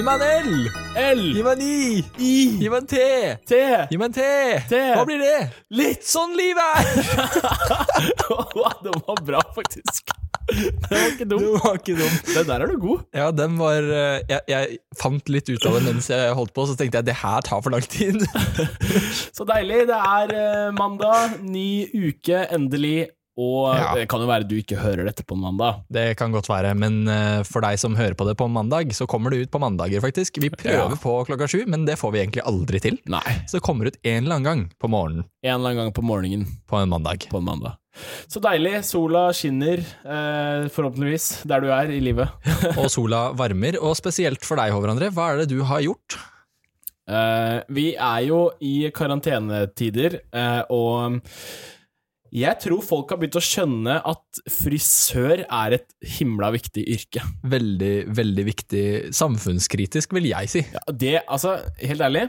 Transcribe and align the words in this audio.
Gi 0.00 0.04
meg 0.06 0.22
en 0.24 0.46
L! 0.48 0.68
L. 0.96 1.18
Gi 1.36 1.42
meg 1.44 1.58
en 1.58 1.62
I! 1.66 1.98
I. 2.24 2.36
Gi 2.56 2.68
meg 2.72 2.78
en 2.78 2.86
T! 2.88 3.00
T. 3.50 3.56
Gi 3.90 3.98
meg 4.00 4.06
en 4.06 4.14
T! 4.16 4.28
T. 4.70 4.78
Hva 4.96 5.02
blir 5.04 5.20
det? 5.20 5.40
Litt. 5.76 6.06
Sånn 6.08 6.32
livet 6.38 6.64
er! 6.80 7.10
Den 8.86 8.96
var 9.04 9.20
bra, 9.28 9.42
faktisk. 9.52 10.14
Den 10.48 10.88
var 10.88 11.04
ikke 11.10 11.28
dum. 11.28 11.44
Det 11.44 11.60
var 11.66 11.76
ikke 11.82 11.98
dumt. 11.98 12.32
Den 12.32 12.48
der 12.48 12.64
er 12.64 12.72
du 12.72 12.80
god. 12.80 13.04
Ja, 13.20 13.28
den 13.42 13.60
var 13.60 13.92
eh, 13.92 14.24
jeg, 14.32 14.40
jeg 14.48 14.80
fant 15.02 15.28
litt 15.36 15.52
ut 15.52 15.68
av 15.68 15.76
den 15.76 15.90
mens 15.90 16.08
jeg 16.08 16.32
holdt 16.40 16.56
på, 16.56 16.64
så 16.64 16.80
tenkte 16.80 17.02
jeg 17.02 17.10
det 17.10 17.20
her 17.20 17.44
tar 17.44 17.60
for 17.60 17.76
lang 17.76 17.84
tid. 17.84 18.24
Så 19.36 19.44
deilig. 19.52 19.84
Det 19.92 20.00
er 20.00 20.36
eh, 20.40 20.66
mandag, 20.80 21.42
ny 21.44 21.84
uke, 21.92 22.46
endelig. 22.48 23.10
Og 23.38 23.74
Ja. 23.74 23.94
det 23.94 24.08
kan 24.10 24.20
jo 24.20 24.26
være 24.26 24.46
du 24.48 24.56
ikke 24.58 24.76
hører 24.76 25.04
dette 25.06 25.22
på 25.24 25.34
en 25.36 25.40
mandag. 25.40 25.82
Det 25.90 26.16
kan 26.18 26.32
godt 26.32 26.48
være, 26.50 26.74
men 26.76 27.06
eh, 27.08 27.42
for 27.46 27.60
deg 27.62 27.78
som 27.78 27.94
hører 27.96 28.14
på 28.18 28.26
det 28.26 28.36
på 28.36 28.48
mandag, 28.50 28.90
så 28.92 29.06
kommer 29.08 29.30
det 29.30 29.46
ut 29.46 29.50
på 29.50 29.60
mandager, 29.62 30.00
faktisk. 30.02 30.40
Vi 30.42 30.50
prøver 30.50 30.90
Ja. 30.90 30.96
på 31.00 31.24
klokka 31.26 31.46
sju, 31.48 31.64
men 31.66 31.84
det 31.86 31.96
får 31.96 32.12
vi 32.12 32.18
egentlig 32.26 32.42
aldri 32.44 32.80
til. 32.80 32.98
Nei. 33.06 33.22
Så 33.46 33.52
det 33.58 33.62
kommer 33.62 33.86
ut 33.86 33.96
en 34.04 34.24
eller 34.24 34.34
annen 34.36 34.44
gang 34.44 34.70
på 34.78 34.88
morgenen 34.90 35.24
En 35.42 35.54
eller 35.60 35.70
annen 35.70 35.84
gang 35.84 35.92
på 35.92 36.02
morgenen 36.02 36.46
på 36.68 36.76
en 36.82 36.88
mandag. 36.88 37.28
på 37.30 37.38
en 37.38 37.44
mandag. 37.44 37.76
Så 38.28 38.40
deilig. 38.40 38.84
Sola 38.84 39.32
skinner, 39.32 39.78
eh, 40.04 40.68
forhåpentligvis, 40.68 41.42
der 41.46 41.60
du 41.60 41.68
er 41.70 41.90
i 41.90 42.00
livet. 42.00 42.28
Og 42.78 42.90
sola 42.90 43.32
varmer, 43.32 43.78
og 43.82 43.96
spesielt 43.96 44.44
for 44.44 44.56
deg, 44.56 44.70
Håvard 44.72 44.90
André, 44.98 45.08
hva 45.10 45.32
er 45.32 45.38
det 45.38 45.48
du 45.48 45.62
har 45.64 45.80
gjort? 45.80 46.18
Eh, 47.08 47.62
vi 47.70 47.94
er 47.96 48.20
jo 48.28 48.50
i 48.62 48.90
karantenetider, 48.94 50.20
eh, 50.32 50.62
og 50.70 51.20
jeg 52.30 52.58
tror 52.62 52.82
folk 52.86 53.10
har 53.10 53.18
begynt 53.18 53.38
å 53.40 53.42
skjønne 53.42 53.96
at 54.06 54.40
frisør 54.54 55.42
er 55.44 55.74
et 55.80 55.94
himla 56.18 56.52
viktig 56.54 56.84
yrke. 56.94 57.24
Veldig, 57.42 57.94
veldig 58.14 58.44
viktig 58.46 58.84
samfunnskritisk, 59.16 60.14
vil 60.14 60.30
jeg 60.30 60.52
si. 60.52 60.62
Ja, 60.70 60.84
det, 60.94 61.16
altså, 61.26 61.56
helt 61.82 62.06
ærlig 62.06 62.28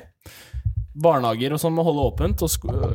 Barnehager 0.92 1.53
og 1.56 1.61
sånn 1.61 1.76
må 1.78 1.86
holde 1.88 2.03
åpent 2.03 2.42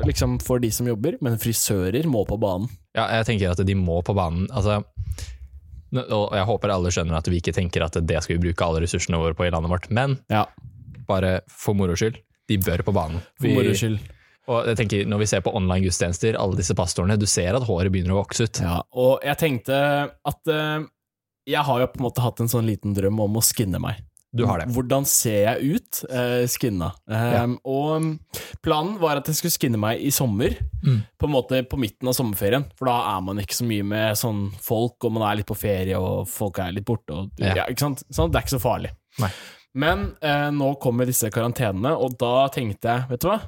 liksom 0.05 0.35
for 0.45 0.61
de 0.61 0.69
som 0.73 0.85
jobber, 0.85 1.15
men 1.25 1.39
frisører 1.41 2.05
må 2.05 2.21
på 2.29 2.37
banen. 2.37 2.69
Ja, 2.93 3.07
jeg 3.17 3.25
tenker 3.31 3.55
at 3.55 3.63
de 3.65 3.75
må 3.77 4.03
på 4.05 4.13
banen. 4.17 4.45
Altså, 4.53 4.83
og 5.95 6.35
jeg 6.35 6.45
håper 6.51 6.73
alle 6.75 6.91
skjønner 6.93 7.17
at 7.17 7.29
vi 7.31 7.39
ikke 7.41 7.55
tenker 7.57 7.87
at 7.87 7.97
det 7.97 8.19
skal 8.21 8.37
vi 8.37 8.49
bruke 8.49 8.67
alle 8.67 8.83
ressursene 8.83 9.17
våre 9.21 9.37
på 9.37 9.47
i 9.47 9.53
landet 9.53 9.73
vårt, 9.73 9.89
men 9.89 10.19
Ja, 10.29 10.45
bare 11.07 11.39
for 11.49 11.77
moro 11.79 11.95
skyld, 11.97 12.19
de 12.51 12.59
bør 12.61 12.85
på 12.85 12.93
banen. 12.93 13.23
for 13.39 13.49
moro 13.55 13.73
skyld. 13.73 13.97
Og 14.47 14.65
jeg 14.69 14.77
tenker, 14.79 15.05
Når 15.11 15.19
vi 15.19 15.25
ser 15.27 15.41
på 15.43 15.51
online 15.55 15.83
gudstjenester, 15.83 16.37
alle 16.39 16.55
disse 16.59 16.75
pastorene, 16.77 17.17
du 17.19 17.25
ser 17.27 17.55
at 17.57 17.65
håret 17.67 17.91
begynner 17.91 18.15
å 18.15 18.21
vokse 18.23 18.47
ut. 18.47 18.61
Ja, 18.63 18.81
og 18.95 19.19
jeg 19.25 19.37
tenkte 19.41 19.79
at 20.11 20.51
uh, 20.53 20.85
jeg 21.47 21.63
har 21.63 21.79
jo 21.83 21.87
på 21.91 21.99
en 22.01 22.05
måte 22.09 22.23
hatt 22.23 22.39
en 22.43 22.47
sånn 22.51 22.67
liten 22.67 22.93
drøm 22.95 23.19
om 23.23 23.35
å 23.39 23.43
skinne 23.43 23.79
meg. 23.83 24.03
Du 24.37 24.43
har 24.45 24.59
det. 24.59 24.67
Hvordan 24.75 25.05
ser 25.07 25.37
jeg 25.47 25.77
ut 25.79 25.99
uh, 26.11 26.43
skinna? 26.51 26.89
Eh, 27.09 27.53
Og 27.63 28.17
planen 28.61 28.97
var 28.99 29.17
at 29.21 29.29
jeg 29.31 29.37
skulle 29.39 29.55
skinne 29.55 29.79
meg 29.79 30.01
i 30.03 30.11
sommer, 30.11 30.55
Mm. 30.83 30.99
på 31.19 31.25
en 31.25 31.31
måte 31.33 31.57
på 31.67 31.77
midten 31.79 32.07
av 32.07 32.13
sommerferien. 32.13 32.63
For 32.77 32.85
da 32.85 32.97
er 33.17 33.21
man 33.25 33.39
ikke 33.41 33.55
så 33.57 33.65
mye 33.67 33.83
med 33.83 34.15
sånn 34.19 34.43
folk, 34.61 35.03
og 35.07 35.11
man 35.15 35.23
er 35.27 35.39
litt 35.39 35.47
på 35.49 35.55
ferie, 35.57 35.97
og 35.97 36.27
folk 36.29 36.59
er 36.59 36.71
litt 36.75 36.85
borte. 36.85 37.15
Og, 37.15 37.31
ja. 37.41 37.55
Ja. 37.55 37.65
ikke 37.65 37.81
sant? 37.87 38.03
Sånn, 38.13 38.29
det 38.31 38.37
er 38.39 38.45
ikke 38.45 38.55
så 38.59 38.61
farlig. 38.63 38.91
Nei. 39.19 39.31
Men 39.73 40.05
eh, 40.21 40.47
nå 40.53 40.75
kommer 40.79 41.05
disse 41.09 41.31
karantenene, 41.33 41.95
og 41.97 42.15
da 42.21 42.47
tenkte 42.53 42.87
jeg, 42.93 43.07
vet 43.09 43.23
du 43.25 43.27
hva? 43.31 43.39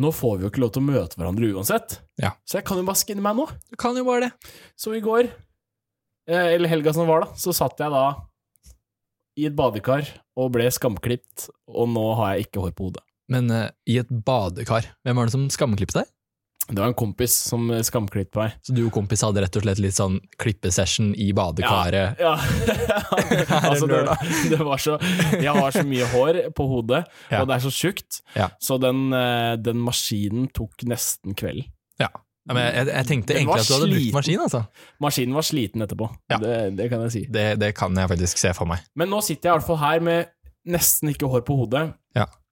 Nå 0.00 0.10
får 0.10 0.38
vi 0.38 0.44
jo 0.46 0.50
ikke 0.50 0.62
lov 0.64 0.72
til 0.74 0.82
å 0.82 0.88
møte 0.88 1.18
hverandre 1.18 1.50
uansett, 1.54 2.00
Ja. 2.18 2.32
så 2.44 2.58
jeg 2.58 2.66
kan 2.66 2.80
jo 2.80 2.86
bare 2.88 2.98
skinne 2.98 3.22
meg 3.22 3.36
nå. 3.38 3.46
Du 3.70 3.76
kan 3.78 3.94
jo 3.94 4.04
bare 4.04 4.26
det. 4.26 4.52
Så 4.76 4.94
i 4.96 5.00
går, 5.04 5.28
eh, 6.26 6.54
eller 6.56 6.68
helga 6.68 6.92
som 6.92 7.06
var 7.06 7.26
da, 7.26 7.26
så 7.38 7.54
satt 7.54 7.78
jeg 7.78 7.90
da 7.94 8.04
i 9.38 9.46
et 9.46 9.54
badekar 9.54 10.06
og 10.38 10.52
ble 10.54 10.66
skamklipt, 10.70 11.48
og 11.68 11.88
nå 11.90 12.04
har 12.18 12.34
jeg 12.34 12.48
ikke 12.48 12.62
hår 12.64 12.74
på 12.74 12.88
hodet. 12.88 13.02
Men 13.30 13.50
uh, 13.50 13.70
i 13.88 13.98
et 13.98 14.10
badekar, 14.10 14.90
hvem 15.04 15.16
var 15.16 15.26
det 15.26 15.32
som 15.32 15.46
skamklippet 15.48 16.02
deg? 16.02 16.10
Det 16.68 16.78
var 16.80 16.88
en 16.88 16.96
kompis 16.96 17.34
som 17.50 17.66
skamklippa 17.68 17.84
skamklippte 17.84 18.40
meg. 18.40 18.52
Så 18.64 18.74
du 18.74 18.82
og 18.86 18.92
kompis 18.94 19.22
hadde 19.24 19.42
rett 19.44 19.56
og 19.58 19.64
slett 19.66 19.80
litt 19.84 19.96
sånn 19.96 20.16
klippesession 20.40 21.10
i 21.20 21.30
badekaret? 21.36 22.20
Ja. 22.22 22.34
altså, 23.68 23.88
det, 23.90 24.00
det 24.52 24.60
var 24.64 24.80
så 24.80 24.96
Jeg 25.36 25.52
har 25.52 25.74
så 25.74 25.84
mye 25.86 26.08
hår 26.14 26.40
på 26.56 26.66
hodet, 26.70 27.04
Ja. 27.30 27.42
og 27.42 27.48
det 27.50 27.58
er 27.58 27.64
så 27.66 27.72
tjukt, 27.74 28.22
Ja. 28.36 28.48
så 28.60 28.78
den, 28.80 29.12
eh, 29.12 29.56
den 29.60 29.82
maskinen 29.84 30.48
tok 30.56 30.86
nesten 30.88 31.36
kvelden. 31.36 31.68
Ja. 32.00 32.08
Ja, 32.44 32.52
men 32.52 32.64
jeg, 32.74 32.86
jeg 32.92 33.06
tenkte 33.08 33.34
egentlig 33.38 33.60
at 33.62 33.68
du 33.68 33.74
hadde 33.74 33.90
brukt 33.94 34.16
maskin, 34.18 34.40
altså. 34.44 34.60
Maskinen 35.00 35.36
var 35.36 35.46
sliten 35.48 35.84
etterpå, 35.84 36.08
Ja. 36.32 36.38
det, 36.38 36.56
det 36.76 36.88
kan 36.92 37.04
jeg 37.06 37.12
si. 37.14 37.22
Det, 37.32 37.44
det 37.60 37.74
kan 37.76 37.96
jeg 37.96 38.08
faktisk 38.12 38.40
se 38.40 38.52
for 38.56 38.68
meg. 38.68 38.84
Men 38.96 39.08
nå 39.12 39.20
sitter 39.24 39.48
jeg 39.48 39.52
i 39.54 39.58
hvert 39.60 39.68
fall 39.68 39.80
her 39.80 40.04
med 40.04 40.32
nesten 40.68 41.12
ikke 41.12 41.28
hår 41.28 41.44
på 41.44 41.56
hodet. 41.60 41.86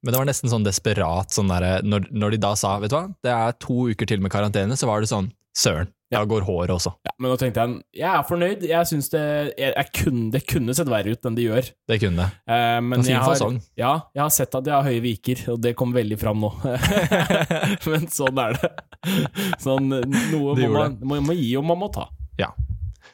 Men 0.03 0.15
det 0.15 0.19
var 0.19 0.27
nesten 0.29 0.51
sånn 0.51 0.67
desperat 0.67 1.35
sånn 1.35 1.51
der, 1.53 1.85
når, 1.87 2.09
når 2.11 2.35
de 2.35 2.43
da 2.43 2.53
sa 2.59 2.75
vet 2.83 2.91
du 2.91 2.99
hva, 2.99 3.07
det 3.23 3.33
er 3.33 3.59
to 3.63 3.89
uker 3.93 4.09
til 4.11 4.23
med 4.25 4.35
karantene, 4.35 4.79
så 4.79 4.89
var 4.91 5.03
det 5.03 5.11
sånn 5.13 5.31
søren, 5.55 5.91
da 6.13 6.23
går 6.29 6.45
håret 6.45 6.73
også. 6.75 6.93
Ja, 7.07 7.13
men 7.21 7.33
nå 7.33 7.37
tenkte 7.41 7.63
jeg 7.65 8.01
jeg 8.03 8.09
er 8.09 8.25
fornøyd. 8.29 8.65
Jeg 8.69 8.89
synes 8.89 9.09
det, 9.13 9.23
jeg, 9.57 9.73
jeg 9.73 9.89
kunne, 9.97 10.25
det 10.35 10.43
kunne 10.49 10.75
sett 10.77 10.91
verre 10.93 11.15
ut 11.15 11.29
enn 11.29 11.39
det 11.39 11.47
gjør. 11.47 11.71
Det 11.89 11.99
kunne 12.03 12.27
det. 12.27 12.43
Eh, 12.53 12.81
men 12.85 13.05
jeg 13.07 13.21
har, 13.23 13.45
ja, 13.81 13.93
jeg 14.13 14.23
har 14.25 14.35
sett 14.35 14.59
at 14.59 14.69
jeg 14.69 14.75
har 14.77 14.89
høye 14.89 15.05
viker, 15.05 15.45
og 15.55 15.63
det 15.65 15.75
kom 15.79 15.95
veldig 15.97 16.19
fram 16.21 16.43
nå. 16.43 16.53
men 17.93 18.09
sånn 18.13 18.43
er 18.45 18.59
det. 18.59 18.73
Sånn, 19.63 19.89
noe 19.89 20.59
Det 20.59 20.69
må 20.69 20.77
man, 20.77 21.01
man 21.15 21.27
må 21.31 21.39
gi 21.39 21.55
og 21.61 21.67
man 21.69 21.81
må 21.85 21.89
ta. 21.95 22.09
Ja. 22.41 22.51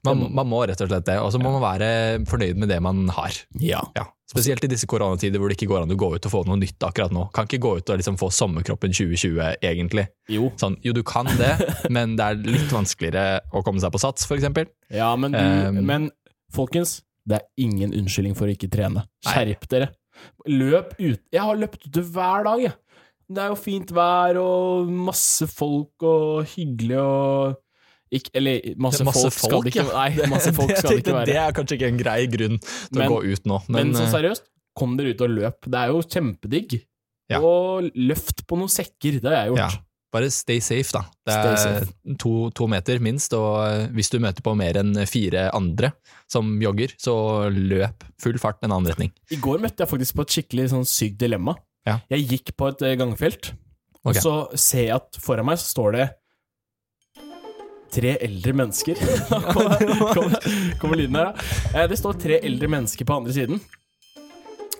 Man, 0.06 0.28
man 0.34 0.46
må 0.48 0.62
rett 0.66 0.80
og 0.82 0.90
slett 0.90 1.06
det, 1.08 1.18
og 1.22 1.30
så 1.34 1.40
må 1.42 1.52
man 1.54 1.62
være 1.64 1.90
fornøyd 2.28 2.58
med 2.62 2.70
det 2.70 2.78
man 2.82 3.06
har. 3.14 3.34
Ja. 3.62 3.82
Ja. 3.98 4.08
Spesielt 4.28 4.64
i 4.66 4.68
disse 4.68 4.84
koronatider 4.90 5.40
hvor 5.40 5.48
det 5.48 5.56
ikke 5.56 5.70
går 5.70 5.86
an 5.86 5.94
å 5.94 5.96
gå 5.96 6.10
ut 6.12 6.26
og 6.28 6.32
få 6.32 6.42
noe 6.44 6.58
nytt 6.60 6.84
akkurat 6.84 7.14
nå. 7.14 7.24
Kan 7.36 7.48
ikke 7.48 7.62
gå 7.64 7.70
ut 7.78 7.92
og 7.92 8.00
liksom 8.00 8.18
få 8.20 8.28
sommerkroppen 8.34 8.92
2020, 8.92 9.38
egentlig. 9.64 10.04
Jo. 10.28 10.50
Sånn, 10.60 10.76
jo, 10.84 10.92
du 10.92 11.00
kan 11.06 11.30
det, 11.38 11.54
men 11.94 12.16
det 12.18 12.26
er 12.26 12.42
litt 12.44 12.72
vanskeligere 12.74 13.40
å 13.56 13.62
komme 13.64 13.80
seg 13.80 13.94
på 13.94 14.02
sats, 14.02 14.28
eksempel. 14.36 14.68
Ja, 14.92 15.14
men 15.16 15.32
du 15.32 15.38
Um, 15.40 15.78
Men 15.88 16.10
folkens, 16.52 16.98
det 17.28 17.38
er 17.38 17.46
ingen 17.60 17.94
unnskyldning 17.96 18.36
for 18.36 18.48
å 18.48 18.52
ikke 18.52 18.68
trene. 18.72 19.06
Skjerp 19.24 19.64
dere. 19.70 19.88
Løp 20.50 20.92
ut. 20.98 21.22
Jeg 21.32 21.40
har 21.44 21.56
løpt 21.56 21.88
ute 21.88 22.04
hver 22.12 22.44
dag, 22.46 22.62
jeg. 22.68 22.76
Det 23.28 23.42
er 23.44 23.50
jo 23.52 23.58
fint 23.60 23.90
vær 23.92 24.38
og 24.40 24.88
masse 24.88 25.48
folk 25.52 26.04
og 26.08 26.48
hyggelig 26.54 27.00
og 27.00 27.58
ikke, 28.14 28.30
Eller 28.38 28.68
masse, 28.80 29.04
folk, 29.04 29.34
skal 29.36 29.64
det 29.64 29.72
ikke 29.74 29.86
Nei, 29.88 30.10
masse 30.34 30.52
folk 30.56 30.72
skal 30.76 30.94
det 30.94 31.02
ikke 31.02 31.16
være. 31.16 31.28
Det 31.30 31.40
er 31.42 31.56
kanskje 31.56 31.78
ikke 31.78 31.90
en 31.92 32.00
grei 32.00 32.20
grunn 32.30 32.60
til 32.62 33.00
Men- 33.00 33.08
å 33.08 33.16
gå 33.16 33.34
ut 33.34 33.50
nå, 33.50 33.58
Men, 33.68 33.80
men, 33.80 33.96
så 33.98 34.06
eh, 34.06 34.14
seriøst, 34.16 34.46
kom 34.78 34.94
dere 34.98 35.12
ut 35.14 35.26
og 35.26 35.34
løp. 35.34 35.66
Det 35.66 35.82
er 35.82 35.92
jo 35.92 36.00
kjempedigg. 36.06 36.78
Ja. 37.28 37.42
Og 37.44 37.90
løft 37.98 38.46
på 38.48 38.56
noen 38.56 38.72
sekker, 38.72 39.18
det 39.20 39.28
har 39.28 39.42
jeg 39.42 39.52
gjort. 39.52 39.60
ja, 39.60 39.82
bare 40.14 40.30
stay 40.32 40.62
safe, 40.64 40.88
da. 40.94 41.02
Det 41.28 41.34
er 41.36 41.88
to, 42.20 42.32
to 42.56 42.68
meter 42.70 43.02
minst, 43.04 43.34
og 43.36 43.58
eh, 43.66 43.88
hvis 43.96 44.08
du 44.14 44.16
møter 44.24 44.44
på 44.44 44.54
mer 44.56 44.78
enn 44.80 44.94
fire 45.10 45.48
andre 45.56 45.92
som 46.30 46.54
jogger, 46.62 46.94
så 47.00 47.14
løp 47.52 48.06
full 48.22 48.40
fart 48.40 48.62
en 48.64 48.72
annen 48.72 48.88
retning. 48.88 49.12
I 49.34 49.40
går 49.44 49.60
møtte 49.64 49.84
jeg 49.84 49.92
faktisk 49.92 50.16
på 50.16 50.24
et 50.24 50.38
skikkelig 50.38 50.70
sånn 50.72 50.88
sykt 50.88 51.20
dilemma. 51.20 51.58
Ja. 51.88 51.98
Jeg 52.12 52.28
gikk 52.32 52.54
på 52.56 52.70
et 52.72 52.86
eh, 52.86 52.96
gangfelt, 53.00 53.52
okay. 54.00 54.08
og 54.14 54.22
så 54.22 54.34
ser 54.56 54.86
jeg 54.86 54.96
at 54.96 55.20
foran 55.20 55.48
meg 55.50 55.60
så 55.60 55.68
står 55.74 55.98
det 55.98 56.08
tre 57.92 58.16
eldre 58.24 58.52
mennesker. 58.52 58.94
kommer, 59.54 59.82
kommer, 60.14 60.48
kommer 60.80 60.96
lyden 61.00 61.16
her, 61.18 61.30
da. 61.32 61.48
Eh, 61.74 61.86
Det 61.90 61.98
står 62.00 62.18
tre 62.20 62.40
eldre 62.44 62.68
mennesker 62.68 63.04
på 63.08 63.16
andre 63.20 63.32
siden. 63.36 63.60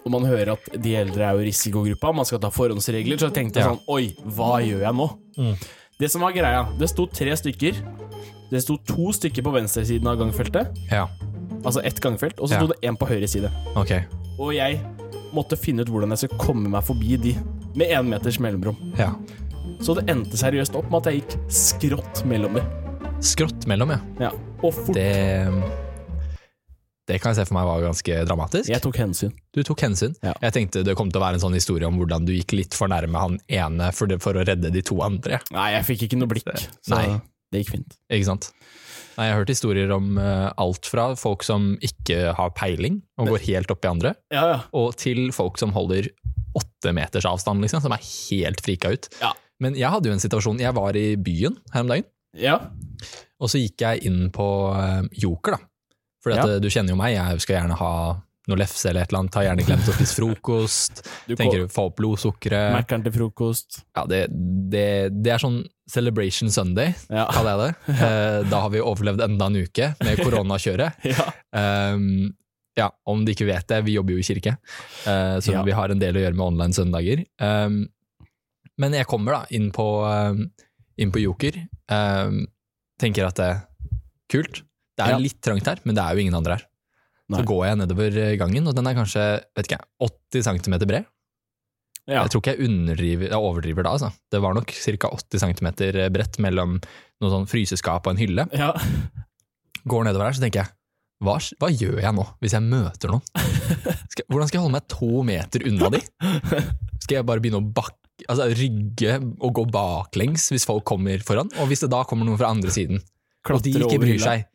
Og 0.05 0.13
man 0.15 0.25
hører 0.25 0.55
at 0.55 0.69
de 0.81 0.95
eldre 0.97 1.27
er 1.27 1.37
jo 1.37 1.45
risikogruppa, 1.49 2.13
man 2.17 2.25
skal 2.29 2.41
ta 2.41 2.49
forhåndsregler. 2.55 3.19
Så 3.21 3.29
jeg 3.29 3.37
tenkte 3.43 3.61
jeg 3.61 3.69
sånn 3.69 3.81
Oi, 3.93 4.13
hva 4.37 4.59
gjør 4.65 4.85
jeg 4.87 4.97
nå? 4.97 5.09
Mm. 5.37 5.57
Det 5.99 6.09
som 6.13 6.23
var 6.25 6.33
greia, 6.37 6.63
det 6.79 6.89
sto 6.89 7.05
tre 7.11 7.35
stykker. 7.37 7.81
Det 8.49 8.63
sto 8.65 8.79
to 8.89 9.11
stykker 9.13 9.45
på 9.45 9.53
venstresiden 9.53 10.07
av 10.09 10.17
gangfeltet, 10.23 10.71
Ja, 10.89 11.09
altså 11.67 11.83
ett 11.85 11.99
gangfelt, 12.01 12.39
og 12.41 12.49
så 12.49 12.55
Ja. 12.57 12.61
sto 12.63 12.71
det 12.73 12.79
én 12.89 12.97
på 12.97 13.05
høyre 13.11 13.29
side. 13.29 13.51
Okay. 13.77 14.07
Og 14.39 14.55
jeg 14.55 14.79
måtte 15.35 15.59
finne 15.61 15.83
ut 15.85 15.91
hvordan 15.93 16.15
jeg 16.15 16.23
skulle 16.23 16.39
komme 16.41 16.71
meg 16.73 16.85
forbi 16.87 17.19
de, 17.21 17.35
med 17.77 17.91
én 17.93 18.09
meters 18.09 18.39
mellomrom. 18.41 18.79
Ja. 18.97 19.11
Så 19.85 19.95
det 19.99 20.09
endte 20.09 20.39
seriøst 20.41 20.75
opp 20.79 20.89
med 20.91 21.03
at 21.07 21.13
jeg 21.13 21.21
gikk 21.21 21.37
skrått 21.53 22.25
mellom 22.25 22.55
dem. 22.57 22.65
Skrått 23.21 23.67
mellom, 23.67 23.91
ja. 23.91 23.99
Ja. 24.21 24.31
Og 24.63 24.75
fort. 24.75 24.95
Det, 24.95 25.09
det 27.09 27.17
kan 27.23 27.33
jeg 27.33 27.41
se 27.41 27.47
for 27.49 27.57
meg 27.57 27.67
var 27.67 27.83
ganske 27.83 28.19
dramatisk. 28.29 28.71
Jeg 28.71 28.83
tok 28.85 28.99
hensyn. 29.01 29.33
Du 29.57 29.63
tok 29.67 29.83
hensyn. 29.83 30.15
Ja. 30.23 30.35
Jeg 30.45 30.55
tenkte 30.55 30.85
det 30.87 30.95
kom 30.99 31.11
til 31.11 31.19
å 31.21 31.25
være 31.25 31.39
en 31.41 31.43
sånn 31.43 31.57
historie 31.57 31.89
om 31.89 31.99
hvordan 31.99 32.29
du 32.29 32.35
gikk 32.37 32.55
litt 32.55 32.77
for 32.79 32.91
nærme 32.93 33.19
han 33.23 33.39
ene 33.51 33.91
for, 33.97 34.11
det, 34.11 34.21
for 34.23 34.39
å 34.39 34.45
redde 34.47 34.71
de 34.75 34.83
to 34.87 35.01
andre. 35.05 35.41
Nei, 35.55 35.71
jeg 35.75 35.87
fikk 35.89 36.07
ikke 36.07 36.21
noe 36.21 36.31
blikk, 36.31 36.53
så 36.87 36.95
Nei. 36.95 37.17
det 37.51 37.65
gikk 37.65 37.73
fint. 37.75 37.99
Ikke 38.07 38.29
sant? 38.31 38.51
Nei, 39.19 39.27
jeg 39.27 39.35
har 39.35 39.41
hørt 39.43 39.51
historier 39.51 39.95
om 39.97 40.13
uh, 40.21 40.53
alt 40.63 40.87
fra 40.87 41.09
folk 41.19 41.43
som 41.47 41.73
ikke 41.83 42.37
har 42.39 42.53
peiling 42.55 43.01
og 43.19 43.33
går 43.33 43.43
helt 43.49 43.73
opp 43.75 43.83
i 43.83 43.91
andre, 43.91 44.13
Ja, 44.31 44.45
ja. 44.53 44.61
og 44.79 44.95
til 45.01 45.33
folk 45.35 45.59
som 45.59 45.75
holder 45.75 46.07
åtte 46.59 46.95
meters 46.95 47.27
avstand, 47.27 47.65
liksom, 47.67 47.83
som 47.83 47.97
er 47.97 48.05
helt 48.05 48.63
frika 48.63 48.93
ut. 48.95 49.11
Ja. 49.19 49.33
Men 49.59 49.75
jeg 49.75 49.91
hadde 49.91 50.07
jo 50.07 50.15
en 50.15 50.23
situasjon, 50.23 50.63
jeg 50.63 50.71
var 50.77 50.95
i 50.95 51.09
byen 51.19 51.59
her 51.75 51.83
om 51.83 51.91
dagen, 51.91 52.07
Ja, 52.37 52.59
og 53.41 53.49
så 53.51 53.61
gikk 53.63 53.81
jeg 53.81 54.05
inn 54.09 54.29
på 54.35 54.47
eh, 54.77 55.03
Joker, 55.23 55.57
da. 55.57 55.65
For 56.23 56.35
Ja. 56.35 56.45
eh, 56.45 56.59
du 56.61 56.69
kjenner 56.69 56.91
jo 56.93 56.97
meg, 57.01 57.15
jeg 57.15 57.41
skal 57.45 57.57
gjerne 57.61 57.77
ha 57.79 57.93
noe 58.49 58.57
lefse 58.57 58.89
eller 58.89 59.03
et 59.05 59.11
eller 59.13 59.21
annet, 59.21 59.35
har 59.37 59.45
gjerne 59.45 59.65
glemt 59.67 59.89
å 59.89 59.95
spise 59.95 60.17
frokost, 60.17 61.03
Du 61.29 61.35
tenker 61.37 61.67
få 61.69 61.87
opp 61.91 61.97
blodsukkeret. 62.01 62.73
Mækkern 62.75 63.05
til 63.05 63.13
frokost. 63.13 63.83
Ja, 63.97 64.05
det, 64.09 64.23
det, 64.73 64.85
det 65.23 65.33
er 65.35 65.43
sånn 65.43 65.59
Celebration 65.89 66.51
Sunday, 66.53 66.95
Ja. 67.13 67.27
kaller 67.33 67.55
jeg 67.55 67.61
det. 67.65 67.95
Eh, 68.09 68.41
Da 68.51 68.61
har 68.65 68.71
vi 68.73 68.81
overlevd 68.85 69.21
enda 69.25 69.47
en 69.51 69.61
uke 69.63 69.91
med 70.05 70.19
koronakjøret. 70.25 71.05
ja. 71.15 71.29
Um, 71.95 72.35
ja, 72.79 72.89
om 73.11 73.25
de 73.27 73.33
ikke 73.35 73.49
vet 73.49 73.67
det, 73.69 73.81
vi 73.89 73.97
jobber 73.97 74.15
jo 74.15 74.21
i 74.23 74.27
kirke, 74.27 74.53
uh, 75.09 75.39
så 75.43 75.53
Ja. 75.57 75.63
vi 75.67 75.73
har 75.75 75.91
en 75.91 75.99
del 75.99 76.15
å 76.17 76.21
gjøre 76.23 76.37
med 76.39 76.47
online 76.47 76.77
søndager. 76.77 77.25
Um, 77.43 77.89
men 78.79 78.93
jeg 78.95 79.09
kommer 79.11 79.35
da 79.35 79.41
inn 79.51 79.73
på, 79.75 79.87
um, 80.07 80.45
inn 80.99 81.13
på 81.15 81.21
Joker, 81.23 81.57
um, 81.95 82.41
tenker 83.01 83.29
at 83.29 83.39
det 83.39 83.47
er 83.53 83.61
kult. 84.33 84.63
Det 84.99 85.07
er 85.07 85.15
Ja. 85.15 85.19
litt 85.23 85.39
trangt 85.45 85.67
her, 85.71 85.79
men 85.87 85.95
det 85.95 86.03
er 86.03 86.15
jo 86.17 86.25
ingen 86.25 86.35
andre 86.35 86.57
her. 86.59 86.65
Nei. 87.31 87.39
Så 87.41 87.47
går 87.47 87.67
jeg 87.69 87.79
nedover 87.83 88.17
gangen, 88.41 88.67
og 88.67 88.75
den 88.75 88.87
er 88.89 88.95
kanskje 88.97 89.25
vet 89.55 89.69
ikke, 89.69 89.79
80 90.33 90.43
cm 90.49 90.79
bred. 90.89 91.05
ja. 92.09 92.23
Jeg 92.25 92.31
tror 92.33 92.41
ikke 92.43 92.55
jeg, 92.57 93.21
jeg 93.21 93.37
overdriver 93.37 93.85
da, 93.85 93.91
altså. 93.93 94.11
Det 94.33 94.41
var 94.41 94.55
nok 94.57 94.73
ca. 94.73 95.11
80 95.13 95.39
cm 95.45 95.69
bredt 96.11 96.39
mellom 96.41 96.79
noe 97.21 97.31
sånn 97.31 97.47
fryseskap 97.51 98.07
og 98.07 98.15
en 98.17 98.23
hylle. 98.23 98.49
ja. 98.53 98.73
Går 99.89 100.05
nedover 100.09 100.27
her, 100.29 100.33
så 100.37 100.43
tenker 100.43 100.65
jeg 100.65 100.73
hva, 101.25 101.37
hva 101.61 101.69
gjør 101.73 102.01
jeg 102.03 102.15
nå, 102.15 102.25
hvis 102.43 102.53
jeg 102.55 102.63
møter 102.63 103.11
noen? 103.11 103.23
Skal, 104.13 104.25
hvordan 104.31 104.49
skal 104.49 104.59
jeg 104.59 104.65
holde 104.65 104.77
meg 104.77 104.89
to 104.89 105.23
meter 105.27 105.65
unna 105.69 105.89
de? 105.95 106.01
Skal 107.03 107.17
jeg 107.19 107.27
bare 107.29 107.41
begynne 107.45 107.61
å 107.63 107.69
bakke, 107.75 107.97
altså 108.27 108.49
rygge 108.59 109.17
og 109.39 109.53
gå 109.59 109.65
baklengs 109.73 110.49
hvis 110.55 110.67
folk 110.69 110.85
kommer 110.89 111.23
foran? 111.25 111.51
Og 111.63 111.69
hvis 111.71 111.85
det 111.85 111.91
da 111.93 112.03
kommer 112.09 112.27
noen 112.29 112.39
fra 112.41 112.51
andre 112.55 112.73
siden, 112.75 113.03
og 113.49 113.63
de 113.65 113.75
ikke 113.79 114.01
bryr 114.03 114.19
seg, 114.23 114.47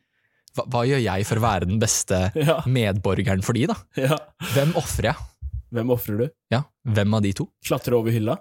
hva, 0.54 0.66
hva 0.70 0.82
gjør 0.86 1.00
jeg 1.02 1.26
for 1.26 1.40
å 1.42 1.46
være 1.48 1.70
den 1.72 1.80
beste 1.82 2.20
Ja. 2.50 2.60
medborgeren 2.70 3.42
for 3.46 3.58
de, 3.58 3.68
da? 3.72 3.78
ja. 3.98 4.18
Hvem 4.54 4.76
ofrer 4.80 5.12
jeg? 5.14 5.30
Hvem 5.74 5.90
ofrer 5.96 6.20
du? 6.20 6.26
Ja, 6.54 6.60
hvem 6.86 7.16
av 7.18 7.24
de 7.26 7.32
to? 7.40 7.48
Klatre 7.66 7.96
over 7.98 8.14
hylla? 8.14 8.36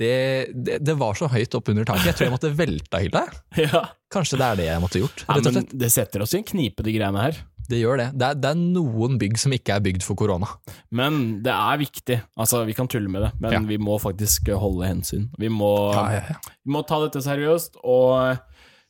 Det, 0.00 0.14
det, 0.56 0.78
det 0.80 0.94
var 0.96 1.12
så 1.18 1.26
høyt 1.28 1.52
opp 1.58 1.66
under 1.68 1.84
taket, 1.84 2.06
jeg 2.08 2.16
tror 2.16 2.24
jeg 2.30 2.32
måtte 2.38 2.52
velte 2.56 3.02
hylla. 3.02 3.26
Ja. 3.66 3.82
Kanskje 4.10 4.38
det 4.40 4.46
er 4.46 4.56
det 4.62 4.68
jeg 4.70 4.80
måtte 4.86 5.02
gjort, 5.02 5.26
ja 5.28 5.64
det 5.84 5.90
setter 5.92 6.24
oss 6.24 6.32
i 6.32 6.40
en 6.40 6.46
knipe, 6.48 6.82
de 6.86 6.94
greiene 6.96 7.20
her. 7.26 7.36
Det 7.70 7.78
gjør 7.78 8.00
det. 8.02 8.06
Det 8.18 8.26
er, 8.26 8.38
det 8.42 8.48
er 8.50 8.58
noen 8.60 9.16
bygg 9.20 9.36
som 9.38 9.54
ikke 9.54 9.76
er 9.76 9.82
bygd 9.84 10.02
for 10.06 10.18
korona. 10.18 10.48
Men 10.90 11.20
det 11.44 11.52
er 11.54 11.78
viktig. 11.80 12.16
Altså, 12.40 12.64
vi 12.66 12.74
kan 12.76 12.88
tulle 12.90 13.08
med 13.12 13.22
det, 13.22 13.30
men 13.40 13.52
Ja. 13.54 13.60
vi 13.68 13.78
må 13.78 13.98
faktisk 14.02 14.50
holde 14.58 14.88
hensyn. 14.90 15.28
Vi 15.38 15.48
må, 15.48 15.70
Ja, 15.94 16.18
ja, 16.18 16.36
vi 16.64 16.72
må 16.74 16.82
ta 16.86 16.98
dette 17.04 17.22
seriøst, 17.22 17.78
og 17.84 18.38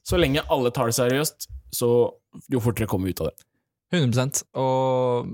så 0.07 0.17
lenge 0.19 0.43
alle 0.51 0.73
tar 0.73 0.87
det 0.89 0.97
seriøst, 0.97 1.47
så 1.77 1.91
jo 2.51 2.61
fortere 2.65 2.89
kommer 2.89 3.11
vi 3.11 3.13
ut 3.15 3.21
av 3.21 3.31
det. 3.31 3.45
100% 3.93 4.45
Og 4.55 5.27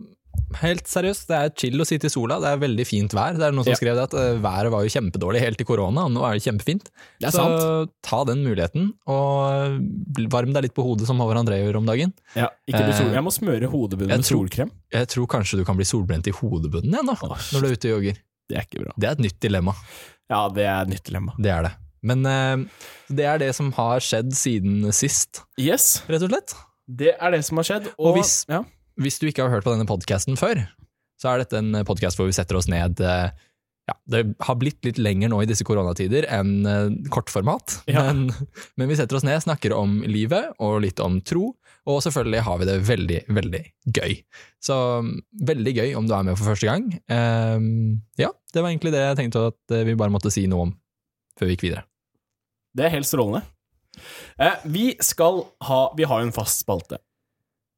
helt 0.60 0.86
seriøst, 0.88 1.26
det 1.28 1.36
er 1.36 1.50
chill 1.58 1.80
å 1.82 1.86
sitte 1.86 2.06
i 2.08 2.12
sola. 2.12 2.38
Det 2.40 2.48
er 2.52 2.60
veldig 2.62 2.86
fint 2.86 3.12
vær. 3.16 3.34
Det 3.36 3.42
er 3.46 3.52
noen 3.52 3.64
som 3.66 3.72
Ja. 3.74 3.78
skrev 3.80 3.94
det 3.98 4.04
at 4.06 4.14
eh, 4.14 4.38
været 4.40 4.70
var 4.72 4.84
jo 4.86 4.92
kjempedårlig 4.94 5.40
helt 5.42 5.58
til 5.58 5.66
korona, 5.66 6.04
og 6.06 6.12
nå 6.14 6.22
er 6.24 6.34
det 6.38 6.44
kjempefint. 6.46 6.90
Det 7.20 7.28
er 7.28 7.34
Så 7.34 7.42
sant. 7.42 7.90
ta 8.02 8.24
den 8.24 8.44
muligheten, 8.44 8.92
og 9.06 9.80
bl- 10.16 10.30
varm 10.30 10.52
deg 10.52 10.62
litt 10.68 10.74
på 10.74 10.84
hodet, 10.86 11.06
som 11.06 11.18
Håvard 11.18 11.42
André 11.44 11.60
gjør 11.64 11.76
om 11.82 11.86
dagen. 11.86 12.12
Ja, 12.34 12.48
sol. 12.70 13.08
Eh, 13.10 13.14
Jeg 13.16 13.24
må 13.24 13.32
smøre 13.34 13.70
hodebunnen 13.70 14.08
med 14.16 14.24
solkrem. 14.24 14.70
Jeg 14.92 15.08
tror 15.08 15.26
kanskje 15.26 15.58
du 15.58 15.64
kan 15.64 15.76
bli 15.76 15.84
solbrent 15.84 16.26
i 16.26 16.32
hodebunnen 16.32 16.92
igjen, 16.94 17.06
da, 17.06 17.16
Åh, 17.22 17.36
når 17.52 17.60
du 17.60 17.66
er 17.66 17.72
ute 17.76 17.88
og 17.90 17.96
jogger. 18.02 18.16
Det 18.48 18.56
er 18.56 18.62
ikke 18.62 18.84
bra. 18.84 18.92
Det 18.96 19.08
er 19.08 19.12
et 19.12 19.24
nytt 19.26 19.40
dilemma. 19.40 19.74
Ja, 20.30 20.48
det 20.48 20.64
er 20.64 20.82
et 20.82 20.88
nytt 20.88 21.04
dilemma. 21.04 21.32
Det 21.38 21.50
er 21.50 21.62
det. 21.66 21.72
Men 22.06 22.24
uh, 22.26 22.64
det 23.10 23.24
er 23.26 23.38
det 23.38 23.54
som 23.56 23.72
har 23.72 23.98
skjedd 23.98 24.30
siden 24.32 24.92
sist, 24.94 25.42
Yes, 25.58 26.02
rett 26.08 26.22
og 26.22 26.30
slett. 26.30 26.54
det 26.86 27.16
er 27.20 27.30
det 27.32 27.44
som 27.44 27.56
har 27.58 27.64
skjedd. 27.64 27.86
Og, 27.98 28.06
Og 28.12 28.16
hvis- 28.18 28.44
ja. 28.48 28.62
Hvis 29.00 29.18
du 29.20 29.26
ikke 29.28 29.44
har 29.44 29.52
hørt 29.52 29.66
på 29.66 29.74
denne 29.74 29.88
podkasten 29.88 30.38
før, 30.40 30.62
så 31.20 31.32
er 31.32 31.42
dette 31.42 31.58
en 31.60 31.82
podkast 31.88 32.18
hvor 32.18 32.28
vi 32.28 32.36
setter 32.36 32.58
oss 32.58 32.68
ned 32.68 33.00
eh, 33.04 33.28
ja, 33.88 33.94
Det 34.08 34.22
har 34.44 34.56
blitt 34.60 34.84
litt 34.84 34.98
lenger 35.00 35.30
nå 35.32 35.38
i 35.44 35.48
disse 35.48 35.64
koronatider 35.68 36.26
enn 36.32 36.52
eh, 36.68 36.88
kortformat, 37.12 37.78
Ja. 37.92 38.06
men, 38.08 38.30
men 38.76 38.90
vi 38.90 38.96
setter 38.98 39.18
oss 39.18 39.24
ned, 39.26 39.40
snakker 39.44 39.74
om 39.76 40.00
livet 40.08 40.52
og 40.64 40.80
litt 40.84 41.00
om 41.04 41.20
tro, 41.24 41.52
og 41.86 42.00
selvfølgelig 42.02 42.42
har 42.48 42.58
vi 42.60 42.68
det 42.68 42.76
veldig, 42.88 43.20
veldig 43.36 43.62
gøy. 43.94 44.16
Så 44.64 44.76
mm, 45.06 45.12
veldig 45.52 45.74
gøy 45.76 45.92
om 46.00 46.08
du 46.08 46.16
er 46.16 46.24
med 46.26 46.40
for 46.40 46.50
første 46.50 46.66
gang. 46.66 46.88
Um, 47.06 47.68
ja, 48.18 48.32
det 48.52 48.64
var 48.64 48.72
egentlig 48.72 48.90
det 48.96 49.04
jeg 49.04 49.20
tenkte 49.20 49.44
at 49.52 49.76
eh, 49.76 49.84
vi 49.86 49.94
bare 50.00 50.12
måtte 50.12 50.32
si 50.34 50.48
noe 50.50 50.66
om 50.70 50.72
før 51.38 51.46
vi 51.50 51.54
gikk 51.54 51.68
videre. 51.68 51.84
Det 52.76 52.88
er 52.88 52.96
helt 52.96 53.08
strålende. 53.08 53.44
Eh, 54.42 54.56
vi 54.68 54.88
skal 55.00 55.44
ha 55.64 55.78
Vi 55.96 56.04
har 56.04 56.20
jo 56.20 56.26
en 56.28 56.34
fast 56.36 56.64
spalte. 56.64 56.98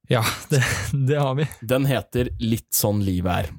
Ja, 0.09 0.25
det, 0.53 0.63
det 0.93 1.21
har 1.21 1.35
vi. 1.39 1.47
Den 1.61 1.87
heter 1.89 2.33
Litt 2.41 2.73
sånn 2.75 3.03
livet 3.05 3.45
er. 3.45 3.55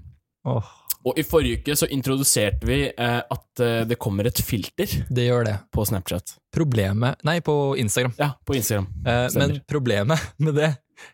Oh. 0.49 0.75
Og 1.07 1.15
i 1.19 1.23
forrige 1.23 1.61
uke 1.61 1.75
så 1.79 1.87
introduserte 1.87 2.67
vi 2.67 2.81
eh, 2.89 3.19
at 3.21 3.61
eh, 3.63 3.85
det 3.87 3.95
kommer 4.01 4.27
et 4.27 4.41
filter 4.43 4.89
det 5.07 5.29
gjør 5.29 5.45
det. 5.47 5.55
på 5.71 5.85
Snapchat. 5.87 6.35
Problemet 6.55 7.23
Nei, 7.27 7.39
på 7.45 7.77
Instagram. 7.79 8.17
Ja, 8.19 8.33
på 8.45 8.57
Instagram. 8.57 8.89
Eh, 9.07 9.25
men 9.39 9.59
problemet 9.69 10.31
med 10.43 10.59
det 10.59 10.73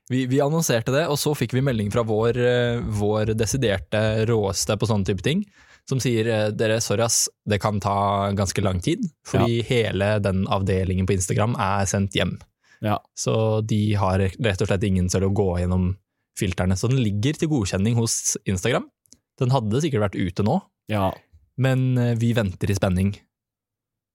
vi, 0.09 0.25
vi 0.25 0.41
annonserte 0.41 0.93
det, 0.93 1.05
og 1.11 1.19
så 1.21 1.35
fikk 1.37 1.53
vi 1.53 1.63
melding 1.65 1.91
fra 1.93 2.01
vår, 2.07 2.39
eh, 2.41 2.81
vår 2.97 3.35
desiderte 3.37 4.25
råeste 4.29 4.77
på 4.77 4.89
sånne 4.89 5.05
type 5.05 5.25
ting, 5.25 5.43
som 5.89 6.01
sier 6.01 6.29
eh, 6.31 6.47
dere, 6.57 6.79
sorry 6.81 7.05
ass, 7.05 7.25
det 7.45 7.59
kan 7.61 7.77
ta 7.83 8.31
ganske 8.37 8.65
lang 8.65 8.81
tid, 8.81 9.05
fordi 9.27 9.61
hele 9.69 10.15
den 10.25 10.45
avdelingen 10.51 11.05
på 11.05 11.17
Instagram 11.17 11.53
er 11.61 11.85
sendt 11.89 12.17
hjem. 12.17 12.37
Ja. 12.83 12.97
Så 13.17 13.61
de 13.67 13.79
har 13.99 14.19
rett 14.19 14.63
og 14.63 14.69
slett 14.69 14.83
ingen 14.87 15.07
selv 15.11 15.29
å 15.29 15.35
gå 15.35 15.47
gjennom 15.61 15.93
filterne. 16.39 16.77
Så 16.77 16.89
den 16.91 17.03
ligger 17.03 17.37
til 17.37 17.51
godkjenning 17.51 17.97
hos 17.99 18.35
Instagram. 18.47 18.89
Den 19.39 19.53
hadde 19.55 19.83
sikkert 19.83 20.07
vært 20.07 20.19
ute 20.19 20.45
nå, 20.47 20.59
ja. 20.91 21.09
men 21.59 21.97
eh, 21.99 22.13
vi 22.19 22.31
venter 22.37 22.71
i 22.71 22.77
spenning 22.77 23.09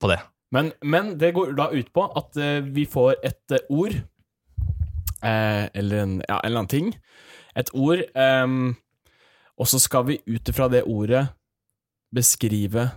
på 0.00 0.08
det. 0.08 0.16
Men, 0.54 0.72
men 0.80 1.12
det 1.20 1.34
går 1.36 1.52
da 1.58 1.68
ut 1.74 1.90
på 1.94 2.06
at 2.16 2.38
eh, 2.40 2.62
vi 2.64 2.86
får 2.88 3.18
et 3.28 3.54
eh, 3.54 3.66
ord, 3.68 3.98
eh, 5.20 5.66
eller 5.76 6.04
en, 6.06 6.14
ja, 6.24 6.38
en 6.38 6.46
eller 6.48 6.62
annen 6.62 6.72
ting. 6.72 6.88
Et 7.60 7.68
ord, 7.76 8.00
eh, 8.00 8.56
og 9.60 9.68
så 9.68 9.82
skal 9.82 10.08
vi 10.08 10.22
ut 10.24 10.48
ifra 10.48 10.70
det 10.72 10.86
ordet 10.88 11.26
beskrive 12.16 12.88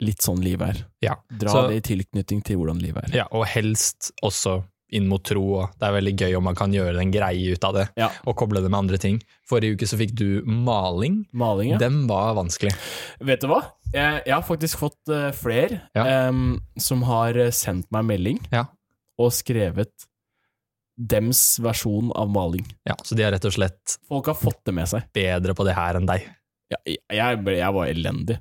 litt 0.00 0.20
sånn 0.24 0.42
livet 0.44 0.68
er. 0.68 0.86
Ja. 1.02 1.14
Dra 1.30 1.48
Så- 1.52 1.68
det 1.70 1.76
i 1.76 1.94
tilknytning 1.94 2.42
til 2.44 2.56
hvordan 2.58 2.80
livet 2.82 3.08
er. 3.08 3.14
Ja, 3.22 3.26
og 3.32 3.46
helst 3.46 4.12
også 4.22 4.64
inn 4.92 5.08
mot 5.08 5.22
tro. 5.24 5.42
og 5.62 5.70
Det 5.80 5.88
er 5.88 5.92
veldig 6.00 6.16
gøy 6.16 6.36
om 6.36 6.44
man 6.44 6.54
kan 6.54 6.70
gjøre 6.72 7.00
en 7.00 7.10
greie 7.10 7.52
ut 7.52 7.64
av 7.64 7.74
det, 7.74 7.88
Ja. 7.96 8.10
og 8.24 8.36
koble 8.36 8.60
det 8.62 8.70
med 8.70 8.78
andre 8.78 8.98
ting. 8.98 9.20
Forrige 9.48 9.74
uke 9.74 9.86
så 9.88 9.96
fikk 9.98 10.14
du 10.14 10.42
maling. 10.46 11.26
Maling, 11.32 11.70
ja. 11.70 11.78
Den 11.78 12.06
var 12.06 12.34
vanskelig. 12.36 12.72
Vet 13.20 13.40
du 13.40 13.48
hva? 13.48 13.62
Jeg, 13.92 14.22
jeg 14.26 14.34
har 14.34 14.42
faktisk 14.42 14.76
fått 14.78 15.08
uh, 15.08 15.32
flere 15.32 15.80
Ja. 15.94 16.28
um, 16.28 16.60
som 16.78 17.02
har 17.02 17.30
eh, 17.36 17.50
sendt 17.50 17.86
meg 17.90 18.04
melding 18.04 18.38
Ja. 18.52 18.66
og 19.18 19.32
skrevet 19.32 19.90
dems 20.98 21.58
versjon 21.60 22.10
av 22.16 22.28
maling. 22.32 22.64
Ja, 22.86 22.94
Så 23.04 23.16
de 23.16 23.22
har 23.22 23.32
rett 23.32 23.44
og 23.44 23.52
slett 23.52 23.98
Folk 24.08 24.26
har 24.26 24.34
fått 24.38 24.62
det 24.64 24.72
med 24.74 24.88
seg. 24.88 25.02
bedre 25.12 25.54
på 25.54 25.64
det 25.64 25.74
her 25.74 25.94
enn 25.98 26.06
deg. 26.06 26.22
Ja, 26.70 26.76
jeg, 26.86 26.98
jeg, 27.10 27.44
jeg 27.58 27.72
var 27.74 27.86
elendig. 27.86 28.38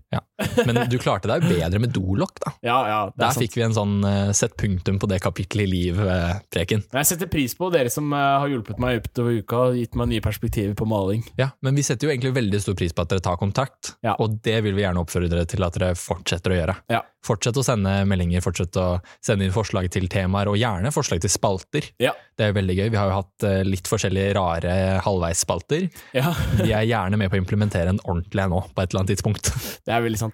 Men 0.68 0.82
du 0.92 0.98
klarte 1.00 1.30
deg 1.32 1.46
jo 1.46 1.54
bedre 1.56 1.80
med 1.80 1.94
dolokk, 1.96 2.40
da. 2.44 2.52
Ja, 2.66 2.78
ja, 2.90 2.98
Der 3.16 3.28
er 3.30 3.36
sant. 3.36 3.44
fikk 3.46 3.56
vi 3.56 3.64
en 3.64 3.76
sånn 3.76 3.96
uh, 4.04 4.34
sett 4.36 4.58
punktum 4.60 4.98
på 5.00 5.08
det 5.08 5.22
kapittelet 5.24 5.64
i 5.68 5.72
liv, 5.72 6.02
eh. 6.04 6.36
Uh, 6.36 6.66
Jeg 6.66 7.08
setter 7.08 7.30
pris 7.32 7.56
på 7.56 7.70
dere 7.74 7.92
som 7.94 8.12
uh, 8.12 8.42
har 8.44 8.52
hjulpet 8.52 8.80
meg 8.84 9.00
utover 9.06 9.40
uka 9.40 9.62
og 9.70 9.80
gitt 9.80 9.96
meg 9.96 10.12
nye 10.12 10.24
perspektiver 10.26 10.76
på 10.76 10.88
maling. 10.90 11.24
Ja, 11.40 11.52
Men 11.64 11.76
vi 11.80 11.86
setter 11.88 12.08
jo 12.10 12.14
egentlig 12.14 12.34
veldig 12.36 12.62
stor 12.64 12.76
pris 12.76 12.92
på 12.96 13.06
at 13.06 13.14
dere 13.14 13.24
tar 13.24 13.40
kontakt, 13.40 13.96
Ja. 14.04 14.18
og 14.20 14.42
det 14.44 14.60
vil 14.66 14.76
vi 14.76 14.84
gjerne 14.84 15.04
oppfordre 15.06 15.32
dere 15.32 15.48
til 15.48 15.64
at 15.64 15.78
dere 15.80 15.94
fortsetter 16.00 16.52
å 16.52 16.60
gjøre. 16.60 16.76
Ja. 16.92 17.04
Fortsett 17.26 17.58
å 17.58 17.64
sende 17.66 17.94
meldinger, 18.06 18.44
fortsett 18.46 18.76
å 18.78 19.00
sende 19.24 19.48
inn 19.48 19.56
forslag 19.56 19.88
til 19.90 20.06
temaer, 20.12 20.52
og 20.52 20.60
gjerne 20.62 20.92
forslag 20.94 21.24
til 21.24 21.32
spalter. 21.34 21.88
Ja. 22.04 22.12
Det 22.38 22.50
er 22.50 22.54
veldig 22.54 22.76
gøy. 22.78 22.90
Vi 22.94 23.00
har 23.00 23.10
jo 23.10 23.16
hatt 23.24 23.46
litt 23.66 23.88
forskjellige 23.90 24.36
rare 24.38 24.76
halvveisspalter. 25.02 25.88
Ja, 26.14 26.36
Vi 26.60 26.70
er 26.76 26.86
gjerne 26.86 27.18
med 27.18 27.32
på 27.32 27.38
å 27.38 27.42
implementere 27.42 27.90
en 27.96 28.02
ordentlig 28.06 28.44
en 28.46 28.54
nå, 28.54 28.62
på 28.76 28.84
et 28.84 28.92
eller 28.92 29.02
annet 29.02 29.16
tidspunkt. 29.16 29.50
det 29.88 29.96
er 29.96 30.04
veldig 30.06 30.20
sant. 30.22 30.25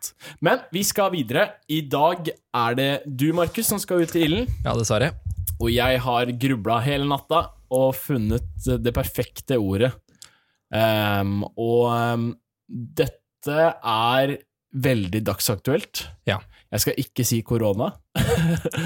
Men 0.45 0.61
vi 0.73 0.83
skal 0.87 1.11
videre. 1.13 1.47
I 1.71 1.81
dag 1.89 2.29
er 2.31 2.77
det 2.77 2.91
du, 3.05 3.31
Markus, 3.37 3.69
som 3.71 3.81
skal 3.81 4.05
ut 4.05 4.15
i 4.15 4.25
ilden. 4.27 4.47
Ja, 4.65 4.75
dessverre. 4.77 5.13
Og 5.61 5.69
jeg 5.73 5.99
har 6.03 6.31
grubla 6.41 6.79
hele 6.85 7.07
natta 7.09 7.49
og 7.71 7.95
funnet 7.95 8.69
det 8.81 8.93
perfekte 8.95 9.59
ordet. 9.61 9.91
Um, 10.71 11.41
og 11.59 11.91
um, 11.91 12.29
dette 12.67 13.67
er 13.75 14.37
veldig 14.71 15.21
dagsaktuelt. 15.27 16.05
Ja. 16.29 16.39
Jeg 16.71 16.83
skal 16.85 16.99
ikke 17.03 17.25
si 17.27 17.41
korona. 17.43 17.91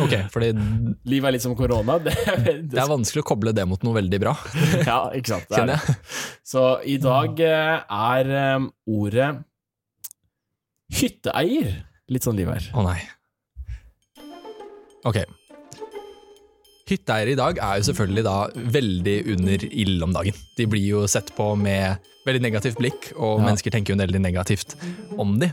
Ok, 0.03 0.13
fordi 0.33 0.51
Livet 1.11 1.29
er 1.29 1.35
litt 1.35 1.43
som 1.45 1.55
korona. 1.57 1.97
Det, 2.05 2.13
det, 2.43 2.55
det 2.73 2.81
er 2.81 2.89
vanskelig 2.89 3.23
å 3.23 3.27
koble 3.29 3.53
det 3.55 3.65
mot 3.69 3.81
noe 3.85 3.97
veldig 3.97 4.19
bra, 4.21 4.33
ja, 4.81 4.99
ikke 5.15 5.35
sant. 5.35 5.53
Det 5.53 5.77
er. 5.77 5.99
Så 6.45 6.63
i 6.85 6.97
dag 7.01 7.39
eh, 7.45 7.75
er 7.85 8.31
ehm, 8.41 8.67
ordet 8.89 9.29
hytteeier. 10.93 11.83
Litt 12.11 12.23
sånn 12.27 12.37
liv 12.37 12.49
her. 12.51 12.67
Å 12.77 12.83
nei. 12.85 12.99
Ok. 15.05 15.21
Hytteeiere 16.85 17.33
i 17.33 17.37
dag 17.37 17.57
er 17.57 17.79
jo 17.79 17.87
selvfølgelig 17.87 18.23
da 18.27 18.35
veldig 18.75 19.15
under 19.33 19.63
ild 19.71 20.03
om 20.05 20.13
dagen. 20.13 20.35
De 20.57 20.67
blir 20.69 20.85
jo 20.85 21.05
sett 21.09 21.31
på 21.37 21.47
med 21.57 21.97
veldig 22.27 22.41
negativt 22.45 22.77
blikk, 22.77 23.11
og 23.17 23.39
Ja. 23.39 23.45
mennesker 23.47 23.71
tenker 23.73 23.93
jo 23.95 24.01
veldig 24.01 24.21
negativt 24.21 24.75
om 25.17 25.39
de. 25.39 25.51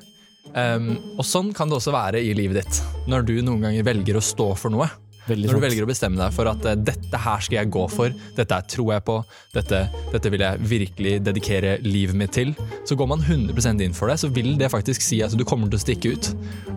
Um, 0.54 0.98
og 1.16 1.24
sånn 1.24 1.54
kan 1.54 1.68
det 1.68 1.76
også 1.78 1.92
være 1.92 2.20
i 2.20 2.34
livet 2.34 2.64
ditt, 2.64 2.82
når 3.08 3.24
du 3.24 3.40
noen 3.42 3.62
ganger 3.62 3.82
velger 3.84 4.16
å 4.16 4.20
stå 4.24 4.56
for 4.56 4.68
noe. 4.70 4.90
Når 5.28 5.54
du 5.54 5.60
velger 5.62 5.84
å 5.84 5.88
bestemme 5.90 6.18
deg 6.18 6.32
for 6.34 6.48
at 6.50 6.64
eh, 6.66 6.74
dette 6.82 7.20
her 7.24 7.42
skal 7.44 7.58
jeg 7.60 7.70
gå 7.74 7.84
for, 7.92 8.14
dette 8.36 8.56
her 8.58 8.64
tror 8.66 8.92
jeg 8.96 9.04
på, 9.06 9.16
dette, 9.54 9.82
dette 10.12 10.32
vil 10.34 10.42
jeg 10.42 10.62
virkelig 10.72 11.12
dedikere 11.28 11.76
livet 11.84 12.16
mitt 12.18 12.32
til, 12.34 12.54
så 12.88 12.96
går 12.98 13.10
man 13.12 13.22
100 13.22 13.82
inn 13.84 13.94
for 13.94 14.10
det, 14.10 14.18
så 14.22 14.30
vil 14.34 14.56
det 14.58 14.70
faktisk 14.72 15.04
si 15.04 15.20
at 15.22 15.34
du 15.38 15.44
kommer 15.46 15.70
til 15.70 15.78
å 15.78 15.84
stikke 15.84 16.14
ut. 16.16 16.30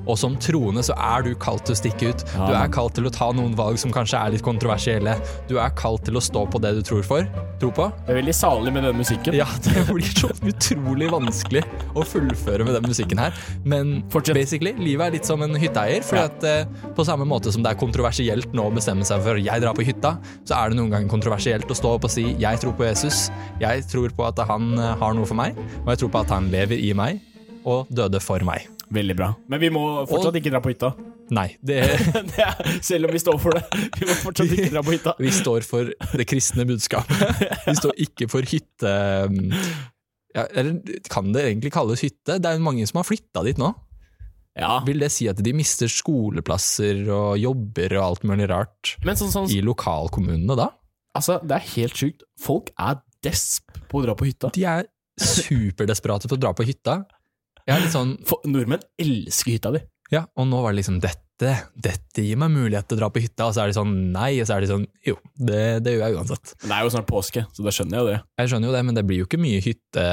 Og 0.06 0.20
som 0.22 0.36
troende 0.38 0.84
så 0.86 0.94
er 1.02 1.26
du 1.26 1.32
kalt 1.42 1.66
til 1.66 1.74
å 1.74 1.80
stikke 1.80 2.12
ut. 2.14 2.26
Du 2.36 2.54
er 2.54 2.70
kalt 2.74 2.94
til 3.00 3.08
å 3.10 3.14
ta 3.14 3.32
noen 3.34 3.56
valg 3.58 3.80
som 3.82 3.94
kanskje 3.96 4.20
er 4.22 4.36
litt 4.36 4.46
kontroversielle. 4.46 5.16
Du 5.50 5.56
er 5.58 5.74
kalt 5.78 6.06
til 6.06 6.20
å 6.20 6.22
stå 6.22 6.46
på 6.54 6.62
det 6.62 6.76
du 6.78 6.84
tror 6.86 7.02
for. 7.08 7.26
Tror 7.62 7.74
på. 7.74 7.88
Det 8.06 8.14
er 8.14 8.20
veldig 8.20 8.36
salig 8.38 8.74
med 8.76 8.86
den 8.86 9.00
musikken. 9.00 9.34
Ja, 9.40 9.48
det 9.66 9.88
blir 9.90 10.12
så 10.14 10.30
utrolig 10.46 11.10
vanskelig 11.10 11.64
å 11.98 12.06
fullføre 12.06 12.68
med 12.68 12.78
den 12.78 12.86
musikken 12.92 13.22
her. 13.24 13.34
Men 13.66 14.04
Fortsett. 14.14 14.38
basically, 14.38 14.76
livet 14.78 15.08
er 15.08 15.18
litt 15.18 15.26
som 15.30 15.42
en 15.46 15.58
hytteeier. 15.58 16.06
For 16.06 16.22
Ja. 16.22 16.28
at 16.30 16.44
eh, 16.46 16.92
på 16.96 17.06
samme 17.08 17.26
måte 17.26 17.50
som 17.56 17.64
det 17.66 17.74
er 17.74 17.80
kontroversielt 17.82 18.35
nå 18.56 18.66
å 18.68 18.74
bestemme 18.76 19.06
seg 19.08 19.22
for 19.24 19.40
jeg 19.40 19.62
drar 19.64 19.74
på 19.78 19.86
hytta, 19.88 20.16
så 20.48 20.58
er 20.60 20.70
det 20.74 20.80
noen 20.80 20.92
ganger 20.94 21.10
kontroversielt 21.12 21.70
å 21.72 21.78
stå 21.78 21.96
opp 21.96 22.08
og 22.10 22.12
si 22.12 22.26
jeg 22.42 22.60
tror 22.62 22.76
på 22.78 22.86
Jesus, 22.88 23.30
jeg 23.62 23.86
tror 23.92 24.12
på 24.18 24.26
at 24.28 24.40
han 24.50 24.74
eh, 24.78 24.94
har 25.00 25.14
noe 25.18 25.26
for 25.30 25.38
meg, 25.40 25.56
og 25.86 25.92
jeg 25.94 26.04
tror 26.04 26.12
på 26.16 26.24
at 26.26 26.34
han 26.36 26.52
lever 26.54 26.78
i 26.82 26.92
meg 26.98 27.22
og 27.66 27.88
døde 27.90 28.20
for 28.22 28.44
meg. 28.46 28.68
Veldig 28.94 29.16
bra. 29.18 29.32
Men 29.50 29.60
vi 29.64 29.72
må 29.74 29.82
fortsatt 30.06 30.30
Og- 30.36 30.42
ikke 30.42 30.52
dra 30.54 30.60
på 30.62 30.70
hytta. 30.76 30.92
Nei, 31.34 31.48
det, 31.66 31.80
Det 32.36 32.44
er, 32.44 32.60
selv 32.86 33.08
om 33.08 33.16
vi 33.16 33.18
står 33.24 33.40
for 33.42 33.58
det. 33.58 33.64
Vi 33.98 34.06
må 34.06 34.14
fortsatt 34.22 34.52
ikke 34.54 34.70
dra 34.76 34.84
på 34.86 34.94
hytta. 34.94 35.16
vi 35.18 35.32
står 35.34 35.66
for 35.66 35.90
det 36.20 36.28
kristne 36.30 36.68
budskapet. 36.70 37.18
Vi 37.66 37.74
står 37.80 37.98
ikke 38.06 38.28
for 38.30 38.46
hytte... 38.46 38.92
Ja, 40.36 40.44
eller 40.52 41.00
kan 41.10 41.32
det 41.34 41.46
egentlig 41.48 41.72
kalles 41.72 42.02
hytte? 42.04 42.36
Det 42.44 42.50
er 42.50 42.58
jo 42.60 42.64
mange 42.66 42.84
som 42.90 42.98
har 43.00 43.08
flytta 43.08 43.42
dit 43.48 43.58
nå. 43.58 43.70
Ja. 44.56 44.78
Vil 44.88 45.02
det 45.04 45.12
si 45.12 45.28
at 45.28 45.42
de 45.44 45.52
mister 45.56 45.90
skoleplasser 45.92 47.02
og 47.12 47.36
jobber 47.42 47.98
og 47.98 48.04
alt 48.06 48.24
mulig 48.28 48.48
rart 48.48 48.94
sånn, 49.04 49.32
sånn 49.34 49.50
i 49.52 49.60
lokalkommunene 49.66 50.56
da? 50.56 50.70
Altså, 51.16 51.42
det 51.44 51.58
er 51.58 51.68
helt 51.76 52.00
sjukt. 52.00 52.24
Folk 52.40 52.72
er 52.80 53.02
desp 53.26 53.76
på 53.92 54.00
å 54.00 54.06
dra 54.06 54.16
på 54.16 54.28
hytta. 54.30 54.52
De 54.56 54.64
er 54.68 54.88
superdesperate 55.20 56.30
på 56.32 56.38
å 56.38 56.42
dra 56.42 56.54
på 56.56 56.66
hytta. 56.68 57.02
Er 57.66 57.86
sånn, 57.90 58.16
For, 58.28 58.44
nordmenn 58.46 58.84
elsker 59.02 59.56
hytta 59.56 59.72
di. 59.74 59.82
ja, 60.14 60.26
og 60.38 60.46
nå 60.52 60.60
var 60.62 60.72
det 60.76 60.84
liksom 60.84 61.00
dette, 61.02 61.54
dette 61.74 62.22
gir 62.24 62.38
meg 62.38 62.52
mulighet 62.54 62.86
til 62.88 63.00
å 63.00 63.02
dra 63.02 63.10
på 63.12 63.24
hytta, 63.24 63.48
og 63.48 63.56
så 63.56 63.64
er 63.64 63.72
de 63.72 63.78
sånn 63.80 63.96
nei, 64.14 64.36
og 64.44 64.46
så 64.48 64.56
er 64.56 64.62
de 64.64 64.70
sånn 64.70 64.84
jo, 65.08 65.16
det, 65.36 65.64
det 65.84 65.96
gjør 65.96 66.04
jeg 66.06 66.20
uansett. 66.20 66.54
Men 66.62 66.70
det 66.70 66.78
er 66.78 66.86
jo 66.86 66.94
snart 66.94 67.10
påske, 67.10 67.46
så 67.56 67.66
da 67.66 67.74
skjønner 67.74 67.98
jeg 67.98 68.04
jo 68.06 68.12
det. 68.12 68.20
Jeg 68.44 68.52
skjønner 68.54 68.70
jo 68.70 68.76
det, 68.78 68.84
men 68.86 69.00
det 69.00 69.06
blir 69.10 69.24
jo 69.24 69.28
ikke 69.28 69.42
mye 69.42 69.64
hytte, 69.66 70.06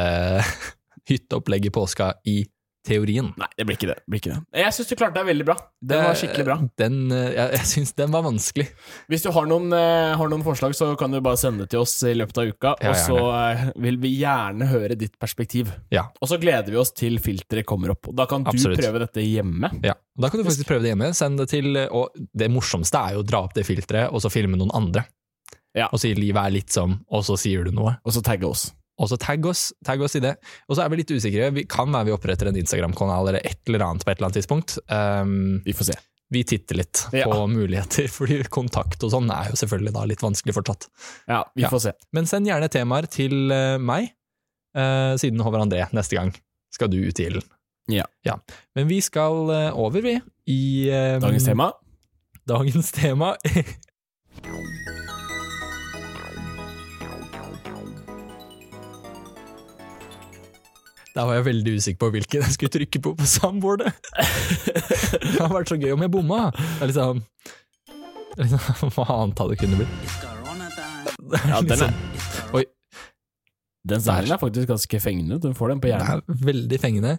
hytteopplegg 1.13 1.69
i 1.69 1.75
påska 1.77 2.09
i 2.33 2.39
teorien. 2.87 3.29
Nei, 3.39 3.49
det 3.57 3.67
blir 3.69 3.77
ikke 3.79 3.89
det. 3.93 3.97
det, 4.01 4.11
blir 4.11 4.21
ikke 4.23 4.33
det. 4.33 4.41
Jeg 4.63 4.75
syns 4.77 4.91
du 4.91 4.95
klarte 4.99 5.19
deg 5.21 5.29
veldig 5.29 5.47
bra. 5.47 5.57
Den 5.93 6.03
var 6.07 6.19
skikkelig 6.19 6.47
bra. 6.49 6.57
Den, 6.81 6.97
eh, 7.15 7.29
jeg, 7.37 7.53
jeg 7.57 7.69
syns 7.73 7.95
den 7.99 8.15
var 8.15 8.25
vanskelig. 8.27 8.67
Hvis 9.13 9.25
du 9.27 9.31
har 9.37 9.49
noen, 9.51 9.69
eh, 9.77 10.15
har 10.19 10.33
noen 10.33 10.45
forslag, 10.47 10.75
så 10.79 10.91
kan 10.99 11.15
du 11.15 11.21
bare 11.25 11.41
sende 11.41 11.65
det 11.65 11.73
til 11.75 11.85
oss 11.85 11.95
i 12.09 12.15
løpet 12.19 12.43
av 12.43 12.51
uka. 12.51 12.75
Ja, 12.83 12.91
og 12.91 12.99
så 12.99 13.19
eh, 13.39 13.65
vil 13.87 14.01
vi 14.03 14.15
gjerne 14.19 14.69
høre 14.73 14.99
ditt 14.99 15.15
perspektiv. 15.23 15.71
Ja. 15.95 16.09
Og 16.21 16.33
så 16.33 16.41
gleder 16.43 16.75
vi 16.75 16.81
oss 16.83 16.95
til 16.97 17.21
filteret 17.23 17.69
kommer 17.69 17.95
opp. 17.95 18.11
Og 18.11 18.19
Da 18.19 18.27
kan 18.31 18.45
du 18.47 18.53
Absolutt. 18.53 18.83
prøve 18.83 19.05
dette 19.07 19.25
hjemme. 19.25 19.73
Ja, 19.87 19.95
Da 20.19 20.29
kan 20.29 20.43
du 20.43 20.49
faktisk 20.49 20.69
prøve 20.69 20.83
det 20.85 20.93
hjemme. 20.93 21.13
Send 21.17 21.39
det 21.41 21.49
til, 21.55 21.77
og 21.89 22.13
det 22.35 22.51
morsomste 22.53 22.99
er 22.99 23.17
jo 23.17 23.23
å 23.23 23.27
dra 23.27 23.45
opp 23.47 23.55
det 23.57 23.67
filteret 23.69 24.11
og 24.13 24.23
så 24.25 24.31
filme 24.33 24.59
noen 24.59 24.75
andre. 24.75 25.07
Ja. 25.77 25.89
Og 25.93 26.03
si 26.03 26.13
livet 26.17 26.43
er 26.43 26.53
litt 26.53 26.73
som, 26.73 26.99
og 27.09 27.25
så 27.25 27.39
sier 27.41 27.65
du 27.65 27.73
noe. 27.73 27.97
Og 28.05 28.13
så 28.13 28.21
tagge 28.25 28.49
oss. 28.49 28.71
Og 29.01 29.09
så 29.09 29.17
tagg 29.19 29.47
oss, 29.49 29.73
tagg 29.85 30.03
oss 30.05 30.15
i 30.17 30.21
det. 30.21 30.35
Og 30.69 30.77
så 30.77 30.85
er 30.85 30.91
vi 30.93 30.99
litt 31.01 31.11
usikre. 31.11 31.49
Vi 31.57 31.65
kan 31.65 31.89
være 31.91 32.11
vi 32.11 32.13
oppretter 32.15 32.51
en 32.51 32.57
Instagram-kanal 32.61 33.29
eller 33.33 33.41
et 33.45 33.59
eller 33.67 33.85
annet 33.87 34.05
på 34.05 34.11
et 34.13 34.19
eller 34.19 34.29
annet 34.29 34.39
tidspunkt. 34.43 34.79
Um, 34.93 35.63
Vi 35.65 35.73
får 35.73 35.85
se. 35.93 35.97
vi 36.33 36.43
titter 36.45 36.77
litt 36.77 37.07
Ja. 37.13 37.25
på 37.27 37.47
muligheter, 37.49 38.07
fordi 38.17 38.43
kontakt 38.49 39.03
og 39.05 39.11
sånn 39.13 39.31
er 39.33 39.51
jo 39.51 39.57
selvfølgelig 39.57 39.93
da 39.97 40.05
litt 40.05 40.23
vanskelig 40.23 40.55
fortsatt. 40.55 40.89
Ja, 41.29 41.43
vi 41.57 41.63
Ja. 41.63 41.69
får 41.73 41.81
se. 41.89 41.93
Men 42.13 42.27
send 42.27 42.47
gjerne 42.47 42.69
temaer 42.73 43.09
til 43.11 43.51
eh, 43.53 43.79
meg, 43.79 44.13
uh, 44.77 45.17
siden 45.21 45.41
Håvard 45.41 45.67
André 45.67 45.89
neste 45.93 46.17
gang 46.17 46.33
skal 46.73 46.89
du 46.89 46.99
ut 47.05 47.19
i 47.21 47.27
ilden. 47.29 47.49
Ja. 47.89 48.05
Men 48.77 48.87
vi 48.89 49.01
skal 49.01 49.51
eh, 49.51 49.73
over, 49.77 50.01
vi, 50.01 50.21
i 50.49 50.89
um, 50.89 51.21
Dagens 51.21 51.45
tema. 51.45 51.73
Dagens 52.47 52.93
tema 52.93 53.35
Der 61.13 61.27
var 61.29 61.35
jeg 61.37 61.45
veldig 61.45 61.73
usikker 61.77 61.99
på 62.01 62.11
hvilken 62.15 62.41
jeg 62.47 62.55
skulle 62.57 62.73
trykke 62.73 63.01
på 63.05 63.11
på 63.19 63.27
soundboardet. 63.29 63.93
Det 64.13 65.39
hadde 65.39 65.53
vært 65.53 65.73
så 65.73 65.77
gøy 65.81 65.93
om 65.97 66.05
jeg 66.07 66.13
bomma. 66.15 66.39
Det 66.57 66.87
er 66.87 66.91
liksom, 66.93 67.21
liksom 68.41 68.93
Hva 68.97 69.07
annet 69.19 69.43
hadde 69.43 69.51
det 69.53 69.61
kunne 69.61 69.81
blitt? 69.83 70.17
Ja, 71.33 71.61
den 71.61 71.71
er, 71.73 71.77
Liksom, 71.77 72.57
Oi, 72.59 72.65
den 73.89 74.03
sangen 74.05 74.33
er 74.35 74.41
faktisk 74.41 74.69
ganske 74.73 74.99
fengende. 75.03 75.39
Du 75.43 75.53
får 75.57 75.73
den 75.75 75.81
på 75.83 75.89
det 75.91 76.01
Den 76.01 76.11
er 76.17 76.43
veldig 76.49 76.81
fengende. 76.83 77.15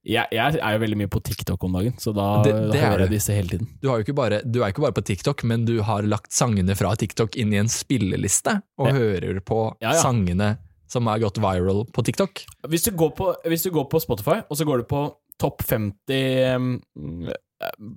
Jeg, 0.00 0.30
jeg 0.32 0.56
er 0.64 0.72
jo 0.76 0.80
veldig 0.80 0.96
mye 0.96 1.10
på 1.12 1.20
TikTok 1.26 1.64
om 1.66 1.74
dagen, 1.76 1.92
så 2.00 2.14
da, 2.16 2.28
Det- 2.42 2.54
det 2.72 2.78
er 2.80 2.86
hører 2.88 3.02
jeg 3.04 3.10
disse 3.18 3.34
hele 3.36 3.48
tiden. 3.52 3.66
Du, 3.82 3.90
ikke 4.00 4.14
bare, 4.16 4.38
du 4.48 4.62
er 4.62 4.72
ikke 4.72 4.80
bare 4.86 4.96
på 4.96 5.04
TikTok, 5.04 5.44
men 5.44 5.66
du 5.68 5.74
har 5.84 6.00
lagt 6.08 6.32
sangene 6.32 6.72
fra 6.78 6.94
TikTok 6.96 7.36
inn 7.36 7.52
i 7.52 7.58
en 7.60 7.68
spilleliste, 7.68 8.62
og 8.80 8.88
Ja. 8.88 8.94
hører 8.96 9.40
på 9.44 9.58
Ja, 9.82 9.92
ja. 9.92 10.00
sangene 10.00 10.54
som 10.90 11.06
har 11.10 11.20
gått 11.22 11.38
viral 11.42 11.84
på 11.94 12.02
TikTok. 12.06 12.42
Hvis 12.68 12.84
du 12.88 12.92
går 12.98 13.12
på, 13.18 13.30
hvis 13.48 13.62
du 13.66 13.70
går 13.74 13.86
på 13.92 14.00
Spotify, 14.02 14.40
og 14.48 14.58
så 14.58 14.66
går 14.68 14.82
du 14.82 14.88
på 14.90 15.04
topp 15.40 15.62
50 15.64 16.56
um, 16.56 16.72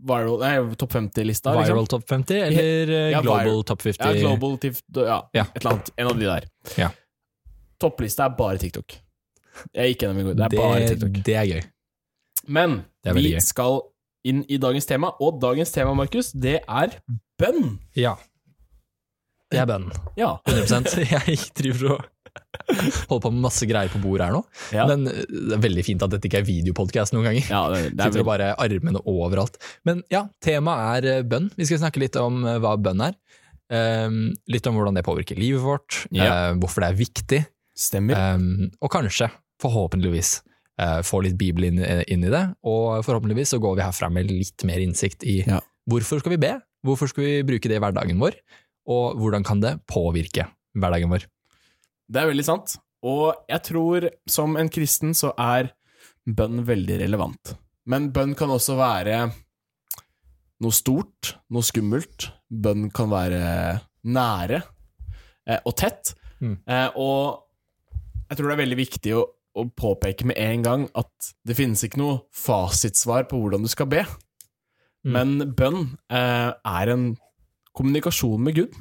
viral, 0.07 0.37
nei, 0.41 0.53
topp 0.79 0.93
50-lista, 0.95 1.53
liksom. 1.55 1.73
Viral 1.73 1.87
Top 1.91 2.03
50, 2.09 2.41
eller 2.49 2.89
eh, 2.91 3.09
Ja, 3.13 3.21
Global 3.23 3.63
topp 3.67 3.81
50? 3.85 4.03
Ja, 4.03 4.11
Global 4.19 4.57
Tif, 4.63 4.81
ja, 4.95 5.19
Ja. 5.35 5.45
et 5.53 5.61
eller 5.61 5.71
annet. 5.75 5.91
En 5.97 6.07
av 6.11 6.19
de 6.19 6.27
der. 6.27 6.47
Ja. 6.79 6.89
Topplista 7.79 8.27
er 8.29 8.35
bare 8.37 8.59
TikTok. 8.61 8.97
Jeg 9.75 9.93
gikk 9.93 10.03
gjennom 10.05 10.19
i 10.21 10.25
går. 10.27 10.37
Det 10.39 10.45
er 10.45 10.55
bare 10.57 10.87
TikTok. 10.91 11.17
det 11.27 11.35
er 11.39 11.49
gøy. 11.49 11.63
Men 12.47 12.77
er 13.05 13.15
vi 13.17 13.25
gøy. 13.31 13.39
skal 13.43 13.81
inn 14.27 14.43
i 14.51 14.59
dagens 14.59 14.87
tema, 14.87 15.11
og 15.19 15.39
dagens 15.43 15.71
tema, 15.75 15.93
Markus, 15.95 16.31
det 16.31 16.61
er 16.63 16.97
bønn. 17.39 17.77
Ja. 17.99 18.15
Det 19.51 19.59
er 19.63 19.67
bønn. 19.69 19.89
Ja. 20.19 20.37
100% 20.47 20.95
Jeg 21.13 21.39
driver 21.55 21.97
og 21.97 22.09
holder 23.09 23.21
på 23.23 23.31
med 23.33 23.43
masse 23.43 23.67
greier 23.69 23.91
på 23.93 23.99
bordet 24.03 24.27
her 24.29 24.35
nå. 24.35 24.41
Ja. 24.75 24.85
Men 24.89 25.07
eh, 25.11 25.23
det 25.29 25.57
er 25.57 25.63
veldig 25.63 25.83
fint 25.85 26.05
at 26.05 26.13
dette 26.15 26.29
ikke 26.29 26.41
er 26.41 26.47
videopodcast 26.47 27.15
noen 27.15 27.27
ganger. 27.29 27.47
ja 27.49 27.61
det, 27.73 27.81
det 27.93 27.99
er 28.05 28.11
Sitter 28.13 28.23
og 28.23 28.29
bare 28.29 28.51
armene 28.61 29.01
overalt. 29.09 29.59
Men 29.87 30.01
ja, 30.13 30.25
temaet 30.43 31.03
er 31.03 31.09
eh, 31.19 31.25
bønn. 31.27 31.49
Vi 31.59 31.67
skal 31.69 31.81
snakke 31.83 32.01
litt 32.03 32.17
om 32.21 32.43
eh, 32.47 32.59
hva 32.63 32.75
bønn 32.81 33.03
er. 33.09 33.17
Um, 33.73 34.17
litt 34.51 34.67
om 34.69 34.75
hvordan 34.77 34.97
det 34.99 35.05
påvirker 35.07 35.39
livet 35.39 35.63
vårt, 35.63 36.03
Ja. 36.13 36.51
uh, 36.51 36.57
hvorfor 36.61 36.83
det 36.83 36.89
er 36.91 36.97
viktig, 36.99 37.39
Stemmer. 37.79 38.19
um, 38.35 38.67
og 38.83 38.91
kanskje, 38.93 39.29
forhåpentligvis, 39.63 40.33
uh, 40.83 40.99
få 41.01 41.23
litt 41.25 41.37
bibel 41.39 41.69
inn, 41.71 41.79
inn 41.81 42.25
i 42.27 42.29
det. 42.29 42.43
Og 42.69 42.99
forhåpentligvis 43.07 43.55
så 43.55 43.61
går 43.63 43.79
vi 43.79 43.85
herfra 43.87 44.11
med 44.13 44.29
litt 44.29 44.65
mer 44.67 44.83
innsikt 44.83 45.25
i 45.25 45.39
Ja. 45.47 45.61
hvorfor 45.89 46.21
skal 46.21 46.35
vi 46.35 46.41
be, 46.43 46.51
hvorfor 46.85 47.09
skal 47.09 47.23
vi 47.25 47.33
bruke 47.47 47.71
det 47.71 47.79
i 47.79 47.81
hverdagen 47.81 48.19
vår, 48.21 48.37
og 48.93 49.17
hvordan 49.23 49.47
kan 49.47 49.63
det 49.63 49.77
påvirke 49.89 50.45
hverdagen 50.77 51.09
vår. 51.09 51.25
Det 52.13 52.21
er 52.21 52.29
veldig 52.29 52.45
sant. 52.45 52.75
Og 53.03 53.33
jeg 53.49 53.65
tror 53.67 54.07
som 54.29 54.55
en 54.59 54.69
kristen 54.71 55.15
så 55.17 55.33
er 55.39 55.71
bønn 56.23 56.61
veldig 56.67 56.99
relevant. 57.01 57.55
Men 57.89 58.11
bønn 58.15 58.35
kan 58.39 58.53
også 58.53 58.77
være 58.79 59.17
noe 60.63 60.75
stort, 60.75 61.33
noe 61.51 61.65
skummelt. 61.65 62.29
Bønn 62.47 62.87
kan 62.95 63.11
være 63.11 63.41
nære 64.07 64.61
eh, 64.61 65.59
og 65.65 65.73
tett. 65.79 66.13
Mm. 66.39 66.57
Eh, 66.63 66.89
og 66.95 68.29
jeg 68.29 68.37
tror 68.39 68.49
det 68.49 68.55
er 68.55 68.61
veldig 68.63 68.79
viktig 68.79 69.15
å, 69.19 69.23
å 69.59 69.65
påpeke 69.75 70.27
med 70.29 70.39
en 70.39 70.63
gang 70.65 70.85
at 70.99 71.33
det 71.45 71.57
finnes 71.59 71.83
ikke 71.85 71.99
noe 72.01 72.21
fasitsvar 72.35 73.27
på 73.31 73.41
hvordan 73.41 73.65
du 73.65 73.71
skal 73.71 73.89
be. 73.91 74.05
Mm. 75.03 75.17
Men 75.17 75.55
bønn 75.57 75.81
eh, 76.13 76.51
er 76.55 76.93
en 76.93 77.09
kommunikasjon 77.75 78.39
med 78.43 78.61
Gud. 78.61 78.79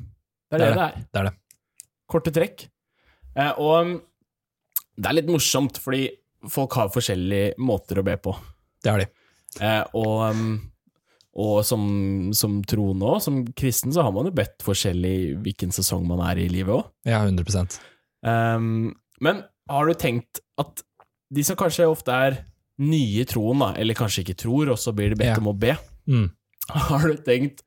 Det 0.52 0.60
er 0.60 0.62
det 0.62 0.70
det 0.76 0.84
er 0.84 1.02
Det 1.02 1.20
er 1.22 1.28
det. 1.30 1.36
korte 2.12 2.34
trekk. 2.34 2.68
Eh, 3.36 3.52
og 3.62 3.94
det 4.96 5.08
er 5.08 5.18
litt 5.18 5.30
morsomt, 5.32 5.80
fordi 5.82 6.06
folk 6.52 6.74
har 6.78 6.92
forskjellige 6.92 7.56
måter 7.62 8.00
å 8.00 8.06
be 8.06 8.18
på. 8.20 8.34
Det 8.82 8.92
har 8.92 9.02
de. 9.02 9.08
Eh, 9.62 9.82
og 9.98 10.20
um, 10.32 10.52
og 11.32 11.62
som, 11.64 11.84
som 12.36 12.58
troende 12.68 13.08
òg, 13.08 13.22
som 13.24 13.38
kristen, 13.56 13.92
så 13.94 14.04
har 14.04 14.12
man 14.12 14.28
jo 14.28 14.34
bedt 14.36 14.60
forskjellig 14.66 15.38
hvilken 15.40 15.72
sesong 15.72 16.04
man 16.04 16.20
er 16.26 16.42
i 16.42 16.48
livet 16.52 16.74
òg. 16.76 16.92
Ja, 17.08 17.24
100 17.24 17.80
Um, 18.22 18.92
men 19.18 19.40
har 19.66 19.88
du 19.88 19.96
tenkt 19.98 20.38
at 20.60 20.84
de 21.34 21.42
som 21.42 21.56
kanskje 21.58 21.88
ofte 21.90 22.14
er 22.14 22.36
nye 22.78 23.24
i 23.24 23.26
troen, 23.26 23.58
da, 23.58 23.72
eller 23.82 23.98
kanskje 23.98 24.22
ikke 24.22 24.36
tror, 24.44 24.70
og 24.70 24.78
så 24.78 24.92
blir 24.94 25.10
de 25.10 25.18
bedt 25.18 25.32
Ja. 25.32 25.40
om 25.40 25.48
å 25.50 25.56
be, 25.58 25.72
mm. 26.06 26.28
har 26.70 27.08
du 27.08 27.18
tenkt 27.26 27.64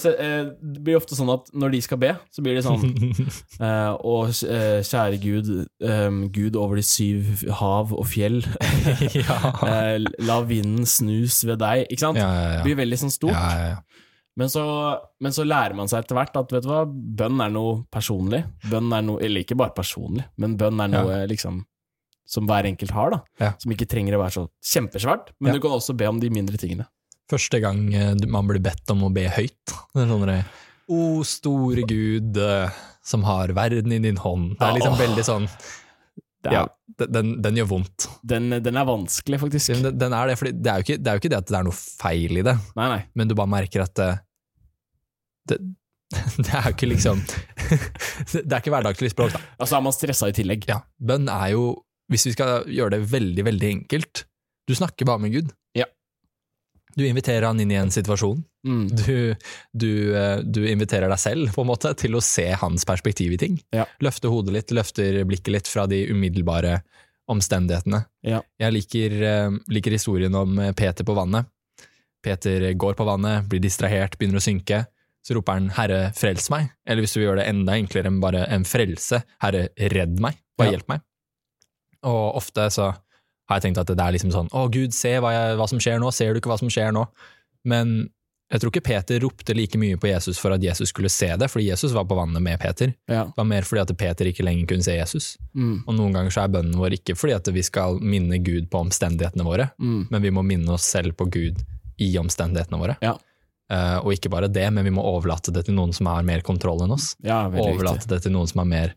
sett, 0.00 0.16
eh, 0.18 0.46
det 0.62 0.80
blir 0.82 0.96
ofte 0.96 1.16
sånn 1.18 1.28
at 1.34 1.50
når 1.52 1.74
de 1.74 1.80
skal 1.84 1.98
be, 2.00 2.12
så 2.32 2.42
blir 2.44 2.56
det 2.56 2.62
sånn 2.64 2.80
eh, 3.66 3.92
Og 4.08 4.30
eh, 4.48 4.80
kjære 4.86 5.18
Gud, 5.20 5.50
eh, 5.84 6.10
Gud 6.32 6.56
over 6.56 6.76
de 6.80 6.84
syv 6.86 7.44
hav 7.60 7.92
og 7.92 8.06
fjell, 8.08 8.38
eh, 9.70 9.98
la 10.24 10.38
vinden 10.48 10.86
snus 10.88 11.42
ved 11.44 11.60
deg, 11.60 11.84
ikke 11.90 12.06
sant? 12.06 12.20
Ja, 12.20 12.30
ja, 12.32 12.56
Det 12.58 12.64
blir 12.70 12.80
veldig 12.80 13.00
sånn 13.04 13.12
stort. 13.14 13.36
ja, 13.36 13.52
ja, 13.52 13.68
ja. 13.76 14.06
Men, 14.36 14.50
så, 14.52 14.62
men 15.24 15.32
så 15.32 15.46
lærer 15.48 15.72
man 15.72 15.88
seg 15.88 16.02
etter 16.04 16.18
hvert 16.18 16.34
at 16.36 16.50
vet 16.52 16.64
du 16.66 16.68
hva, 16.68 16.82
bønn 16.84 17.38
er 17.40 17.48
noe 17.54 17.78
personlig. 17.88 18.42
Bønn 18.68 18.90
er 18.92 19.00
noe, 19.06 19.16
eller 19.24 19.40
ikke 19.40 19.56
bare 19.56 19.72
personlig, 19.72 20.26
men 20.36 20.58
bønn 20.60 20.82
er 20.84 20.90
noe 20.92 21.22
liksom 21.30 21.62
som 22.28 22.44
hver 22.48 22.66
enkelt 22.68 22.90
har, 22.92 23.14
da. 23.14 23.20
Ja. 23.40 23.52
Som 23.62 23.72
ikke 23.72 23.86
trenger 23.88 24.16
å 24.18 24.20
være 24.20 24.34
så 24.34 24.42
kjempesvært, 24.74 25.30
men 25.40 25.52
Ja. 25.52 25.56
du 25.56 25.62
kan 25.64 25.72
også 25.76 25.94
be 25.96 26.08
om 26.10 26.18
de 26.20 26.28
mindre 26.28 26.58
tingene. 26.60 26.84
Første 27.30 27.58
gang 27.62 27.80
eh, 27.94 28.12
man 28.30 28.46
blir 28.46 28.62
bedt 28.62 28.90
om 28.94 29.02
å 29.08 29.12
be 29.14 29.24
høyt. 29.34 29.72
Det 29.94 30.04
er 30.04 30.10
sånn 30.12 30.26
det, 30.30 30.40
O 30.94 31.22
store 31.26 31.82
Gud, 31.90 32.36
eh, 32.38 32.76
som 33.02 33.24
har 33.26 33.50
verden 33.56 33.90
i 33.96 33.98
din 34.04 34.20
hånd. 34.22 34.52
Det 34.60 34.66
er 34.68 34.76
liksom 34.78 34.94
ja, 34.94 35.00
veldig 35.00 35.24
sånn 35.26 35.48
Det 35.50 36.52
er, 36.52 36.54
Ja, 36.54 36.66
den- 37.10 37.40
den, 37.42 37.56
gjør 37.58 37.66
vondt. 37.72 38.06
den, 38.22 38.50
den 38.62 38.76
er 38.78 38.86
vanskelig, 38.86 39.40
faktisk. 39.42 39.72
Den, 39.82 39.98
den 39.98 40.12
er 40.14 40.28
det, 40.30 40.36
for 40.38 40.46
det 40.52 40.70
er, 40.70 40.84
ikke, 40.84 40.98
det 41.02 41.10
er 41.10 41.16
jo 41.18 41.22
ikke 41.24 41.32
det 41.34 41.40
at 41.42 41.48
det 41.50 41.58
er 41.58 41.66
noe 41.66 41.74
feil 41.80 42.38
i 42.38 42.44
det, 42.46 42.54
Nei, 42.78 42.86
nei. 42.92 43.00
men 43.18 43.26
du 43.28 43.34
bare 43.34 43.50
merker 43.50 43.82
at 43.82 43.94
det, 43.98 44.08
det, 45.50 45.58
det 46.46 46.52
er 46.54 46.68
jo 46.70 46.74
ikke 46.76 46.90
liksom 46.92 47.24
Det 48.32 48.46
er 48.46 48.60
ikke 48.62 48.70
hverdagslig 48.76 49.10
språk, 49.10 49.34
da. 49.34 49.40
Altså 49.58 49.76
er 49.80 49.82
man 49.88 49.94
stressa 49.96 50.28
i 50.30 50.36
tillegg. 50.38 50.68
Ja, 50.70 50.78
bønn 51.02 51.26
er 51.32 51.50
jo, 51.56 51.64
hvis 52.12 52.28
vi 52.30 52.36
skal 52.36 52.62
gjøre 52.70 52.94
det 53.00 53.02
veldig, 53.10 53.42
veldig 53.50 53.70
enkelt, 53.80 54.22
du 54.70 54.74
snakker 54.78 55.06
bare 55.10 55.22
med 55.26 55.34
Gud. 55.34 55.50
Du 56.96 57.04
inviterer 57.06 57.44
han 57.44 57.60
inn 57.60 57.70
i 57.70 57.76
en 57.76 57.90
situasjon. 57.92 58.38
Mm. 58.66 58.84
Du, 58.96 59.34
du, 59.76 59.90
eh, 60.16 60.38
du 60.42 60.62
inviterer 60.68 61.10
deg 61.12 61.20
selv 61.20 61.52
på 61.54 61.62
en 61.62 61.68
måte 61.68 61.92
til 62.00 62.16
å 62.16 62.22
se 62.24 62.46
hans 62.56 62.86
perspektiv 62.88 63.34
i 63.36 63.40
ting. 63.42 63.58
Ja. 63.76 63.84
Løfte 64.00 64.30
hodet 64.32 64.54
litt, 64.56 64.72
løfter 64.74 65.20
blikket 65.28 65.52
litt 65.52 65.68
fra 65.68 65.84
de 65.90 66.06
umiddelbare 66.08 66.80
omstendighetene. 67.28 68.04
Ja. 68.26 68.40
Jeg 68.62 68.72
liker, 68.78 69.16
eh, 69.28 69.58
liker 69.68 69.96
historien 69.96 70.34
om 70.38 70.58
eh, 70.62 70.72
Peter 70.78 71.04
på 71.04 71.14
vannet. 71.16 71.46
Peter 72.24 72.72
går 72.74 72.96
på 72.98 73.06
vannet, 73.06 73.46
blir 73.50 73.60
distrahert, 73.62 74.16
begynner 74.18 74.40
å 74.40 74.46
synke. 74.46 74.86
Så 75.26 75.34
roper 75.34 75.58
han 75.58 75.68
'Herre, 75.74 76.12
frels 76.14 76.48
meg', 76.50 76.70
eller 76.86 77.02
hvis 77.02 77.12
du 77.14 77.20
vil 77.20 77.28
gjøre 77.28 77.42
det 77.42 77.48
enda 77.50 77.74
enklere 77.74 78.06
enn 78.06 78.20
bare 78.22 78.44
en 78.46 78.64
frelse, 78.64 79.22
'Herre, 79.42 79.68
redd 79.76 80.20
meg', 80.22 80.38
bare 80.56 80.70
Ja. 80.70 80.78
hjelp 80.78 80.88
meg. 80.88 81.00
Og 82.06 82.36
ofte 82.38 82.70
så 82.70 82.94
har 83.48 83.60
jeg 83.60 83.68
tenkt 83.74 83.78
at 83.82 83.86
det 83.92 84.00
er 84.02 84.12
liksom 84.16 84.32
sånn 84.34 84.48
'Å 84.50 84.70
Gud, 84.72 84.92
se 84.94 85.16
hva, 85.22 85.30
jeg, 85.32 85.56
hva 85.58 85.68
som 85.68 85.78
skjer 85.78 85.98
nå, 86.00 86.12
ser 86.12 86.34
du 86.34 86.40
ikke 86.40 86.50
hva 86.50 86.58
som 86.58 86.68
skjer 86.68 86.92
nå?' 86.92 87.06
Men 87.64 88.10
jeg 88.52 88.60
tror 88.60 88.70
ikke 88.70 88.84
Peter 88.86 89.18
ropte 89.20 89.54
like 89.56 89.74
mye 89.78 89.96
på 89.98 90.06
Jesus 90.06 90.38
for 90.38 90.52
at 90.54 90.62
Jesus 90.62 90.88
skulle 90.92 91.08
se 91.10 91.26
det, 91.36 91.48
fordi 91.50 91.66
Jesus 91.66 91.90
var 91.92 92.04
på 92.06 92.14
vannet 92.14 92.40
med 92.40 92.60
Peter. 92.60 92.94
Ja. 93.10 93.24
Det 93.24 93.34
var 93.36 93.44
mer 93.44 93.62
fordi 93.62 93.80
at 93.82 93.96
Peter 93.98 94.24
ikke 94.24 94.44
lenger 94.46 94.66
kunne 94.68 94.84
se 94.86 94.94
Jesus. 94.94 95.36
Mm. 95.54 95.82
Og 95.86 95.94
noen 95.96 96.12
ganger 96.14 96.30
så 96.30 96.44
er 96.44 96.52
bønnen 96.54 96.76
vår 96.78 96.94
ikke 96.94 97.16
fordi 97.18 97.34
at 97.34 97.48
vi 97.52 97.62
skal 97.66 97.98
minne 97.98 98.38
Gud 98.44 98.68
på 98.70 98.78
omstendighetene 98.86 99.42
våre, 99.44 99.70
Mm. 99.80 100.06
men 100.10 100.22
vi 100.22 100.30
må 100.30 100.44
minne 100.46 100.68
oss 100.70 100.82
selv 100.86 101.16
på 101.16 101.26
Gud 101.28 101.58
i 101.98 102.12
omstendighetene 102.18 102.78
våre. 102.78 102.96
Ja. 103.02 103.16
Uh, 103.68 103.98
og 104.06 104.12
ikke 104.14 104.30
bare 104.30 104.46
det, 104.46 104.72
men 104.72 104.84
vi 104.84 104.90
må 104.94 105.02
overlate 105.02 105.50
det 105.52 105.64
til 105.66 105.74
noen 105.74 105.92
som 105.92 106.06
har 106.06 106.22
mer 106.22 106.40
kontroll 106.40 106.82
enn 106.82 106.92
oss. 106.92 107.16
ja, 107.24 107.48
Overlate 107.50 107.98
viktig. 108.06 108.08
det 108.08 108.22
til 108.22 108.30
noen 108.32 108.46
som 108.46 108.58
har 108.60 108.66
mer 108.66 108.94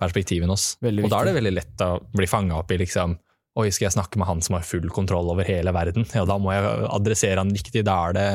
perspektiv 0.00 0.44
enn 0.44 0.50
oss. 0.50 0.76
Veldig 0.80 1.02
og 1.04 1.10
da 1.10 1.20
er 1.20 1.24
det 1.24 1.34
veldig 1.42 1.52
lett 1.54 1.76
å 1.82 1.98
bli 2.14 2.26
fanga 2.30 2.54
opp 2.60 2.70
i 2.70 2.78
liksom 2.78 3.18
Oi, 3.54 3.68
skal 3.70 3.86
jeg 3.86 3.94
snakke 3.94 4.18
med 4.18 4.26
han 4.26 4.40
som 4.42 4.56
har 4.56 4.64
full 4.66 4.88
kontroll 4.90 5.28
over 5.30 5.46
hele 5.46 5.70
verden? 5.76 6.06
Ja, 6.14 6.24
da 6.26 6.36
må 6.42 6.50
jeg 6.54 6.64
adressere 6.90 7.38
han 7.38 7.52
riktig. 7.54 7.84
Da 7.86 7.94
er 8.08 8.16
det 8.16 8.28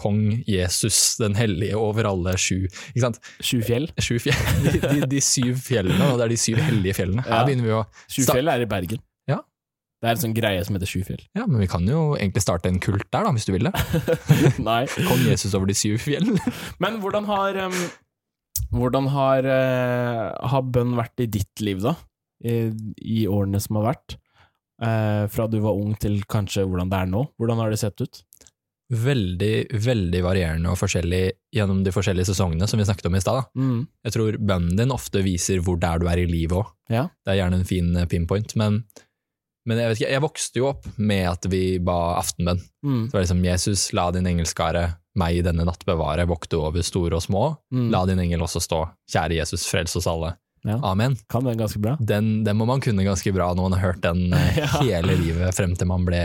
kong 0.00 0.42
Jesus, 0.48 1.16
den 1.20 1.32
hellige 1.38 1.76
over 1.80 2.04
alle 2.04 2.34
sju 2.40 2.66
Ikke 2.66 3.00
sant? 3.06 3.18
Sju 3.40 3.62
fjell. 3.64 3.86
Sju 4.00 4.18
fjell, 4.20 4.40
de, 4.66 4.80
de, 4.82 5.06
de 5.08 5.20
syv 5.24 5.60
fjellene, 5.64 6.10
og 6.12 6.18
det 6.20 6.26
er 6.26 6.32
de 6.34 6.40
syv 6.40 6.60
hellige 6.64 6.96
fjellene. 6.98 7.24
Her 7.24 7.38
Ja. 7.38 7.44
begynner 7.48 7.68
vi 7.68 7.76
å 7.76 7.84
Sju 8.12 8.24
fjell 8.28 8.50
er 8.52 8.64
i 8.64 8.68
Bergen. 8.68 9.00
Ja. 9.28 9.38
Det 10.00 10.08
er 10.10 10.16
en 10.18 10.20
sånn 10.24 10.34
greie 10.36 10.64
som 10.68 10.76
heter 10.76 10.88
Sju 10.90 10.98
fjell. 11.08 11.22
Ja, 11.36 11.46
men 11.48 11.60
vi 11.64 11.68
kan 11.72 11.84
jo 11.88 12.02
egentlig 12.16 12.44
starte 12.44 12.68
en 12.72 12.80
kult 12.84 13.06
der, 13.12 13.24
da, 13.24 13.32
hvis 13.36 13.48
du 13.48 13.54
vil 13.56 13.68
det. 13.68 13.72
Nei. 14.70 14.82
Kong 15.08 15.24
Jesus 15.28 15.56
over 15.56 15.68
de 15.72 15.76
syv 15.76 15.96
fjell. 16.04 16.28
Men 16.84 17.00
hvordan 17.04 17.24
har 17.28 17.56
um, 17.68 17.76
Hvordan 18.76 19.08
har, 19.12 19.46
uh, 19.46 20.48
har 20.52 20.64
bønn 20.74 20.96
vært 20.98 21.22
i 21.24 21.28
ditt 21.30 21.60
liv, 21.64 21.80
da? 21.84 21.92
I, 22.44 22.72
i 23.00 23.24
årene 23.30 23.60
som 23.64 23.78
har 23.80 23.92
vært? 23.94 24.16
Eh, 24.82 25.24
fra 25.32 25.46
du 25.48 25.58
var 25.64 25.76
ung 25.78 25.94
til 26.00 26.18
kanskje 26.28 26.66
hvordan 26.66 26.90
det 26.92 26.98
er 26.98 27.12
nå? 27.12 27.22
Hvordan 27.40 27.62
har 27.62 27.72
det 27.72 27.80
sett 27.80 28.02
ut? 28.02 28.22
Veldig, 28.86 29.54
veldig 29.82 30.20
varierende 30.22 30.70
og 30.70 30.78
forskjellig 30.78 31.22
gjennom 31.56 31.80
de 31.82 31.90
forskjellige 31.94 32.28
sesongene 32.28 32.68
som 32.70 32.78
vi 32.78 32.86
snakket 32.86 33.08
om 33.08 33.16
i 33.18 33.22
stad. 33.24 33.48
Mm. 33.58 33.80
Jeg 34.06 34.14
tror 34.14 34.38
bønnen 34.38 34.78
din 34.78 34.94
ofte 34.94 35.24
viser 35.26 35.64
hvor 35.64 35.80
det 35.82 35.90
er 35.90 36.02
du 36.02 36.06
er 36.12 36.22
i 36.22 36.28
livet 36.30 36.60
òg. 36.60 36.70
Ja. 36.92 37.08
Det 37.24 37.34
er 37.34 37.40
gjerne 37.40 37.60
en 37.62 37.68
fin 37.68 37.90
eh, 37.96 38.06
pinpoint. 38.10 38.54
Men, 38.60 38.84
men 39.66 39.82
jeg 39.82 39.90
vet 39.90 40.02
ikke, 40.02 40.12
jeg 40.14 40.24
vokste 40.26 40.62
jo 40.62 40.70
opp 40.70 40.86
med 41.00 41.24
at 41.32 41.50
vi 41.50 41.64
ba 41.82 41.98
aftenbønn. 42.20 42.62
Mm. 42.86 43.02
Det 43.08 43.16
var 43.16 43.26
liksom 43.26 43.42
Jesus, 43.48 43.88
la 43.96 44.10
din 44.14 44.30
engelskare 44.30 44.86
meg 45.16 45.38
i 45.38 45.44
denne 45.44 45.64
natt 45.66 45.82
bevare, 45.88 46.28
vokte 46.28 46.60
over 46.60 46.84
store 46.84 47.18
og 47.18 47.24
små. 47.24 47.46
Mm. 47.74 47.88
La 47.94 48.04
din 48.06 48.20
engel 48.22 48.44
også 48.46 48.62
stå. 48.62 48.84
Kjære 49.10 49.40
Jesus, 49.40 49.66
frels 49.72 49.96
oss 49.98 50.06
alle. 50.12 50.36
Ja. 50.66 50.76
Amen. 50.82 51.14
Kan 51.30 51.44
den 51.46 51.56
ganske 51.60 51.78
bra. 51.82 51.94
Den, 52.02 52.42
den 52.46 52.56
må 52.58 52.66
man 52.66 52.80
kunne 52.82 53.04
ganske 53.06 53.30
bra 53.36 53.52
når 53.54 53.68
man 53.68 53.76
har 53.78 53.84
hørt 53.92 54.02
den 54.04 54.32
eh, 54.34 54.56
Ja. 54.64 54.70
hele 54.82 55.14
livet 55.20 55.54
frem 55.54 55.76
til 55.78 55.86
man 55.90 56.04
ble 56.08 56.20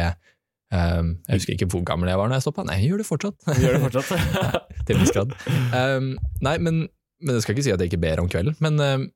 um, 0.73 1.11
Jeg 1.27 1.37
husker 1.41 1.53
ikke 1.55 1.67
hvor 1.73 1.83
gammel 1.85 2.09
jeg 2.09 2.17
var 2.17 2.31
når 2.31 2.39
jeg 2.39 2.47
stoppa. 2.47 2.65
Nei, 2.65 2.79
jeg 2.81 2.89
gjør 2.93 3.03
det 3.03 3.07
fortsatt. 3.11 3.49
Gjør 3.61 3.77
det 3.77 3.83
fortsatt. 3.85 4.11
til 4.87 4.95
en 4.97 5.01
viss 5.05 5.13
grad. 5.15 5.35
Um, 5.75 6.11
nei, 6.41 6.55
men, 6.57 6.81
men 7.21 7.37
jeg 7.37 7.45
skal 7.45 7.55
ikke 7.57 7.67
si 7.69 7.73
at 7.75 7.83
jeg 7.85 7.91
ikke 7.93 8.01
ber 8.01 8.23
om 8.23 8.29
kvelden. 8.31 8.57
Men, 8.65 8.81
um, 8.81 9.07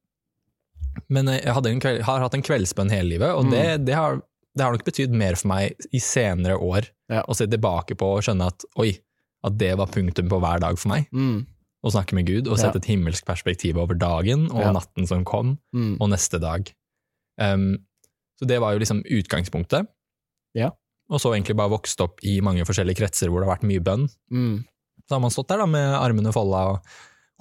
men 1.11 1.27
jeg 1.33 1.79
kveld, 1.83 2.03
har 2.07 2.23
hatt 2.23 2.37
en 2.37 2.45
kveldsbønn 2.45 2.93
hele 2.93 3.09
livet, 3.15 3.33
og 3.35 3.45
Mm. 3.49 3.51
det, 3.51 3.65
det, 3.89 3.95
har, 3.97 4.21
det 4.55 4.63
har 4.63 4.75
nok 4.77 4.85
betydd 4.87 5.11
mer 5.17 5.35
for 5.39 5.51
meg 5.51 5.73
i 5.91 5.99
senere 6.03 6.55
år 6.61 6.87
Ja. 7.11 7.23
å 7.27 7.35
se 7.37 7.47
tilbake 7.51 7.97
på 7.99 8.13
og 8.15 8.23
skjønne 8.25 8.47
at 8.53 8.63
oi, 8.79 8.93
at 9.45 9.57
det 9.59 9.73
var 9.77 9.91
punktum 9.93 10.29
på 10.31 10.39
hver 10.41 10.61
dag 10.63 10.77
for 10.81 10.89
meg. 10.93 11.09
Mm. 11.13 11.43
Å 11.85 11.91
snakke 11.93 12.15
med 12.17 12.25
Gud 12.25 12.47
og 12.49 12.57
sette 12.57 12.79
et 12.81 12.87
himmelsk 12.89 13.25
perspektiv 13.27 13.77
over 13.77 13.93
dagen 14.01 14.47
og 14.49 14.71
natten 14.73 15.05
som 15.07 15.23
kom, 15.27 15.57
Mm. 15.75 15.97
og 16.01 16.09
neste 16.09 16.39
dag. 16.41 16.71
Um, 17.37 17.77
så 18.39 18.47
det 18.49 18.57
var 18.63 18.73
jo 18.73 18.79
liksom 18.81 19.03
utgangspunktet. 19.05 19.85
Ja. 20.57 20.71
Og 21.11 21.19
så 21.21 21.33
egentlig 21.35 21.55
bare 21.59 21.69
vokst 21.75 21.99
opp 22.01 22.23
i 22.25 22.39
mange 22.41 22.65
forskjellige 22.65 22.97
kretser 23.03 23.29
hvor 23.29 23.39
det 23.43 23.47
har 23.47 23.57
vært 23.57 23.67
mye 23.69 23.83
bønn. 23.85 24.07
Mm. 24.33 24.63
Så 25.05 25.13
har 25.13 25.21
man 25.21 25.29
stått 25.35 25.51
der 25.51 25.61
da 25.61 25.67
med 25.69 25.93
armene 25.99 26.31
folda 26.33 26.63
og 26.73 26.87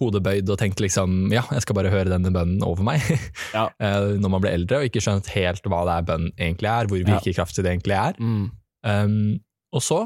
hodet 0.02 0.20
bøyd 0.26 0.50
og 0.50 0.58
tenkt 0.58 0.80
liksom 0.82 1.30
ja, 1.32 1.44
jeg 1.54 1.62
skal 1.64 1.76
bare 1.78 1.90
høre 1.92 2.10
denne 2.12 2.32
bønnen 2.34 2.60
over 2.66 2.82
meg. 2.84 3.00
Ja. 3.54 3.68
Eh, 3.80 4.18
Når 4.20 4.28
man 4.34 4.42
ble 4.42 4.50
eldre 4.58 4.82
og 4.82 4.88
ikke 4.90 5.00
skjønt 5.00 5.30
helt 5.32 5.64
hva 5.70 5.84
det 5.88 5.94
er 5.96 6.06
bønn 6.10 6.28
egentlig 6.36 6.68
er, 6.68 6.90
hvor 6.90 7.00
virkekraftig 7.06 7.64
det 7.64 7.72
egentlig 7.72 7.96
er. 7.96 8.18
Mm. 8.20 8.44
Um, 8.84 9.40
og 9.72 9.80
så, 9.82 10.02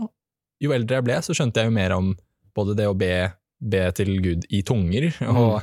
jo 0.62 0.72
eldre 0.76 1.00
jeg 1.00 1.06
ble, 1.08 1.16
så 1.24 1.34
skjønte 1.34 1.60
jeg 1.64 1.72
jo 1.72 1.74
mer 1.74 1.96
om 1.96 2.12
både 2.54 2.76
det 2.78 2.86
å 2.88 2.94
be, 2.96 3.10
be 3.60 3.90
til 3.92 4.20
Gud 4.22 4.44
i 4.50 4.62
tunger, 4.62 5.10
Mm. 5.20 5.62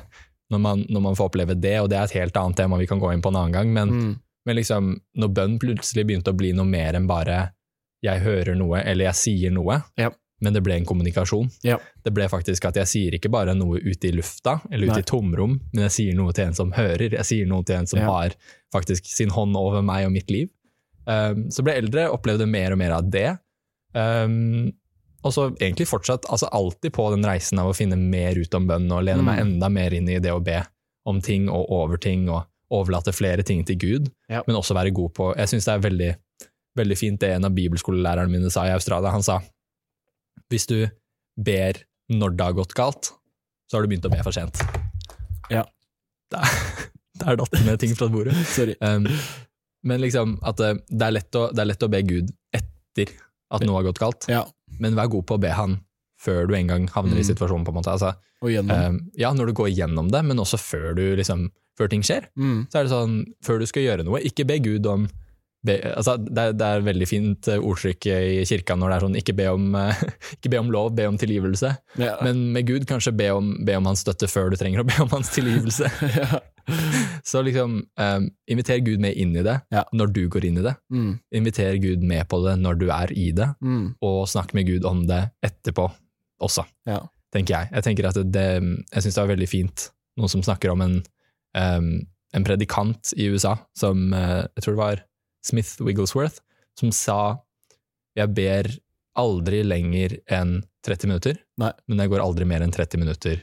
når 0.52 0.60
man, 0.62 0.86
når 0.90 1.02
man 1.02 1.16
får 1.16 1.30
oppleve 1.32 1.56
det, 1.60 1.80
og 1.82 1.90
det 1.90 1.98
er 1.98 2.04
et 2.04 2.12
helt 2.22 2.36
annet 2.38 2.56
tema 2.58 2.78
vi 2.78 2.86
kan 2.88 3.00
gå 3.00 3.12
inn 3.14 3.22
på 3.22 3.30
en 3.32 3.36
annen 3.36 3.52
gang, 3.54 3.74
men, 3.74 3.90
Mm. 3.90 4.20
men 4.46 4.56
liksom, 4.56 5.00
når 5.18 5.34
bønn 5.34 5.60
plutselig 5.60 6.06
begynte 6.06 6.32
å 6.34 6.38
bli 6.38 6.52
noe 6.54 6.66
mer 6.66 6.94
enn 6.94 7.08
bare 7.08 7.52
jeg 8.04 8.22
hører 8.22 8.56
noe, 8.56 8.84
eller 8.86 9.06
jeg 9.06 9.16
sier 9.16 9.52
noe, 9.52 9.84
Ja. 9.98 10.10
men 10.42 10.54
det 10.54 10.62
ble 10.62 10.76
en 10.76 10.86
kommunikasjon. 10.86 11.50
Ja. 11.64 11.78
Det 12.04 12.14
ble 12.14 12.28
faktisk 12.28 12.66
at 12.66 12.76
jeg 12.76 12.86
sier 12.86 13.12
ikke 13.18 13.32
bare 13.32 13.56
noe 13.56 13.80
ute 13.80 14.10
i 14.10 14.12
lufta, 14.12 14.62
eller 14.72 14.86
ute 14.88 14.94
Nei. 15.00 15.00
i 15.00 15.10
tomrom, 15.10 15.60
men 15.74 15.84
jeg 15.88 15.92
sier 15.92 16.16
noe 16.16 16.32
til 16.34 16.46
en 16.46 16.54
som 16.54 16.72
hører, 16.74 17.10
jeg 17.12 17.26
sier 17.26 17.48
noe 17.48 17.64
til 17.64 17.78
en 17.78 17.88
som 17.88 18.00
Ja. 18.00 18.06
har 18.06 18.36
faktisk 18.74 19.06
sin 19.06 19.30
hånd 19.30 19.56
over 19.56 19.82
meg 19.82 20.06
og 20.06 20.12
mitt 20.12 20.30
liv. 20.30 20.50
Um, 21.08 21.50
så 21.50 21.64
ble 21.64 21.74
eldre, 21.74 22.10
opplevde 22.12 22.48
mer 22.48 22.72
og 22.74 22.78
mer 22.78 22.92
av 22.92 23.10
det. 23.10 23.40
Um, 23.96 24.74
og 25.26 25.34
så 25.34 25.48
egentlig 25.58 25.88
fortsatt, 25.90 26.28
altså 26.30 26.48
alltid 26.54 26.94
på 26.94 27.08
den 27.16 27.26
reisen 27.26 27.58
av 27.62 27.72
å 27.72 27.76
finne 27.78 27.98
mer 27.98 28.38
ut 28.38 28.54
om 28.58 28.68
bønn 28.70 28.86
og 28.94 29.04
lene 29.08 29.24
meg 29.26 29.40
Mm. 29.40 29.46
enda 29.48 29.70
mer 29.74 29.94
inn 29.98 30.10
i 30.10 30.20
det 30.22 30.32
å 30.34 30.44
be 30.44 30.60
om 31.10 31.22
ting 31.22 31.48
og 31.50 31.66
over 31.74 31.98
ting 32.02 32.28
og 32.30 32.46
overlate 32.74 33.14
flere 33.14 33.44
ting 33.46 33.64
til 33.66 33.78
Gud, 33.82 34.12
Ja. 34.30 34.44
men 34.48 34.56
også 34.58 34.74
være 34.78 34.94
god 34.94 35.14
på 35.14 35.36
Jeg 35.38 35.48
syns 35.50 35.66
det 35.66 35.74
er 35.74 35.84
veldig, 35.90 36.12
veldig 36.78 36.98
fint 36.98 37.20
det 37.20 37.30
en 37.36 37.46
av 37.46 37.52
bibelskolelærerne 37.58 38.30
mine 38.30 38.52
sa 38.52 38.66
i 38.66 38.74
Australia. 38.74 39.12
Han 39.12 39.24
sa 39.24 39.40
hvis 40.52 40.68
du 40.68 40.88
ber 41.38 41.74
når 42.12 42.36
det 42.38 42.46
har 42.46 42.54
gått 42.54 42.74
galt, 42.78 43.12
så 43.70 43.78
har 43.78 43.82
du 43.86 43.88
begynt 43.90 44.06
å 44.06 44.12
be 44.14 44.22
for 44.24 44.32
sent. 44.36 44.62
Ja. 45.50 45.64
Der, 46.32 46.46
der 47.22 47.36
datt 47.40 47.52
det 47.52 47.66
ned 47.66 47.80
ting 47.82 47.96
fra 47.98 48.08
bordet. 48.14 48.36
Sorry. 48.58 48.76
Um, 48.82 49.08
men 49.86 50.02
liksom 50.02 50.38
at 50.46 50.58
det, 50.58 50.72
det, 50.90 51.02
er 51.08 51.12
lett 51.18 51.36
å, 51.38 51.48
det 51.54 51.62
er 51.64 51.70
lett 51.72 51.84
å 51.86 51.90
be 51.90 52.02
Gud 52.06 52.30
etter 52.54 53.14
at 53.54 53.62
noe 53.66 53.78
har 53.80 53.88
gått 53.92 54.00
galt, 54.02 54.26
Ja. 54.30 54.44
Men 54.80 54.96
vær 54.98 55.08
god 55.12 55.26
på 55.30 55.38
å 55.38 55.42
be 55.42 55.50
han 55.56 55.80
før 56.22 56.48
du 56.50 56.56
en 56.56 56.68
gang 56.68 56.88
havner 56.96 57.18
i 57.20 57.24
Mm. 57.24 57.30
situasjonen. 57.36 57.66
på 57.66 57.70
en 57.74 57.78
måte. 57.82 57.92
Altså, 57.92 58.14
Og 58.42 58.50
gjennom. 58.50 58.72
um, 58.96 59.12
ja, 59.18 59.34
når 59.34 59.48
du 59.48 59.54
går 59.54 59.70
gjennom 59.76 60.10
det, 60.12 60.24
men 60.26 60.38
også 60.38 60.58
før, 60.58 60.96
du, 60.96 61.16
liksom, 61.16 61.50
før 61.78 61.90
ting 61.90 62.02
skjer. 62.02 62.28
Mm. 62.38 62.68
Så 62.72 62.80
er 62.80 62.84
det 62.84 62.92
sånn, 62.92 63.26
før 63.44 63.60
du 63.60 63.66
skal 63.68 63.84
gjøre 63.84 64.06
noe, 64.06 64.22
ikke 64.24 64.46
be 64.48 64.60
Gud 64.60 64.86
om 64.88 65.08
be, 65.66 65.80
altså, 65.98 66.16
det, 66.24 66.38
er, 66.38 66.52
det 66.54 66.62
er 66.66 66.82
veldig 66.86 67.08
fint 67.10 67.48
eh, 67.50 67.58
ordtrykk 67.58 68.06
i 68.06 68.44
kirka 68.46 68.76
når 68.78 68.90
det 68.92 68.96
er 68.96 69.06
sånn 69.08 69.16
ikke 69.18 69.36
be 69.36 69.48
om, 69.50 69.64
eh, 69.76 70.02
ikke 70.38 70.50
be 70.54 70.60
om 70.60 70.70
lov, 70.72 70.92
be 70.96 71.08
om 71.10 71.18
tilgivelse. 71.18 71.72
Ja. 71.98 72.18
Men 72.22 72.52
med 72.54 72.68
Gud 72.68 72.86
kanskje 72.86 73.16
be 73.18 73.32
om, 73.34 73.66
be 73.66 73.76
om 73.76 73.86
hans 73.90 74.04
støtte 74.06 74.30
før 74.30 74.52
du 74.54 74.58
trenger 74.58 74.84
å 74.84 74.86
be 74.86 74.94
om 75.02 75.10
hans 75.10 75.30
tilgivelse. 75.34 75.90
ja. 76.22 76.40
Så 77.30 77.42
liksom, 77.46 77.78
um, 78.00 78.26
inviter 78.50 78.80
Gud 78.86 79.02
med 79.04 79.18
inn 79.18 79.36
i 79.38 79.44
det 79.46 79.58
Ja. 79.74 79.84
når 79.94 80.14
du 80.14 80.22
går 80.30 80.46
inn 80.46 80.58
i 80.62 80.64
det. 80.66 80.76
Mm, 80.94 81.12
Inviter 81.40 81.78
Gud 81.82 82.04
med 82.06 82.28
på 82.30 82.40
det 82.46 82.56
når 82.62 82.80
du 82.82 82.88
er 82.94 83.12
i 83.14 83.32
det, 83.36 83.48
mm, 83.62 83.96
og 84.06 84.26
snakk 84.30 84.54
med 84.58 84.68
Gud 84.70 84.86
om 84.86 85.06
det 85.10 85.22
etterpå 85.46 85.88
også, 86.44 86.66
ja. 86.90 87.00
tenker 87.34 87.56
jeg. 87.56 87.72
Jeg 87.74 87.84
tenker 87.88 88.10
at 88.10 88.20
det, 88.34 88.48
jeg 88.62 89.06
syns 89.06 89.16
det 89.16 89.24
var 89.24 89.32
veldig 89.34 89.50
fint, 89.50 89.90
noen 90.20 90.32
som 90.32 90.44
snakker 90.46 90.74
om 90.74 90.82
en, 90.86 90.96
um, 91.58 91.90
en 92.36 92.48
predikant 92.48 93.14
i 93.18 93.30
USA, 93.32 93.56
som 93.78 94.10
uh, 94.14 94.44
jeg 94.56 94.66
tror 94.66 94.76
det 94.76 94.82
var 94.84 95.04
Smith 95.46 95.76
Wigglesworth, 95.86 96.42
som 96.80 96.92
sa 96.92 97.38
jeg 98.16 98.32
ber 98.36 98.70
aldri 99.20 99.62
lenger 99.64 100.18
enn 100.32 100.58
30 100.86 101.10
minutter, 101.10 101.38
Nei. 101.62 101.72
men 101.88 102.02
jeg 102.04 102.12
går 102.12 102.24
aldri 102.24 102.46
mer 102.48 102.64
enn 102.64 102.74
30 102.74 103.00
minutter 103.02 103.42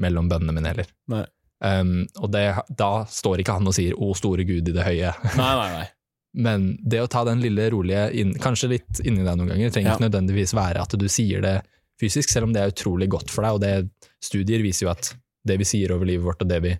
mellom 0.00 0.28
bønnene 0.30 0.52
mine 0.56 0.70
heller. 0.72 0.88
Nei. 1.12 1.24
Um, 1.64 2.02
og 2.20 2.28
det, 2.34 2.42
da 2.76 2.90
står 3.08 3.40
ikke 3.40 3.54
han 3.56 3.66
og 3.70 3.72
sier 3.76 3.94
'Å, 3.96 4.10
store 4.18 4.44
Gud 4.44 4.68
i 4.68 4.72
det 4.76 4.84
høye'. 4.84 5.14
Nei, 5.38 5.52
nei, 5.56 5.68
nei. 5.78 5.86
Men 6.44 6.64
det 6.84 6.98
å 7.00 7.06
ta 7.08 7.22
den 7.24 7.40
lille 7.40 7.70
rolige, 7.72 8.08
inn, 8.20 8.34
kanskje 8.42 8.68
litt 8.74 9.00
inni 9.06 9.22
deg 9.24 9.36
noen 9.38 9.48
ganger, 9.54 9.70
trenger 9.70 9.90
Ja. 9.90 9.94
ikke 9.96 10.08
nødvendigvis 10.10 10.52
være 10.52 10.82
at 10.82 10.96
du 10.98 11.06
sier 11.08 11.40
det 11.40 11.62
fysisk, 12.02 12.28
selv 12.28 12.48
om 12.48 12.52
det 12.52 12.60
er 12.64 12.72
utrolig 12.74 13.08
godt 13.08 13.30
for 13.30 13.42
deg. 13.46 13.54
Og 13.54 13.60
det, 13.62 14.10
studier 14.20 14.60
viser 14.62 14.86
jo 14.86 14.90
at 14.90 15.14
det 15.46 15.58
vi 15.60 15.64
sier 15.64 15.92
over 15.94 16.04
livet 16.10 16.24
vårt, 16.26 16.42
og 16.42 16.48
det 16.50 16.60
vi, 16.62 16.74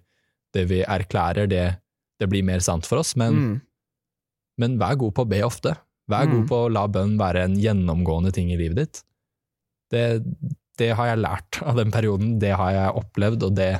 det 0.52 0.66
vi 0.68 0.82
erklærer, 0.82 1.46
det, 1.48 1.78
det 2.20 2.28
blir 2.28 2.42
mer 2.44 2.58
sant 2.60 2.84
for 2.86 2.98
oss. 2.98 3.14
Men, 3.16 3.34
Mm, 3.34 3.60
men 4.58 4.78
vær 4.78 4.96
god 4.98 5.14
på 5.14 5.22
å 5.24 5.28
be 5.28 5.40
ofte. 5.46 5.76
Vær 6.10 6.26
Mm. 6.26 6.34
god 6.34 6.48
på 6.48 6.56
å 6.66 6.72
la 6.72 6.86
bønn 6.88 7.16
være 7.18 7.44
en 7.44 7.56
gjennomgående 7.56 8.32
ting 8.34 8.50
i 8.52 8.56
livet 8.58 8.76
ditt. 8.76 9.02
Det, 9.90 10.22
det 10.78 10.92
har 10.96 11.06
jeg 11.14 11.22
lært 11.22 11.62
av 11.62 11.76
den 11.76 11.90
perioden, 11.94 12.38
det 12.40 12.52
har 12.56 12.72
jeg 12.72 12.94
opplevd, 13.00 13.42
og 13.44 13.54
det 13.54 13.72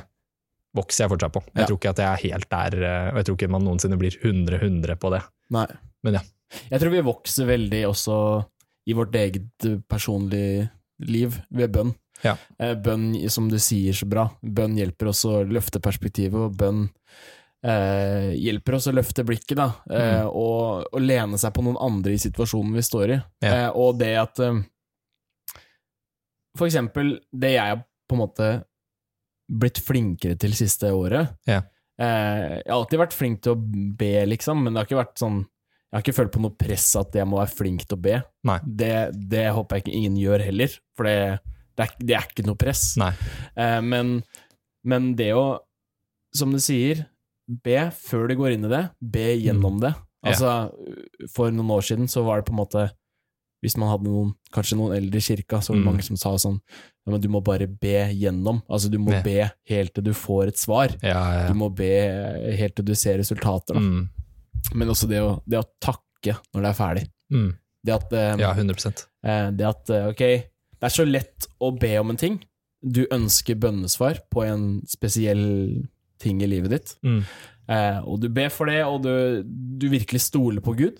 vokser 0.75 1.05
jeg 1.05 1.11
fortsatt 1.13 1.33
på. 1.33 1.41
Jeg 1.53 1.61
Ja. 1.63 1.65
tror 1.69 1.77
ikke 1.79 1.89
at 1.93 1.97
jeg 2.03 2.07
er 2.11 2.23
helt 2.29 2.49
der, 2.49 2.83
eh, 2.83 3.09
og 3.11 3.15
jeg 3.21 3.25
tror 3.25 3.37
ikke 3.37 3.49
man 3.51 3.63
noensinne 3.65 3.97
blir 3.99 4.17
100-100 4.21 4.95
på 4.99 5.11
det. 5.15 5.23
nei. 5.51 5.67
Men 6.03 6.13
ja. 6.19 6.21
Jeg 6.69 6.79
tror 6.81 6.91
vi 6.91 7.01
vokser 7.01 7.45
veldig 7.49 7.83
også 7.89 8.45
i 8.87 8.93
vårt 8.93 9.15
eget 9.17 9.65
eh, 9.65 9.77
personlige 9.89 10.69
liv 11.01 11.39
ved 11.51 11.71
bønn. 11.73 11.95
Ja. 12.23 12.37
Eh, 12.59 12.75
Bønn, 12.75 13.27
som 13.29 13.49
du 13.49 13.57
sier 13.59 13.91
så 13.93 14.05
bra, 14.07 14.29
bønn 14.43 14.77
hjelper 14.77 15.09
oss 15.09 15.25
å 15.25 15.43
løfte 15.43 15.81
perspektivet, 15.81 16.35
og 16.35 16.55
bønn 16.55 16.89
eh, 17.65 18.31
hjelper 18.37 18.75
oss 18.77 18.87
å 18.87 18.93
løfte 18.93 19.25
blikket, 19.25 19.55
da, 19.57 19.71
eh, 19.89 20.21
Mm. 20.23 20.29
og, 20.31 20.85
og 20.93 21.01
lene 21.01 21.37
seg 21.37 21.51
på 21.53 21.63
noen 21.65 21.77
andre 21.81 22.13
i 22.13 22.21
situasjonen 22.21 22.73
vi 22.77 22.81
står 22.85 23.09
i. 23.15 23.23
Ja. 23.41 23.53
Eh, 23.65 23.69
og 23.75 23.97
det 23.99 24.15
at 24.21 24.39
eh, 24.39 24.61
For 26.57 26.67
eksempel 26.69 27.19
det 27.35 27.53
jeg 27.57 27.81
på 28.07 28.15
en 28.15 28.21
måte 28.21 28.49
blitt 29.45 29.79
flinkere 29.83 30.37
til 30.39 30.55
siste 30.57 30.91
året. 30.95 31.35
Ja. 31.49 31.61
Eh, 32.01 32.59
jeg 32.59 32.67
har 32.67 32.77
alltid 32.79 33.01
vært 33.01 33.15
flink 33.15 33.43
til 33.45 33.55
å 33.55 33.59
be, 33.99 34.13
liksom, 34.27 34.63
men 34.65 34.73
det 34.73 34.81
har 34.81 34.89
ikke 34.89 34.99
vært 34.99 35.21
sånn 35.21 35.37
Jeg 35.45 35.95
har 35.95 36.03
ikke 36.03 36.15
følt 36.17 36.31
på 36.33 36.41
noe 36.43 36.57
press 36.59 36.89
at 36.99 37.13
jeg 37.15 37.27
må 37.29 37.37
være 37.39 37.55
flink 37.55 37.85
til 37.85 37.95
å 37.95 38.01
be. 38.03 38.15
Det, 38.67 38.95
det 39.31 39.45
håper 39.55 39.77
jeg 39.77 39.85
ikke 39.85 39.99
ingen 39.99 40.17
gjør 40.19 40.43
heller, 40.43 40.73
for 40.97 41.07
det, 41.07 41.19
det, 41.77 41.85
er, 41.85 41.93
det 42.01 42.17
er 42.17 42.25
ikke 42.27 42.47
noe 42.49 42.59
press. 42.59 42.81
Eh, 43.55 43.79
men, 43.85 44.17
men 44.83 45.13
det 45.15 45.29
å, 45.37 45.45
som 46.35 46.51
du 46.51 46.59
sier, 46.59 47.05
be 47.47 47.77
før 47.95 48.27
du 48.27 48.35
går 48.41 48.57
inn 48.57 48.67
i 48.67 48.73
det, 48.73 48.83
be 48.99 49.29
gjennom 49.37 49.79
det. 49.85 49.93
Mm. 49.95 50.03
Ja. 50.25 50.33
Altså, 50.33 51.29
for 51.31 51.53
noen 51.53 51.71
år 51.77 51.85
siden 51.85 52.11
så 52.11 52.25
var 52.27 52.41
det 52.41 52.49
på 52.49 52.55
en 52.57 52.59
måte 52.63 52.87
Hvis 53.65 53.77
man 53.81 53.89
hadde 53.89 54.05
noen, 54.11 54.33
kanskje 54.53 54.77
noen 54.77 54.93
eldre 54.99 55.17
i 55.17 55.25
kirka, 55.25 55.57
så 55.61 55.73
var 55.73 55.79
det 55.79 55.83
Mm. 55.85 55.89
mange 55.91 56.03
som 56.05 56.17
sa 56.21 56.35
sånn 56.37 56.59
men 57.07 57.21
du 57.21 57.27
må 57.29 57.41
bare 57.45 57.67
be 57.67 58.09
gjennom. 58.17 58.63
Altså, 58.69 58.89
du 58.89 58.97
må 58.97 59.11
Ja. 59.13 59.21
be 59.21 59.51
helt 59.69 59.93
til 59.93 60.03
du 60.03 60.11
får 60.13 60.47
et 60.47 60.57
svar. 60.57 60.89
Ja, 61.03 61.43
ja, 61.43 61.47
Du 61.49 61.53
må 61.53 61.69
be 61.73 62.55
helt 62.57 62.75
til 62.75 62.85
du 62.85 62.95
ser 62.95 63.17
resultater. 63.19 63.75
Mm, 63.75 64.09
Men 64.73 64.87
også 64.87 65.07
det 65.07 65.19
å, 65.21 65.43
det 65.47 65.59
å 65.59 65.67
takke 65.79 66.39
når 66.53 66.61
det 66.63 66.69
er 66.71 66.73
ferdig. 66.73 67.07
mm, 67.31 67.53
Det 67.85 67.93
at, 67.93 68.13
eh, 68.13 68.37
ja 68.39 68.53
100 68.55 69.05
eh, 69.23 69.51
det 69.51 69.65
at 69.67 69.89
eh, 69.91 70.07
ok, 70.07 70.17
det 70.17 70.81
er 70.81 70.89
så 70.89 71.05
lett 71.05 71.47
å 71.61 71.79
be 71.79 71.97
om 71.99 72.09
en 72.09 72.17
ting. 72.17 72.39
Du 72.83 73.05
ønsker 73.05 73.53
bønnesvar 73.59 74.19
på 74.33 74.43
en 74.43 74.81
spesiell 74.87 75.87
ting 76.17 76.41
i 76.41 76.47
livet 76.47 76.69
ditt. 76.71 76.95
Mm. 77.03 77.23
Eh, 77.69 77.99
og 78.07 78.19
du 78.21 78.29
ber 78.29 78.49
for 78.49 78.65
det, 78.65 78.83
og 78.83 79.03
du, 79.03 79.43
du 79.43 79.87
virkelig 79.89 80.21
stoler 80.21 80.61
på 80.61 80.75
Gud. 80.75 80.97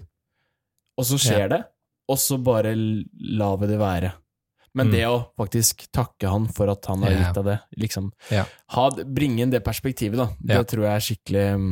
Og 0.97 1.05
så 1.05 1.17
skjer 1.17 1.49
det, 1.49 1.63
og 2.09 2.17
så 2.21 2.37
bare 2.43 2.75
la 2.75 3.55
vi 3.61 3.67
det 3.71 3.79
være. 3.81 4.11
Men 4.75 4.89
Mm. 4.89 4.91
det 4.91 5.03
å 5.07 5.19
faktisk 5.39 5.85
takke 5.95 6.27
han 6.27 6.47
for 6.51 6.67
at 6.69 6.85
han 6.91 7.01
har 7.03 7.11
gitt 7.15 7.35
deg 7.37 7.45
det, 7.45 7.59
liksom 7.79 8.09
yeah. 8.29 8.45
ha, 8.75 8.89
Bringe 8.91 9.41
inn 9.45 9.49
det 9.53 9.61
perspektivet, 9.63 10.17
da. 10.19 10.25
Det 10.41 10.57
yeah. 10.57 10.65
tror 10.67 10.83
jeg 10.83 10.95
er 10.97 11.05
skikkelig 11.05 11.45
mm, 11.61 11.69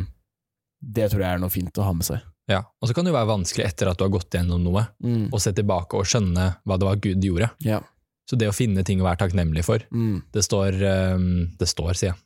Det 0.96 1.10
tror 1.12 1.22
jeg 1.26 1.34
er 1.36 1.42
noe 1.44 1.50
fint 1.52 1.78
å 1.80 1.84
ha 1.84 1.92
med 1.94 2.06
seg. 2.08 2.22
Ja. 2.48 2.62
Og 2.82 2.88
så 2.90 2.94
kan 2.96 3.04
det 3.06 3.12
jo 3.12 3.18
være 3.18 3.28
vanskelig 3.34 3.66
etter 3.66 3.88
at 3.92 3.98
du 4.00 4.04
har 4.06 4.12
gått 4.12 4.32
gjennom 4.36 4.64
noe, 4.64 4.86
Mm. 5.04 5.30
å 5.32 5.40
se 5.40 5.52
tilbake 5.52 5.96
og 6.00 6.06
skjønne 6.08 6.48
hva 6.66 6.78
det 6.80 6.88
var 6.88 6.96
Gud 7.04 7.24
gjorde. 7.24 7.50
Ja. 7.64 7.82
Så 8.30 8.38
det 8.40 8.48
å 8.48 8.56
finne 8.56 8.84
ting 8.88 9.00
å 9.02 9.04
være 9.08 9.20
takknemlig 9.28 9.64
for, 9.68 9.80
Mm. 9.92 10.24
det 10.32 10.44
står, 10.44 10.72
ehm, 10.82 11.58
det 11.58 11.68
står, 11.68 11.94
sier 12.00 12.14
jeg. 12.14 12.20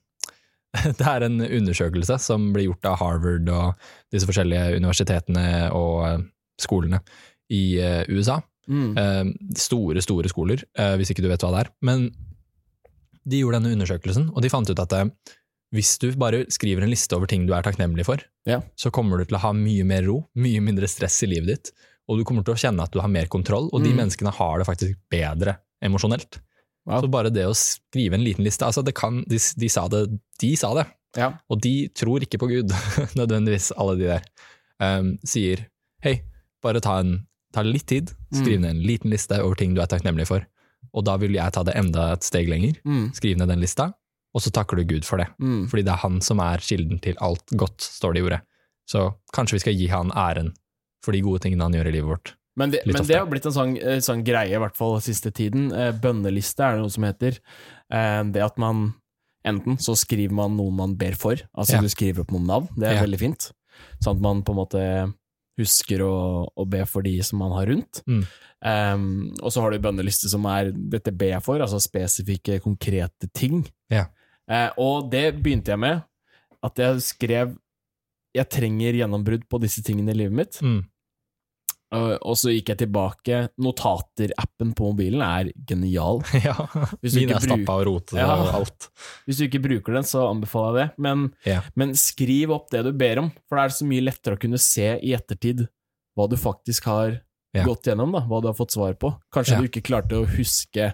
Det 0.98 1.08
er 1.08 1.24
en 1.26 1.40
undersøkelse 1.42 2.20
som 2.22 2.52
blir 2.54 2.68
gjort 2.70 2.86
av 2.86 2.98
Harvard 3.00 3.50
og 3.50 3.76
disse 4.14 4.28
forskjellige 4.30 4.78
universitetene 4.78 5.72
og 5.74 6.06
eh, 6.06 6.18
skolene 6.62 7.00
i 7.54 7.80
eh, 7.80 8.04
USA. 8.10 8.40
Mm. 8.68 8.98
Eh, 9.00 9.26
store, 9.56 10.02
store 10.04 10.28
skoler, 10.32 10.64
eh, 10.78 10.96
hvis 11.00 11.12
ikke 11.14 11.24
du 11.24 11.30
vet 11.32 11.44
hva 11.46 11.52
det 11.56 11.66
er. 11.66 11.70
Men 11.88 12.10
de 13.28 13.42
gjorde 13.42 13.60
denne 13.62 13.76
undersøkelsen, 13.76 14.30
og 14.34 14.42
de 14.44 14.52
fant 14.52 14.70
ut 14.72 14.80
at 14.84 14.94
eh, 14.98 15.10
hvis 15.76 15.98
du 16.00 16.10
bare 16.20 16.46
skriver 16.54 16.84
en 16.86 16.92
liste 16.92 17.16
over 17.18 17.28
ting 17.28 17.46
du 17.48 17.54
er 17.56 17.64
takknemlig 17.66 18.06
for, 18.08 18.22
Ja. 18.48 18.62
så 18.80 18.92
kommer 18.96 19.18
du 19.20 19.26
til 19.28 19.36
å 19.36 19.44
ha 19.44 19.52
mye 19.56 19.84
mer 19.88 20.06
ro, 20.08 20.22
mye 20.40 20.62
mindre 20.64 20.88
stress 20.88 21.22
i 21.24 21.28
livet 21.32 21.48
ditt, 21.52 21.72
og 22.08 22.20
du 22.20 22.24
kommer 22.24 22.44
til 22.48 22.56
å 22.56 22.60
kjenne 22.62 22.84
at 22.86 22.94
du 22.96 23.02
har 23.04 23.12
mer 23.12 23.28
kontroll, 23.28 23.68
og 23.74 23.84
de 23.84 23.90
Mm. 23.92 23.98
menneskene 24.00 24.32
har 24.32 24.60
det 24.60 24.68
faktisk 24.68 24.96
bedre 25.12 25.58
emosjonelt. 25.84 26.40
Wow. 26.88 27.02
Så 27.04 27.10
bare 27.12 27.30
det 27.30 27.44
å 27.44 27.52
skrive 27.54 28.16
en 28.16 28.24
liten 28.24 28.46
liste, 28.48 28.64
altså 28.64 28.82
det 28.84 28.96
kan, 28.96 29.26
de, 29.28 29.36
de 29.60 29.68
sa 29.68 29.88
det, 29.92 30.06
de 30.40 30.56
sa 30.56 30.74
det, 30.74 30.86
Ja. 31.18 31.34
og 31.50 31.60
de 31.62 31.90
tror 31.90 32.24
ikke 32.24 32.40
på 32.40 32.48
Gud, 32.48 32.72
nødvendigvis, 33.20 33.74
alle 33.78 33.98
de 34.00 34.08
der, 34.08 34.24
um, 34.80 35.18
sier 35.28 35.66
hei, 36.02 36.22
bare 36.64 36.80
ta, 36.80 37.00
en, 37.04 37.28
ta 37.58 37.64
litt 37.66 37.88
tid, 37.90 38.12
skriv 38.34 38.60
Mm. 38.60 38.62
ned 38.62 38.70
en 38.76 38.84
liten 38.88 39.12
liste 39.14 39.40
over 39.42 39.56
ting 39.60 39.74
du 39.76 39.82
er 39.82 39.90
takknemlig 39.90 40.28
for, 40.30 40.46
og 40.94 41.06
da 41.06 41.18
vil 41.18 41.34
jeg 41.38 41.54
ta 41.54 41.64
det 41.68 41.76
enda 41.76 42.12
et 42.14 42.24
steg 42.28 42.48
lenger, 42.50 42.78
Mm. 42.86 43.12
skriv 43.18 43.38
ned 43.38 43.50
den 43.50 43.60
lista, 43.64 43.92
og 44.36 44.42
så 44.42 44.52
takker 44.54 44.78
du 44.78 44.84
Gud 44.86 45.06
for 45.06 45.18
det, 45.18 45.28
Mm. 45.42 45.68
fordi 45.70 45.84
det 45.84 45.94
er 45.94 46.04
han 46.06 46.22
som 46.22 46.40
er 46.40 46.58
kilden 46.62 47.00
til 47.02 47.16
alt 47.20 47.46
godt, 47.58 47.78
står 47.82 48.14
det 48.14 48.22
i 48.22 48.26
ordet. 48.30 48.42
Så 48.90 49.16
kanskje 49.34 49.54
vi 49.58 49.60
skal 49.60 49.74
gi 49.76 49.88
han 49.88 50.12
æren 50.12 50.54
for 51.04 51.12
de 51.12 51.22
gode 51.22 51.42
tingene 51.42 51.62
han 51.64 51.74
gjør 51.74 51.88
i 51.88 51.92
livet 51.92 52.08
vårt. 52.10 52.34
Men, 52.58 52.72
det, 52.72 52.82
men 52.88 52.96
det 53.06 53.16
har 53.18 53.26
blitt 53.28 53.46
en 53.46 53.52
sånn, 53.54 53.78
eh, 53.78 54.00
sånn 54.02 54.24
greie, 54.26 54.56
i 54.56 54.58
hvert 54.58 54.76
fall 54.76 55.00
siste 55.00 55.30
tiden. 55.32 55.72
Eh, 55.72 55.92
bønneliste 55.92 56.60
er 56.64 56.72
det 56.76 56.82
noe 56.82 56.90
som 56.90 57.04
heter. 57.04 57.38
Eh, 57.92 58.24
det 58.32 58.42
at 58.42 58.58
man 58.58 58.96
enten 59.46 59.78
så 59.78 59.94
skriver 59.96 60.32
man 60.32 60.58
noen 60.58 60.74
man 60.76 60.96
ber 60.96 61.14
for, 61.14 61.36
altså 61.56 61.74
Ja. 61.74 61.82
du 61.82 61.88
skriver 61.88 62.22
opp 62.22 62.32
noen 62.32 62.48
navn, 62.48 62.68
det 62.76 62.88
er 62.90 62.94
Ja. 62.96 63.04
veldig 63.06 63.20
fint. 63.20 63.52
Sånn 64.04 64.16
at 64.16 64.22
man 64.22 64.42
på 64.44 64.50
en 64.50 64.56
måte 64.58 65.14
husker 65.58 66.04
å, 66.06 66.16
å 66.48 66.66
be 66.70 66.84
for 66.90 67.06
de 67.06 67.16
som 67.26 67.42
man 67.42 67.56
har 67.56 67.70
rundt. 67.72 68.02
Mm. 68.08 68.24
Um, 68.58 69.08
og 69.42 69.54
så 69.54 69.62
har 69.62 69.74
du 69.74 69.82
bønneliste 69.84 70.30
som 70.32 70.46
er 70.50 70.72
dette 70.74 71.14
ber 71.14 71.36
jeg 71.36 71.46
for, 71.46 71.62
altså 71.62 71.82
spesifikke, 71.82 72.60
konkrete 72.64 73.30
ting. 73.36 73.64
Ja. 73.94 74.08
Uh, 74.50 74.70
og 74.82 75.10
det 75.14 75.32
begynte 75.42 75.74
jeg 75.74 75.84
med, 75.84 76.06
at 76.66 76.82
jeg 76.82 77.04
skrev 77.06 77.56
jeg 78.38 78.52
trenger 78.54 78.98
gjennombrudd 79.00 79.48
på 79.50 79.60
disse 79.64 79.82
tingene 79.86 80.14
i 80.14 80.20
livet 80.22 80.38
mitt. 80.38 80.60
Mm. 80.62 80.82
Og 81.96 82.18
og 82.28 82.36
så 82.36 82.52
gikk 82.52 82.74
jeg 82.74 82.80
tilbake. 82.82 83.38
Notater-appen 83.64 84.74
på 84.76 84.90
mobilen 84.90 85.22
er 85.24 85.52
genial. 85.70 86.20
ja, 86.48 86.56
Hvis 87.00 87.14
du 87.16 87.22
ikke 87.22 87.38
er 87.38 87.40
bruk- 87.40 87.46
stappa 87.48 87.76
og 87.80 87.86
rotete 87.88 88.20
Ja. 88.20 88.34
og 88.36 88.50
alt. 88.62 88.90
Hvis 89.26 89.38
du 89.40 89.46
ikke 89.48 89.62
bruker 89.64 89.94
den, 89.96 90.04
så 90.04 90.26
anbefaler 90.28 90.80
jeg 90.80 90.88
det. 90.90 91.04
Men, 91.08 91.24
Ja. 91.48 91.62
men 91.76 91.94
skriv 91.96 92.52
opp 92.52 92.70
det 92.76 92.84
du 92.84 92.92
ber 92.92 93.20
om, 93.24 93.32
for 93.48 93.56
det 93.58 93.64
er 93.70 93.78
så 93.78 93.88
mye 93.88 94.04
lettere 94.04 94.36
å 94.36 94.42
kunne 94.42 94.60
se 94.60 94.90
i 95.00 95.14
ettertid 95.16 95.68
hva 96.18 96.28
du 96.30 96.36
faktisk 96.36 96.84
har 96.92 97.22
Ja. 97.56 97.64
gått 97.64 97.88
gjennom, 97.88 98.12
da, 98.12 98.20
hva 98.28 98.42
du 98.42 98.48
har 98.52 98.54
fått 98.58 98.76
svar 98.76 98.94
på. 99.00 99.14
Kanskje 99.34 99.58
du 99.62 99.68
ikke 99.70 99.82
klarte 99.88 100.20
å 100.20 100.28
huske, 100.28 100.92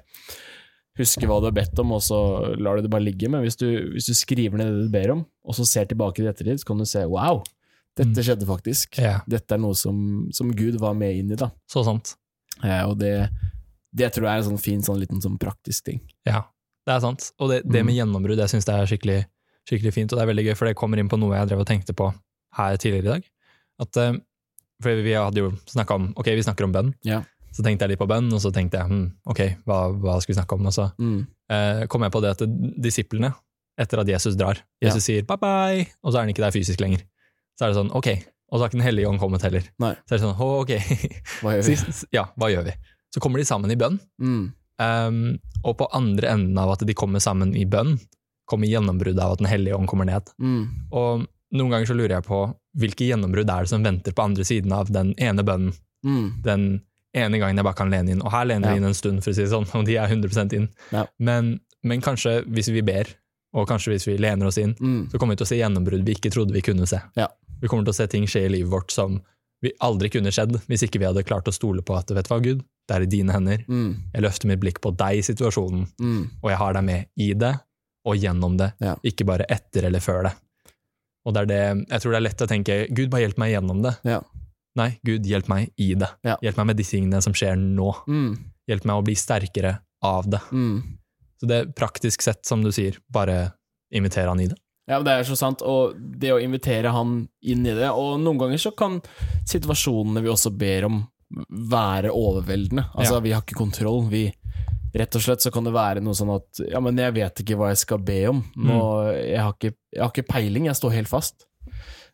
huske 0.95 1.25
hva 1.25 1.39
du 1.41 1.47
har 1.49 1.55
bedt 1.57 1.79
om, 1.81 1.91
og 1.97 2.01
så 2.05 2.55
lar 2.61 2.77
du 2.77 2.83
det 2.85 2.91
bare 2.93 3.03
ligge, 3.07 3.27
men 3.33 3.41
hvis 3.43 3.57
du, 3.57 3.65
hvis 3.95 4.05
du 4.05 4.13
skriver 4.13 4.57
ned 4.61 4.69
det 4.69 4.85
du 4.85 4.91
ber 4.93 5.11
om, 5.15 5.25
og 5.43 5.55
så 5.57 5.65
ser 5.65 5.85
tilbake 5.89 6.21
i 6.21 6.29
ettertid, 6.29 6.61
så 6.61 6.69
kan 6.69 6.77
du 6.77 6.85
se 6.85 7.01
wow, 7.09 7.41
dette 7.95 8.09
Mm. 8.19 8.23
skjedde 8.25 8.45
faktisk. 8.49 8.97
Ja, 8.97 9.19
Dette 9.29 9.53
er 9.55 9.59
noe 9.61 9.75
som, 9.75 10.29
som 10.33 10.51
Gud 10.51 10.79
var 10.81 10.93
med 10.97 11.15
inn 11.15 11.31
i, 11.31 11.35
da. 11.35 11.51
så 11.69 11.83
sant. 11.85 12.15
Ja, 12.63 12.87
og 12.87 12.97
det, 12.99 13.29
det 13.93 14.11
tror 14.13 14.25
jeg 14.25 14.33
er 14.33 14.43
en 14.43 14.49
sånn 14.51 14.61
fin, 14.61 14.81
sånn 14.81 14.99
liten 14.99 15.21
sånn 15.21 15.37
praktisk 15.37 15.83
ting. 15.85 16.01
Ja, 16.25 16.43
det 16.87 16.93
er 16.95 16.99
sant. 17.01 17.31
Og 17.39 17.49
det, 17.49 17.61
det 17.69 17.81
Mm. 17.81 17.85
med 17.85 17.95
gjennombrudd, 17.95 18.37
jeg 18.41 18.49
syns 18.49 18.65
det 18.65 18.73
er 18.75 18.85
skikkelig, 18.89 19.25
skikkelig 19.69 19.93
fint, 19.93 20.11
og 20.13 20.17
det 20.19 20.23
er 20.23 20.31
veldig 20.33 20.45
gøy, 20.49 20.55
for 20.57 20.65
det 20.67 20.75
kommer 20.75 20.97
inn 20.99 21.09
på 21.09 21.19
noe 21.19 21.35
jeg 21.37 21.47
drev 21.49 21.59
og 21.61 21.67
tenkte 21.67 21.93
på 21.93 22.13
her 22.57 22.77
tidligere 22.77 23.05
i 23.05 23.11
dag. 23.19 23.23
At, 23.79 23.97
eh, 23.97 24.13
For 24.81 24.89
vi 25.01 25.13
hadde 25.13 25.37
jo 25.39 25.51
snakka 25.69 25.95
om 25.95 26.13
Ok, 26.17 26.25
vi 26.25 26.41
snakker 26.43 26.65
om 26.65 26.71
bønn. 26.73 26.93
Ja. 27.05 27.21
Så 27.53 27.63
tenkte 27.63 27.85
jeg 27.85 27.89
litt 27.93 27.99
på 27.99 28.07
bønn, 28.09 28.33
og 28.33 28.41
så 28.41 28.51
tenkte 28.51 28.79
jeg 28.81 28.89
hm, 28.89 29.11
ok, 29.29 29.39
hva, 29.65 29.93
hva 29.95 30.15
skal 30.21 30.33
vi 30.33 30.39
snakke 30.41 30.53
om? 30.57 30.65
Og 30.65 30.73
så 30.73 30.91
Mm. 30.99 31.27
eh, 31.49 31.85
kom 31.87 32.01
jeg 32.01 32.11
på 32.11 32.21
det 32.21 32.31
at 32.31 32.41
disiplene, 32.81 33.33
etter 33.77 33.99
at 34.01 34.07
Jesus 34.07 34.35
drar 34.35 34.57
Jesus 34.81 35.03
sier 35.05 35.21
bye 35.23 35.37
bye, 35.37 35.85
og 36.03 36.11
så 36.11 36.17
er 36.17 36.25
han 36.25 36.29
ikke 36.33 36.43
der 36.43 36.51
fysisk 36.51 36.81
lenger. 36.81 37.03
Så 37.59 37.65
er 37.65 37.69
det 37.73 37.77
sånn, 37.77 37.91
ok, 37.93 38.07
og 38.51 38.57
så 38.57 38.61
har 38.63 38.69
ikke 38.69 38.79
Den 38.79 38.85
hellige 38.87 39.09
ånd 39.09 39.19
kommet 39.21 39.41
heller. 39.45 39.63
Nei. 39.79 39.93
Så 40.07 40.13
er 40.15 40.17
det 40.17 40.23
sånn, 40.25 40.37
«Å, 40.41 40.49
ok, 40.63 40.73
Hva 41.43 41.53
gjør 41.55 41.63
vi? 41.67 41.75
Sist, 41.77 42.05
ja, 42.13 42.25
hva 42.37 42.49
gjør 42.53 42.65
vi? 42.69 42.75
Så 43.13 43.21
kommer 43.21 43.37
de 43.41 43.45
sammen 43.45 43.71
i 43.71 43.77
bønn, 43.77 43.99
Mm. 44.21 44.53
um, 44.81 45.39
og 45.63 45.77
på 45.77 45.87
andre 45.93 46.31
enden 46.33 46.57
av 46.57 46.71
at 46.73 46.85
de 46.85 46.93
kommer 46.97 47.19
sammen 47.23 47.53
i 47.55 47.65
bønn, 47.65 47.99
kommer 48.49 48.67
gjennombruddet 48.67 49.21
av 49.23 49.33
at 49.35 49.39
Den 49.43 49.47
hellige 49.47 49.77
ånd 49.77 49.87
kommer 49.87 50.05
ned. 50.09 50.27
Mm. 50.41 50.63
Og 50.91 51.27
noen 51.53 51.69
ganger 51.71 51.85
så 51.87 51.95
lurer 51.95 52.17
jeg 52.17 52.25
på 52.27 52.39
hvilke 52.81 53.05
gjennombrudd 53.07 53.49
er 53.53 53.63
det 53.67 53.69
som 53.69 53.83
venter 53.85 54.11
på 54.17 54.23
andre 54.25 54.43
siden 54.43 54.73
av 54.73 54.89
den 54.91 55.13
ene 55.21 55.45
bønnen, 55.45 55.73
Mm. 56.03 56.41
den 56.43 56.63
ene 57.15 57.37
gangen 57.39 57.55
jeg 57.55 57.63
bare 57.63 57.77
kan 57.79 57.89
lene 57.93 58.11
inn. 58.11 58.21
Og 58.25 58.31
her 58.33 58.43
lener 58.49 58.67
Ja. 58.67 58.73
vi 58.73 58.77
inn 58.81 58.89
en 58.89 58.93
stund, 58.97 59.23
for 59.23 59.31
å 59.31 59.35
si 59.37 59.43
det 59.45 59.51
sånn, 59.53 59.69
og 59.77 59.85
de 59.85 59.95
er 59.95 60.07
100 60.09 60.51
inn. 60.57 60.67
Ja. 60.91 61.05
Men, 61.19 61.59
men 61.83 62.01
kanskje 62.01 62.41
hvis 62.49 62.67
vi 62.73 62.81
ber, 62.81 63.05
og 63.53 63.67
kanskje 63.69 63.93
hvis 63.93 64.07
vi 64.07 64.17
lener 64.17 64.47
oss 64.49 64.57
inn, 64.57 64.73
Mm. 64.79 65.09
så 65.11 65.17
kommer 65.19 65.33
vi 65.35 65.43
til 65.43 65.45
å 65.45 65.51
se 65.51 65.57
gjennombrudd 65.59 66.05
vi 66.05 66.15
ikke 66.15 66.31
trodde 66.33 66.53
vi 66.53 66.61
kunne 66.61 66.87
se. 66.87 66.99
Ja. 67.15 67.27
Vi 67.61 67.67
kommer 67.67 67.85
til 67.85 67.93
å 67.93 67.95
se 67.95 68.07
ting 68.07 68.25
skje 68.25 68.45
i 68.45 68.49
livet 68.49 68.71
vårt 68.71 68.91
som 68.91 69.21
vi 69.61 69.71
aldri 69.79 70.09
kunne 70.11 70.31
skjedd 70.31 70.57
hvis 70.67 70.83
ikke 70.83 70.99
vi 70.99 71.05
hadde 71.05 71.23
klart 71.23 71.45
å 71.47 71.53
stole 71.53 71.81
på 71.81 71.95
at 71.97 72.09
vet 72.11 72.27
du 72.27 72.33
hva, 72.33 72.41
Gud, 72.43 72.63
det 72.87 72.95
er 72.97 73.01
i 73.05 73.05
dine 73.05 73.31
hender. 73.31 73.63
Mm. 73.69 73.95
Jeg 74.13 74.21
løfter 74.25 74.47
mitt 74.47 74.59
blikk 74.59 74.81
på 74.81 74.91
deg 74.97 75.17
i 75.17 75.21
situasjonen, 75.21 75.87
Mm. 76.01 76.29
og 76.43 76.49
jeg 76.49 76.57
har 76.57 76.73
deg 76.73 76.83
med 76.83 77.05
i 77.17 77.33
det 77.33 77.59
og 78.05 78.17
gjennom 78.17 78.57
det, 78.57 78.73
Ja. 78.81 78.95
ikke 79.03 79.25
bare 79.25 79.45
etter 79.49 79.85
eller 79.85 79.99
før 79.99 80.23
det. 80.23 80.33
Og 81.25 81.33
det 81.33 81.41
er 81.43 81.45
det, 81.45 81.87
jeg 81.89 82.01
tror 82.01 82.11
det 82.11 82.17
er 82.17 82.27
lett 82.29 82.41
å 82.41 82.47
tenke 82.47 82.93
Gud, 82.93 83.09
bare 83.09 83.21
hjelp 83.29 83.37
meg 83.37 83.53
gjennom 83.53 83.81
det. 83.81 83.95
Ja. 84.03 84.19
Nei, 84.75 84.97
Gud, 85.05 85.23
hjelp 85.23 85.47
meg 85.47 85.69
i 85.77 85.93
det. 85.93 86.09
Ja. 86.25 86.35
Hjelp 86.41 86.57
meg 86.57 86.65
med 86.65 86.77
de 86.77 86.83
tingene 86.83 87.21
som 87.23 87.31
skjer 87.31 87.55
nå. 87.55 87.93
Mm. 88.07 88.37
Hjelp 88.67 88.83
meg 88.85 88.95
å 88.97 89.03
bli 89.05 89.13
sterkere 89.15 89.79
av 90.01 90.25
det. 90.29 90.41
Mm. 90.51 90.97
Så 91.43 91.47
det 91.51 91.55
er 91.59 91.71
praktisk 91.75 92.23
sett, 92.23 92.45
som 92.47 92.61
du 92.63 92.69
sier, 92.71 92.95
bare 93.11 93.49
invitere 93.93 94.31
han 94.31 94.39
i 94.39 94.47
det. 94.47 94.55
Ja, 94.87 94.95
men 94.99 95.05
det 95.07 95.13
er 95.17 95.25
så 95.27 95.35
sant, 95.39 95.59
og 95.63 95.97
det 95.99 96.31
å 96.31 96.39
invitere 96.43 96.91
han 96.95 97.25
inn 97.43 97.65
i 97.67 97.73
det, 97.75 97.89
og 97.91 98.15
noen 98.23 98.39
ganger 98.39 98.59
så 98.63 98.71
kan 98.75 99.01
situasjonene 99.47 100.23
vi 100.23 100.31
også 100.31 100.51
ber 100.55 100.87
om 100.87 101.01
være 101.49 102.11
overveldende. 102.15 102.85
Altså, 102.93 103.17
Ja. 103.17 103.19
vi 103.19 103.31
har 103.35 103.41
ikke 103.43 103.59
kontroll, 103.59 104.07
vi 104.11 104.29
Rett 104.93 105.15
og 105.17 105.23
slett 105.25 105.41
så 105.41 105.49
kan 105.49 105.65
det 105.65 105.71
være 105.73 106.03
noe 106.05 106.13
sånn 106.13 106.29
at 106.35 106.59
ja, 106.69 106.77
men 106.79 106.95
jeg 107.01 107.15
vet 107.15 107.39
ikke 107.41 107.55
hva 107.57 107.71
jeg 107.71 107.79
skal 107.81 107.97
be 108.05 108.19
om. 108.29 108.43
Nå, 108.55 108.75
jeg, 109.17 109.39
har 109.41 109.55
ikke, 109.55 109.71
jeg 109.89 110.01
har 110.03 110.11
ikke 110.13 110.27
peiling, 110.29 110.67
jeg 110.69 110.77
står 110.77 110.93
helt 110.93 111.09
fast. 111.09 111.47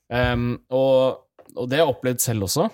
Um, 0.08 0.62
og, 0.72 1.26
og 1.58 1.68
det 1.68 1.76
har 1.76 1.84
jeg 1.90 1.92
opplevd 1.92 2.24
selv 2.24 2.48
også. 2.48 2.70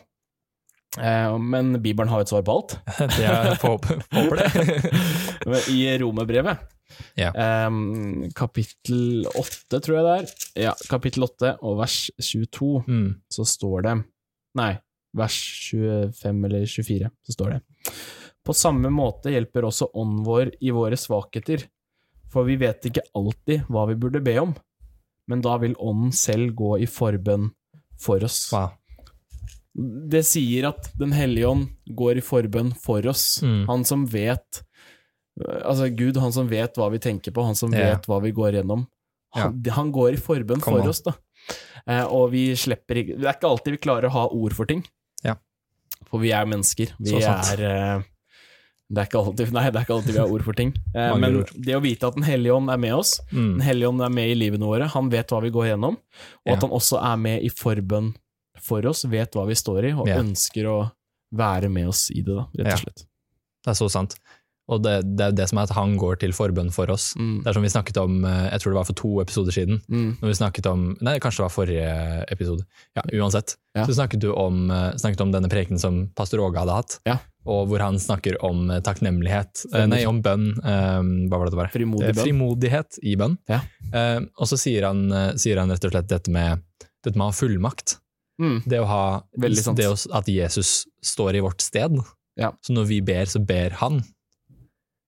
Eh, 0.99 1.37
men 1.37 1.73
Bibelen 1.83 2.07
har 2.11 2.21
jo 2.21 2.25
et 2.27 2.31
svar 2.31 2.43
på 2.47 2.55
alt. 2.55 2.77
Det 3.17 3.25
jeg 3.25 3.57
håper, 3.63 3.99
håper 4.15 4.41
det. 4.41 5.61
I 5.75 5.81
romerbrevet, 6.01 6.71
Ja. 7.19 7.31
kapittel 8.37 9.25
8, 9.35 9.79
tror 9.83 9.97
jeg 9.97 10.05
det 10.05 10.13
er. 10.15 10.27
Ja, 10.69 10.73
kapittel 10.89 11.25
8 11.27 11.55
og 11.65 11.79
vers 11.81 11.97
22, 12.21 12.83
Mm. 12.87 13.15
så 13.31 13.45
står 13.47 13.81
det 13.87 13.95
Nei, 14.55 14.71
vers 15.15 15.35
25 15.71 16.45
eller 16.47 16.65
24, 16.65 17.09
så 17.25 17.33
står 17.35 17.55
det 17.55 17.61
På 18.45 18.53
samme 18.55 18.87
måte 18.93 19.31
hjelper 19.33 19.65
også 19.67 19.89
ånden 19.97 20.23
vår 20.23 20.51
i 20.61 20.71
våre 20.71 20.95
svakheter, 20.95 21.65
for 22.31 22.45
vi 22.47 22.55
vet 22.61 22.85
ikke 22.87 23.03
alltid 23.15 23.65
hva 23.67 23.87
vi 23.89 23.95
burde 23.99 24.21
be 24.23 24.37
om, 24.39 24.53
men 25.27 25.41
da 25.41 25.57
vil 25.57 25.75
ånden 25.81 26.13
selv 26.13 26.53
gå 26.55 26.75
i 26.79 26.85
forbønn 26.87 27.49
for 27.99 28.23
oss. 28.23 28.51
Wow. 28.53 28.69
Det 29.75 30.21
sier 30.23 30.69
at 30.69 30.85
Den 30.97 31.11
hellige 31.11 31.49
ånd 31.49 31.65
går 31.99 32.17
i 32.21 32.23
forbønn 32.23 32.73
for 32.79 33.05
oss. 33.11 33.41
Mm. 33.43 33.65
Han 33.67 33.83
som 33.87 34.05
vet 34.07 34.61
Altså 35.35 35.89
Gud, 35.91 36.15
han 36.23 36.31
som 36.31 36.47
vet 36.47 36.77
hva 36.79 36.87
vi 36.93 36.99
tenker 37.03 37.33
på, 37.35 37.43
han 37.43 37.55
som 37.59 37.73
Ja. 37.75 37.89
vet 37.91 38.05
hva 38.07 38.21
vi 38.23 38.31
går 38.31 38.53
gjennom. 38.55 38.85
Han, 39.35 39.57
han 39.67 39.91
går 39.91 40.13
i 40.13 40.21
forbønn 40.21 40.61
Kom 40.63 40.77
for 40.77 40.81
an. 40.81 40.87
oss, 40.87 41.01
da. 41.03 41.11
Eh, 41.87 42.05
og 42.07 42.31
vi 42.31 42.53
slipper 42.55 42.95
ikke 43.01 43.17
Det 43.19 43.27
er 43.27 43.35
ikke 43.35 43.49
alltid 43.51 43.75
vi 43.75 43.81
klarer 43.83 44.07
å 44.07 44.13
ha 44.15 44.23
ord 44.31 44.53
for 44.55 44.65
ting. 44.65 44.85
Ja. 45.27 45.35
For 46.07 46.19
vi 46.23 46.31
er 46.31 46.45
mennesker. 46.47 46.93
Vi 47.03 47.19
er 47.19 47.65
eh, 47.67 48.01
det 48.87 49.01
er, 49.01 49.07
ikke 49.09 49.19
alltid, 49.25 49.51
nei, 49.57 49.65
det 49.71 49.75
er 49.81 49.83
ikke 49.89 49.97
alltid 49.97 50.13
vi 50.15 50.21
har 50.23 50.31
ord 50.31 50.43
for 50.47 50.53
ting. 50.55 50.71
Eh, 50.95 51.15
men 51.19 51.41
det 51.57 51.75
å 51.75 51.81
vite 51.83 52.07
at 52.07 52.15
Den 52.15 52.23
hellige 52.23 52.55
ånd 52.55 52.71
er 52.71 52.77
med 52.79 52.93
oss, 52.95 53.17
Mm. 53.33 53.57
Den 53.57 53.61
hellige 53.67 53.89
ånd 53.91 54.01
er 54.07 54.09
med 54.15 54.29
i 54.31 54.35
livene 54.39 54.63
våre, 54.71 54.87
han 54.87 55.09
vet 55.11 55.27
hva 55.35 55.41
vi 55.43 55.51
går 55.51 55.73
gjennom, 55.73 55.97
og 55.99 56.47
Ja. 56.47 56.53
at 56.55 56.61
han 56.61 56.71
også 56.71 57.01
er 57.03 57.17
med 57.17 57.43
i 57.43 57.49
forbønn 57.49 58.13
for 58.65 58.85
oss, 58.89 59.05
vet 59.05 59.35
hva 59.37 59.45
vi 59.47 59.57
står 59.57 59.91
i, 59.91 59.93
og 59.93 60.07
Ja. 60.09 60.17
ønsker 60.23 60.65
å 60.71 60.79
være 61.35 61.69
med 61.69 61.87
oss 61.91 62.09
i 62.11 62.21
det, 62.25 62.33
da, 62.35 62.47
rett 62.57 62.73
og 62.73 62.83
slett. 62.87 63.05
Ja. 63.05 63.11
Det 63.65 63.71
er 63.75 63.79
så 63.83 63.89
sant. 63.91 64.15
Og 64.67 64.79
det, 64.81 64.95
det 65.15 65.21
er 65.27 65.33
det 65.37 65.45
som 65.51 65.59
er 65.61 65.67
at 65.67 65.75
han 65.77 65.91
går 66.01 66.15
til 66.23 66.31
forbønn 66.33 66.71
for 66.73 66.89
oss. 66.89 67.11
Mm. 67.21 67.43
Det 67.43 67.49
er 67.51 67.53
som 67.53 67.61
vi 67.61 67.69
snakket 67.69 67.97
om, 68.01 68.15
eh, 68.25 68.47
jeg 68.49 68.61
tror 68.63 68.71
det 68.73 68.77
var 68.79 68.87
for 68.87 68.97
to 68.97 69.09
episoder 69.21 69.53
siden, 69.53 69.81
Mm. 69.85 70.17
når 70.21 70.27
vi 70.31 70.37
snakket 70.39 70.65
om, 70.71 70.85
nei 71.05 71.19
kanskje 71.21 71.37
det 71.37 71.45
var 71.45 71.53
forrige 71.53 72.31
episode, 72.33 72.65
ja 72.97 73.03
uansett, 73.21 73.55
Ja. 73.75 73.85
så 73.85 73.93
snakket 73.93 74.19
du 74.25 74.31
om, 74.33 74.71
eh, 74.71 74.93
snakket 74.97 75.21
om 75.21 75.31
denne 75.31 75.49
preken 75.53 75.77
som 75.79 76.07
pastor 76.17 76.39
Åge 76.41 76.57
hadde 76.57 76.73
hatt, 76.73 76.97
Ja. 77.05 77.19
og 77.45 77.67
hvor 77.69 77.79
han 77.79 77.99
snakker 78.01 78.37
om 78.43 78.71
eh, 78.71 78.79
takknemlighet, 78.81 79.65
eh, 79.71 79.85
nei 79.85 80.03
om 80.05 80.23
bønn, 80.23 80.47
Um, 80.65 81.29
hva 81.29 81.37
var 81.37 81.45
det 81.45 81.51
det 81.53 81.61
var? 81.61 81.67
Frimodig 81.69 82.15
bønn. 82.15 82.25
Frimodighet 82.25 82.97
i 83.03 83.15
bønn. 83.15 83.37
Ja. 83.47 83.61
Eh, 83.93 84.19
og 84.39 84.47
så 84.49 84.57
sier 84.57 84.81
han, 84.87 85.09
sier 85.37 85.59
han 85.59 85.69
rett 85.69 85.85
og 85.85 85.91
slett 85.91 86.07
dette 86.07 86.31
med, 86.31 86.63
dette 87.03 87.15
med 87.15 87.21
å 87.27 87.29
ha 87.29 87.37
fullmakt. 87.37 87.99
Mm. 88.41 88.57
Det 88.67 88.79
å 88.81 88.85
ha, 88.89 89.03
Veldig 89.39 89.63
sant. 89.63 89.77
det 89.79 89.87
å, 89.87 89.95
at 90.17 90.27
Jesus 90.27 90.85
står 91.03 91.35
i 91.39 91.43
vårt 91.45 91.61
sted. 91.63 91.95
Ja. 92.35 92.51
Så 92.61 92.73
når 92.75 92.87
vi 92.89 93.01
ber, 93.01 93.25
så 93.31 93.39
ber 93.39 93.69
han. 93.79 94.01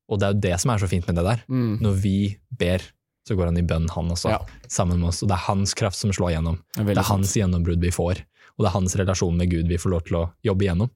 Og 0.08 0.20
det 0.22 0.28
er 0.30 0.34
jo 0.36 0.44
det 0.46 0.54
som 0.64 0.72
er 0.72 0.80
så 0.80 0.88
fint 0.88 1.08
med 1.10 1.18
det 1.20 1.26
der. 1.28 1.42
Mm. 1.52 1.80
Når 1.84 1.98
vi 2.00 2.16
ber, 2.58 2.86
så 3.28 3.36
går 3.36 3.50
han 3.52 3.58
i 3.60 3.66
bønn, 3.68 3.90
han 3.92 4.14
også, 4.14 4.30
Ja. 4.32 4.40
sammen 4.72 5.02
med 5.02 5.10
oss. 5.10 5.22
Og 5.24 5.28
det 5.28 5.36
er 5.36 5.44
hans 5.50 5.74
kraft 5.76 5.98
som 6.00 6.12
slår 6.16 6.32
gjennom. 6.38 6.62
Det 6.78 6.82
er 6.86 6.94
Det 6.94 6.98
er 7.04 7.10
hans 7.12 7.28
sant. 7.34 7.42
gjennombrudd 7.44 7.82
vi 7.84 7.92
får. 7.92 8.24
Og 8.58 8.64
det 8.64 8.70
er 8.70 8.78
hans 8.78 8.96
relasjon 8.96 9.36
med 9.38 9.50
Gud 9.52 9.68
vi 9.68 9.76
får 9.78 9.92
lov 9.92 10.04
til 10.08 10.16
å 10.22 10.32
jobbe 10.44 10.64
igjennom. 10.64 10.90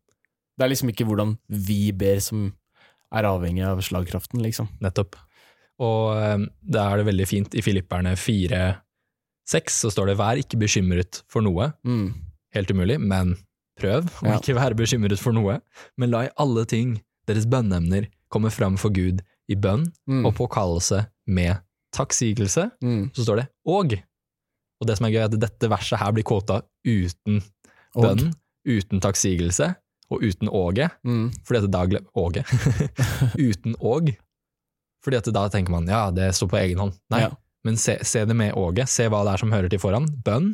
Det 0.58 0.64
er 0.66 0.70
liksom 0.70 0.90
ikke 0.94 1.06
hvordan 1.06 1.38
vi 1.50 1.92
ber 1.92 2.20
som 2.24 2.54
er 3.12 3.24
avhengig 3.28 3.66
av 3.68 3.78
slagkraften, 3.84 4.40
liksom. 4.42 4.70
Nettopp. 4.80 5.16
Og 5.82 6.16
eh, 6.16 6.38
da 6.64 6.88
er 6.94 6.98
det 6.98 7.06
veldig 7.12 7.28
fint 7.28 7.54
i 7.56 7.62
Filipperne 7.62 8.16
4-6 9.48 9.70
så 9.82 9.92
står 9.92 10.08
det 10.08 10.18
'vær 10.18 10.38
ikke 10.44 10.60
bekymret 10.60 11.24
for 11.28 11.42
noe'. 11.42 11.74
Mm. 11.86 12.14
Helt 12.54 12.72
umulig, 12.72 13.00
men 13.00 13.36
prøv 13.80 14.06
å 14.22 14.26
Ja. 14.28 14.38
ikke 14.40 14.56
være 14.56 14.76
bekymret 14.76 15.18
for 15.20 15.32
noe. 15.34 15.62
Men 15.98 16.12
la 16.12 16.26
i 16.26 16.30
alle 16.38 16.66
ting 16.66 17.02
deres 17.28 17.46
bønneemner 17.46 18.08
komme 18.30 18.52
fram 18.52 18.78
for 18.78 18.90
Gud 18.90 19.22
i 19.50 19.56
bønn 19.56 19.92
Mm. 20.08 20.26
og 20.26 20.36
påkallelse 20.36 21.08
med 21.28 21.60
takksigelse. 21.94 22.72
Mm. 22.82 23.12
Så 23.14 23.24
står 23.26 23.36
det 23.38 23.48
'og'. 23.68 24.02
Og 24.82 24.88
det 24.88 24.98
som 24.98 25.06
er 25.06 25.12
gøy, 25.12 25.20
er 25.22 25.26
at 25.26 25.40
dette 25.40 25.70
verset 25.70 26.00
her 26.00 26.12
blir 26.12 26.24
kvota 26.24 26.62
uten 26.86 27.44
Og. 27.96 28.04
bønn, 28.04 28.34
uten 28.66 29.00
takksigelse 29.00 29.76
og 30.10 30.22
uten 30.24 30.48
åge. 30.50 30.90
Mm. 31.06 31.32
Fordi 31.46 31.64
at 31.64 31.72
da 31.72 32.00
Åge. 32.16 32.44
uten 33.38 33.76
åg. 33.82 34.18
Fordi 35.04 35.18
at 35.18 35.24
da 35.34 35.48
tenker 35.50 35.70
man 35.72 35.88
ja, 35.88 36.10
det 36.12 36.34
står 36.34 36.48
på 36.50 36.58
egen 36.62 36.78
hånd. 36.78 36.94
Nei, 37.10 37.22
Ja. 37.22 37.30
Men 37.66 37.78
se, 37.78 37.98
se 38.04 38.26
det 38.26 38.36
med 38.36 38.54
åge. 38.58 38.88
Se 38.90 39.08
hva 39.10 39.24
det 39.26 39.34
er 39.34 39.38
som 39.38 39.52
hører 39.52 39.70
til 39.70 39.80
foran. 39.80 40.08
Bønn, 40.26 40.54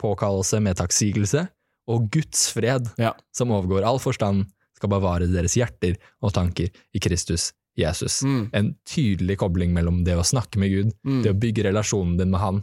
påkallelse 0.00 0.60
med 0.62 0.76
takksigelse 0.78 1.48
og 1.88 2.10
Guds 2.12 2.50
fred, 2.52 2.90
Ja. 2.98 3.12
som 3.34 3.48
overgår 3.50 3.84
all 3.86 3.98
forstand, 3.98 4.46
skal 4.76 4.88
bevare 4.92 5.26
deres 5.26 5.54
hjerter 5.58 5.96
og 6.22 6.32
tanker 6.32 6.68
i 6.94 7.00
Kristus 7.02 7.52
Jesus. 7.76 8.22
Mm. 8.22 8.50
En 8.54 8.76
tydelig 8.86 9.38
kobling 9.38 9.72
mellom 9.74 10.04
det 10.04 10.14
å 10.16 10.22
snakke 10.26 10.58
med 10.58 10.70
Gud, 10.70 10.92
Mm. 11.04 11.22
det 11.22 11.30
å 11.32 11.38
bygge 11.38 11.64
relasjonen 11.64 12.16
din 12.18 12.30
med 12.30 12.40
Han, 12.40 12.62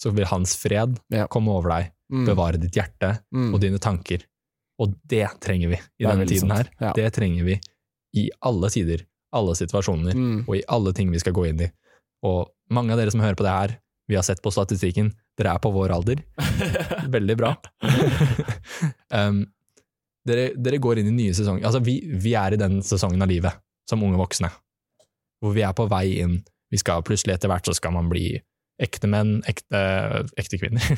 så 0.00 0.12
vil 0.14 0.24
Hans 0.26 0.54
fred 0.56 0.98
Ja. 1.10 1.26
komme 1.26 1.48
over 1.48 1.68
deg, 1.70 1.92
Mm. 2.12 2.26
bevare 2.26 2.58
ditt 2.60 2.72
hjerte 2.72 3.20
Mm. 3.32 3.54
og 3.54 3.60
dine 3.60 3.78
tanker. 3.78 4.22
Og 4.78 4.94
det 5.06 5.28
trenger 5.40 5.68
vi 5.68 5.76
i 6.00 6.04
denne 6.06 6.26
tiden 6.26 6.50
her. 6.50 6.68
Ja. 6.80 6.92
Det 6.94 7.12
trenger 7.12 7.44
vi 7.44 7.60
i 8.16 8.30
alle 8.42 8.68
tider, 8.70 9.04
alle 9.32 9.52
situasjoner, 9.54 10.14
Mm. 10.14 10.48
og 10.48 10.56
i 10.56 10.62
alle 10.68 10.92
ting 10.92 11.10
vi 11.10 11.18
skal 11.18 11.32
gå 11.34 11.48
inn 11.48 11.60
i. 11.60 11.70
Og 12.24 12.48
mange 12.74 12.94
av 12.94 13.00
dere 13.00 13.12
som 13.14 13.22
hører 13.22 13.38
på 13.38 13.46
det 13.46 13.54
her, 13.54 13.76
vi 14.10 14.16
har 14.18 14.24
sett 14.26 14.42
på 14.42 14.50
statistikken, 14.50 15.12
dere 15.38 15.54
er 15.54 15.62
på 15.62 15.70
vår 15.74 15.92
alder. 15.94 16.22
Veldig 17.16 17.36
bra. 17.38 17.52
um, 19.14 19.44
dere, 20.26 20.50
dere 20.58 20.80
går 20.82 21.00
inn 21.00 21.12
i 21.12 21.16
nye 21.16 21.36
sesonger. 21.36 21.64
Altså, 21.68 21.82
vi, 21.84 22.00
vi 22.20 22.34
er 22.38 22.56
i 22.56 22.60
den 22.60 22.80
sesongen 22.86 23.22
av 23.22 23.30
livet, 23.30 23.60
som 23.88 24.02
unge 24.06 24.18
voksne, 24.20 24.50
hvor 25.40 25.54
vi 25.56 25.64
er 25.66 25.74
på 25.76 25.86
vei 25.90 26.06
inn. 26.24 26.40
Vi 26.70 26.78
skal 26.78 27.04
plutselig 27.06 27.36
etter 27.38 27.50
hvert 27.50 27.66
så 27.66 27.74
skal 27.74 27.94
man 27.96 28.10
bli 28.10 28.34
ekte 28.80 29.08
menn, 29.12 29.40
ekte, 29.50 29.80
ekte 30.40 30.60
kvinner. 30.60 30.84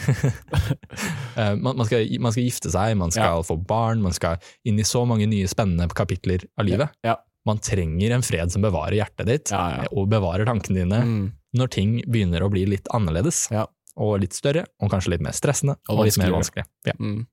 Eh, 1.32 1.54
man, 1.56 1.78
man, 1.78 1.86
skal, 1.88 2.02
man 2.20 2.34
skal 2.34 2.44
gifte 2.44 2.68
seg, 2.68 2.92
man 3.00 3.08
skal 3.14 3.40
få 3.48 3.54
barn, 3.56 4.02
man 4.04 4.12
skal 4.12 4.36
inn 4.68 4.76
i 4.76 4.84
så 4.84 5.00
mange 5.08 5.24
nye 5.30 5.48
spennende 5.48 5.86
kapitler 5.96 6.42
av 6.60 6.66
livet. 6.68 6.92
Ja. 7.06 7.14
Man 7.48 7.56
trenger 7.64 8.12
en 8.12 8.24
fred 8.26 8.52
som 8.52 8.60
bevarer 8.66 8.98
hjertet 8.98 9.30
ditt, 9.30 9.52
Ja, 9.54 9.62
ja. 9.80 9.86
og 9.96 10.10
bevarer 10.12 10.44
tankene 10.44 10.82
dine, 10.82 10.98
Mm. 11.08 11.22
Når 11.54 11.70
ting 11.74 11.94
begynner 12.08 12.42
å 12.46 12.50
bli 12.52 12.64
litt 12.66 12.88
annerledes, 12.94 13.46
Ja. 13.52 13.66
og 13.96 14.20
litt 14.22 14.32
større, 14.32 14.66
og 14.80 14.90
kanskje 14.90 15.10
litt 15.16 15.20
mer 15.24 15.32
stressende, 15.36 15.76
Og 15.88 15.98
og, 15.98 16.04
litt 16.06 16.18
mer 16.18 16.30
vanskelig. 16.32 16.64
Ja. 16.88 16.92
Mm. 16.98 17.26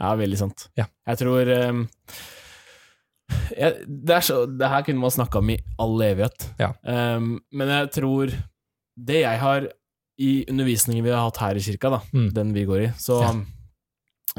Ja, 0.00 0.14
veldig 0.18 0.38
sant. 0.38 0.68
Ja. 0.76 0.86
Jeg 1.06 1.18
tror 1.22 1.48
um, 1.70 1.84
jeg, 3.56 3.84
det, 3.86 4.18
så, 4.26 4.42
det 4.50 4.68
her 4.68 4.82
kunne 4.86 5.00
man 5.00 5.12
snakka 5.14 5.40
om 5.40 5.50
i 5.54 5.58
all 5.80 5.96
evighet. 6.04 6.48
Ja. 6.60 6.72
Ehm, 6.84 7.38
men 7.52 7.70
jeg 7.72 7.90
tror 7.96 8.32
Det 8.96 9.20
jeg 9.24 9.38
har 9.40 9.64
i 10.22 10.44
undervisningen 10.46 11.02
vi 11.02 11.10
har 11.10 11.24
hatt 11.24 11.40
her 11.42 11.56
i 11.58 11.62
kirka, 11.64 11.90
da, 11.90 12.00
Mm. 12.14 12.28
den 12.34 12.52
vi 12.54 12.64
går 12.68 12.82
i, 12.84 12.90
så, 12.98 13.16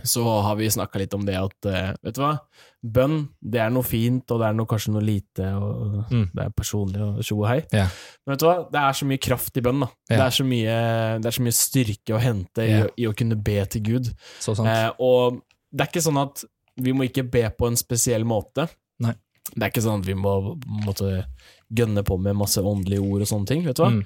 så 0.03 0.23
har 0.45 0.55
vi 0.55 0.69
snakka 0.71 0.99
litt 1.01 1.13
om 1.13 1.25
det 1.27 1.35
at 1.35 1.67
uh, 1.67 1.89
Vet 2.03 2.15
du 2.15 2.21
hva? 2.21 2.37
Bønn, 2.85 3.29
det 3.41 3.59
er 3.63 3.71
noe 3.73 3.83
fint, 3.87 4.29
og 4.29 4.39
det 4.41 4.47
er 4.47 4.53
noe, 4.53 4.67
kanskje 4.69 4.91
noe 4.93 5.01
lite, 5.01 5.45
og 5.57 6.11
Mm. 6.11 6.29
det 6.35 6.43
er 6.45 6.49
personlig 6.53 7.01
og 7.01 7.23
tjo 7.25 7.37
og 7.41 7.47
hei. 7.49 7.61
Yeah. 7.73 7.89
Men 8.27 8.33
vet 8.35 8.39
du 8.39 8.45
hva? 8.45 8.55
Det 8.71 8.79
er 8.81 8.91
så 8.99 9.05
mye 9.09 9.17
kraft 9.25 9.57
i 9.57 9.61
bønn, 9.61 9.79
da. 9.81 9.87
Yeah. 10.11 10.19
Det, 10.19 10.25
er 10.27 10.35
så 10.37 10.45
mye, 10.45 10.75
det 11.21 11.25
er 11.31 11.35
så 11.39 11.45
mye 11.47 11.55
styrke 11.57 12.13
å 12.15 12.19
hente 12.21 12.61
i, 12.61 12.69
Ja. 12.69 12.87
i 12.97 13.07
å 13.09 13.15
kunne 13.15 13.35
be 13.41 13.65
til 13.65 13.81
Gud. 13.81 14.11
Så 14.39 14.55
sant. 14.55 14.67
Eh, 14.69 14.91
og 14.99 15.41
det 15.73 15.81
er 15.81 15.89
ikke 15.91 16.05
sånn 16.05 16.21
at 16.21 16.43
vi 16.77 16.91
må 16.93 17.07
ikke 17.09 17.23
be 17.31 17.49
på 17.49 17.67
en 17.67 17.75
spesiell 17.75 18.23
måte. 18.23 18.69
Nei. 18.99 19.13
Det 19.55 19.63
er 19.63 19.69
ikke 19.71 19.83
sånn 19.85 19.99
at 20.01 20.05
vi 20.05 20.13
må 20.13 20.57
måtte 20.85 21.25
gønne 21.73 22.03
på 22.03 22.19
med 22.19 22.35
masse 22.35 22.57
åndelige 22.61 23.01
ord 23.01 23.21
og 23.21 23.27
sånne 23.27 23.47
ting. 23.47 23.63
Vet 23.65 23.75
du 23.77 23.83
hva? 23.83 23.91
Mm. 23.91 24.05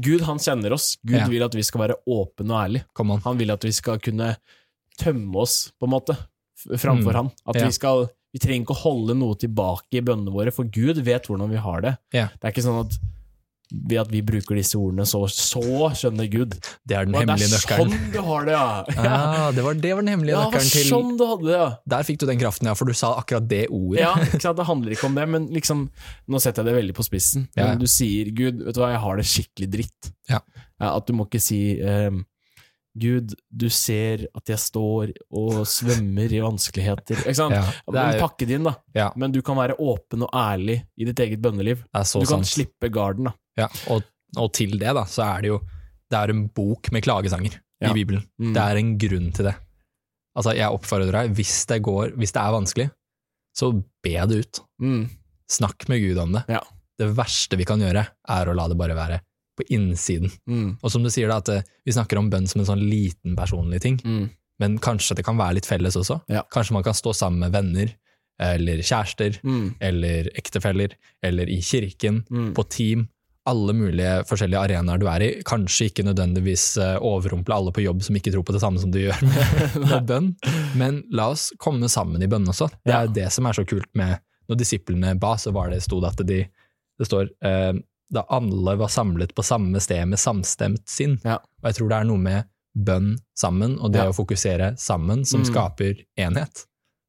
Gud 0.00 0.20
han 0.22 0.38
kjenner 0.38 0.72
oss. 0.72 0.96
Gud 1.04 1.28
vil 1.28 1.42
at 1.42 1.54
vi 1.54 1.62
skal 1.62 1.80
være 1.88 1.96
åpne 2.06 2.50
og 2.52 2.60
ærlige. 2.68 3.22
Han 3.24 3.38
vil 3.38 3.50
at 3.50 3.62
vi 3.64 3.72
skal 3.72 3.98
kunne 3.98 4.36
tømme 4.98 5.34
oss, 5.36 5.72
på 5.80 5.84
en 5.86 5.90
måte, 5.90 6.16
framfor 6.76 7.12
Mm. 7.12 7.14
han. 7.14 7.30
At 7.46 7.54
vi 7.62 7.70
skal 7.70 8.08
Vi 8.38 8.42
trenger 8.46 8.62
ikke 8.68 8.76
å 8.78 8.82
holde 8.86 9.18
noe 9.18 9.34
tilbake 9.40 9.98
i 9.98 10.04
bønnene 10.06 10.30
våre, 10.30 10.54
for 10.54 10.70
Gud 10.70 11.02
vet 11.02 11.26
hvordan 11.26 11.50
vi 11.50 11.62
har 11.62 11.82
det. 11.82 11.96
Ja. 12.14 12.28
Det 12.38 12.46
er 12.46 12.54
ikke 12.54 12.68
sånn 12.68 12.84
at 12.86 12.98
ved 13.68 13.98
at 14.00 14.08
vi 14.08 14.22
bruker 14.24 14.56
disse 14.56 14.78
ordene, 14.80 15.04
så, 15.04 15.20
så 15.28 15.60
skjønner 15.92 16.28
Gud. 16.32 16.54
Det 16.88 16.96
er 16.96 17.04
den 17.04 17.12
det 17.12 17.20
hemmelige 17.26 17.58
er 17.58 17.82
sånn 17.82 17.92
du 18.14 18.18
har 18.24 18.46
det, 18.48 18.54
ja! 18.54 18.68
Ah, 19.18 19.50
det, 19.52 19.64
var, 19.64 19.76
det 19.76 19.90
var 19.92 20.00
den 20.06 20.12
hemmelige 20.14 20.36
Ja, 20.38 20.46
det 20.46 20.56
nøkkelen 20.56 20.72
til 20.72 20.86
sånn 20.88 21.10
du 21.20 21.24
hadde 21.28 21.48
det, 21.50 21.58
ja. 21.58 21.66
Der 21.92 22.06
fikk 22.08 22.22
du 22.22 22.24
den 22.30 22.40
kraften, 22.40 22.70
ja, 22.70 22.74
for 22.78 22.88
du 22.88 22.96
sa 22.96 23.10
akkurat 23.20 23.44
det 23.50 23.66
ordet. 23.68 24.00
Ja, 24.00 24.14
ikke 24.24 24.40
sant? 24.40 24.56
Det 24.62 24.68
handler 24.70 24.96
ikke 24.96 25.10
om 25.10 25.18
det, 25.20 25.26
men 25.34 25.50
liksom 25.52 25.84
Nå 26.32 26.40
setter 26.40 26.64
jeg 26.64 26.70
det 26.70 26.78
veldig 26.78 26.96
på 26.96 27.04
spissen. 27.06 27.44
Men 27.58 27.74
Ja. 27.74 27.76
du 27.76 27.86
sier, 27.90 28.32
Gud, 28.32 28.64
vet 28.64 28.76
du 28.76 28.80
hva, 28.80 28.92
jeg 28.94 29.04
har 29.04 29.20
det 29.20 29.28
skikkelig 29.28 29.70
dritt. 29.76 30.10
Ja. 30.32 30.40
At 30.88 31.08
du 31.08 31.12
må 31.18 31.28
ikke 31.28 31.42
si 31.42 31.60
ehm, 31.82 32.22
Gud, 33.00 33.32
du 33.48 33.66
ser 33.72 34.26
at 34.36 34.50
jeg 34.50 34.60
står 34.62 35.12
og 35.38 35.60
svømmer 35.68 36.32
i 36.34 36.40
vanskeligheter. 36.44 37.20
Ikke 37.24 37.36
sant? 37.38 37.54
Ja, 37.56 37.64
det 37.94 38.02
er, 38.02 38.18
pakke 38.22 38.46
det 38.48 38.56
inn, 38.58 38.66
da. 38.68 38.74
Ja. 38.96 39.08
Men 39.18 39.32
du 39.34 39.40
kan 39.46 39.58
være 39.58 39.76
åpen 39.78 40.24
og 40.26 40.34
ærlig 40.36 40.80
i 40.98 41.06
ditt 41.08 41.20
eget 41.24 41.42
bønneliv. 41.44 41.84
det 41.94 42.04
så 42.10 42.22
Du 42.24 42.30
kan 42.30 42.44
slippe 42.48 42.90
garden, 42.94 43.30
da. 43.30 43.34
Ja, 43.64 43.68
og, 43.94 44.04
og 44.38 44.52
til 44.58 44.76
det, 44.78 44.90
da, 44.94 45.04
så 45.10 45.24
er 45.26 45.42
det 45.46 45.50
jo 45.54 45.58
Det 46.08 46.16
er 46.18 46.30
en 46.32 46.44
bok 46.54 46.92
med 46.94 47.02
klagesanger 47.04 47.58
Ja. 47.82 47.90
i 47.90 47.94
Bibelen. 47.94 48.22
Mm. 48.40 48.52
Det 48.56 48.62
er 48.64 48.78
en 48.80 48.92
grunn 48.98 49.30
til 49.34 49.48
det. 49.50 49.54
Altså, 50.38 50.54
jeg 50.56 50.70
oppfordrer 50.74 51.12
deg, 51.14 51.32
hvis 51.38 51.54
det 51.70 51.80
går 51.86 52.12
Hvis 52.18 52.32
det 52.34 52.42
er 52.42 52.54
vanskelig, 52.54 52.88
så 53.58 53.72
be 54.04 54.14
det 54.30 54.42
ut. 54.44 54.60
Mm. 54.82 55.08
Snakk 55.50 55.88
med 55.90 56.02
Gud 56.04 56.18
om 56.22 56.32
det. 56.36 56.44
Ja. 56.48 56.60
Det 56.98 57.12
verste 57.14 57.56
vi 57.58 57.66
kan 57.66 57.78
gjøre, 57.82 58.02
er 58.28 58.48
å 58.50 58.54
la 58.58 58.66
det 58.70 58.76
bare 58.78 58.94
være 58.98 59.20
på 59.58 59.66
innsiden. 59.74 60.30
Mm. 60.48 60.76
Og 60.82 60.90
som 60.94 61.02
du 61.04 61.10
sier, 61.10 61.28
da, 61.30 61.38
at 61.42 61.48
eh, 61.52 61.62
vi 61.84 61.92
snakker 61.96 62.18
om 62.20 62.30
bønn 62.32 62.46
som 62.50 62.62
en 62.62 62.68
sånn 62.70 62.84
liten 62.88 63.36
personlig 63.38 63.82
ting, 63.84 63.98
Mm. 64.04 64.28
men 64.60 64.78
kanskje 64.82 65.16
det 65.18 65.24
kan 65.26 65.36
være 65.38 65.58
litt 65.58 65.66
felles 65.68 65.96
også. 65.98 66.20
Ja. 66.32 66.42
Kanskje 66.54 66.72
man 66.78 66.82
kan 66.86 66.94
stå 66.98 67.12
sammen 67.14 67.40
med 67.44 67.52
venner, 67.52 67.92
eller 68.40 68.78
kjærester, 68.86 69.40
Mm. 69.42 69.74
eller 69.80 70.28
ektefeller, 70.38 70.92
eller 71.22 71.48
i 71.50 71.60
kirken, 71.60 72.24
Mm. 72.30 72.52
på 72.54 72.64
team. 72.70 73.08
Alle 73.48 73.72
mulige 73.72 74.24
forskjellige 74.28 74.60
arenaer 74.60 74.98
du 75.00 75.06
er 75.08 75.22
i. 75.24 75.42
Kanskje 75.42 75.86
ikke 75.88 76.04
nødvendigvis 76.04 76.76
eh, 76.78 76.98
overrumple 77.00 77.54
alle 77.54 77.72
på 77.72 77.82
jobb 77.82 78.02
som 78.04 78.14
ikke 78.18 78.30
tror 78.34 78.44
på 78.44 78.52
det 78.52 78.60
samme 78.60 78.78
som 78.78 78.90
du 78.92 78.98
gjør 79.00 79.22
med, 79.22 79.76
med 79.90 80.06
bønn, 80.06 80.36
men 80.76 81.02
la 81.10 81.30
oss 81.32 81.50
komme 81.58 81.88
sammen 81.88 82.22
i 82.22 82.26
bønn 82.28 82.46
også. 82.46 82.68
Det 82.84 82.92
Ja. 82.92 83.02
er 83.02 83.08
det 83.08 83.32
som 83.32 83.46
er 83.46 83.52
så 83.56 83.64
kult 83.66 83.88
med 83.94 84.18
Når 84.48 84.56
disiplene 84.56 85.10
ba, 85.20 85.34
så 85.36 85.52
var 85.52 85.68
det, 85.68 85.82
sto 85.82 86.00
det 86.00 86.08
at 86.08 86.26
de 86.26 86.46
Det 86.98 87.06
står 87.06 87.28
eh, 87.44 87.72
da 88.10 88.22
alle 88.28 88.76
var 88.80 88.88
samlet 88.88 89.34
på 89.36 89.44
samme 89.44 89.80
sted 89.80 90.06
med 90.08 90.18
samstemt 90.18 90.86
sinn. 90.88 91.18
Ja. 91.24 91.36
Og 91.62 91.68
jeg 91.70 91.74
tror 91.78 91.88
det 91.92 91.98
er 92.00 92.04
noe 92.08 92.18
med 92.18 92.44
bønn 92.78 93.16
sammen, 93.36 93.78
og 93.80 93.92
det 93.92 94.02
Ja. 94.04 94.08
å 94.10 94.16
fokusere 94.16 94.78
sammen, 94.78 95.24
som 95.26 95.42
Mm. 95.42 95.46
skaper 95.52 96.04
enhet. 96.16 96.64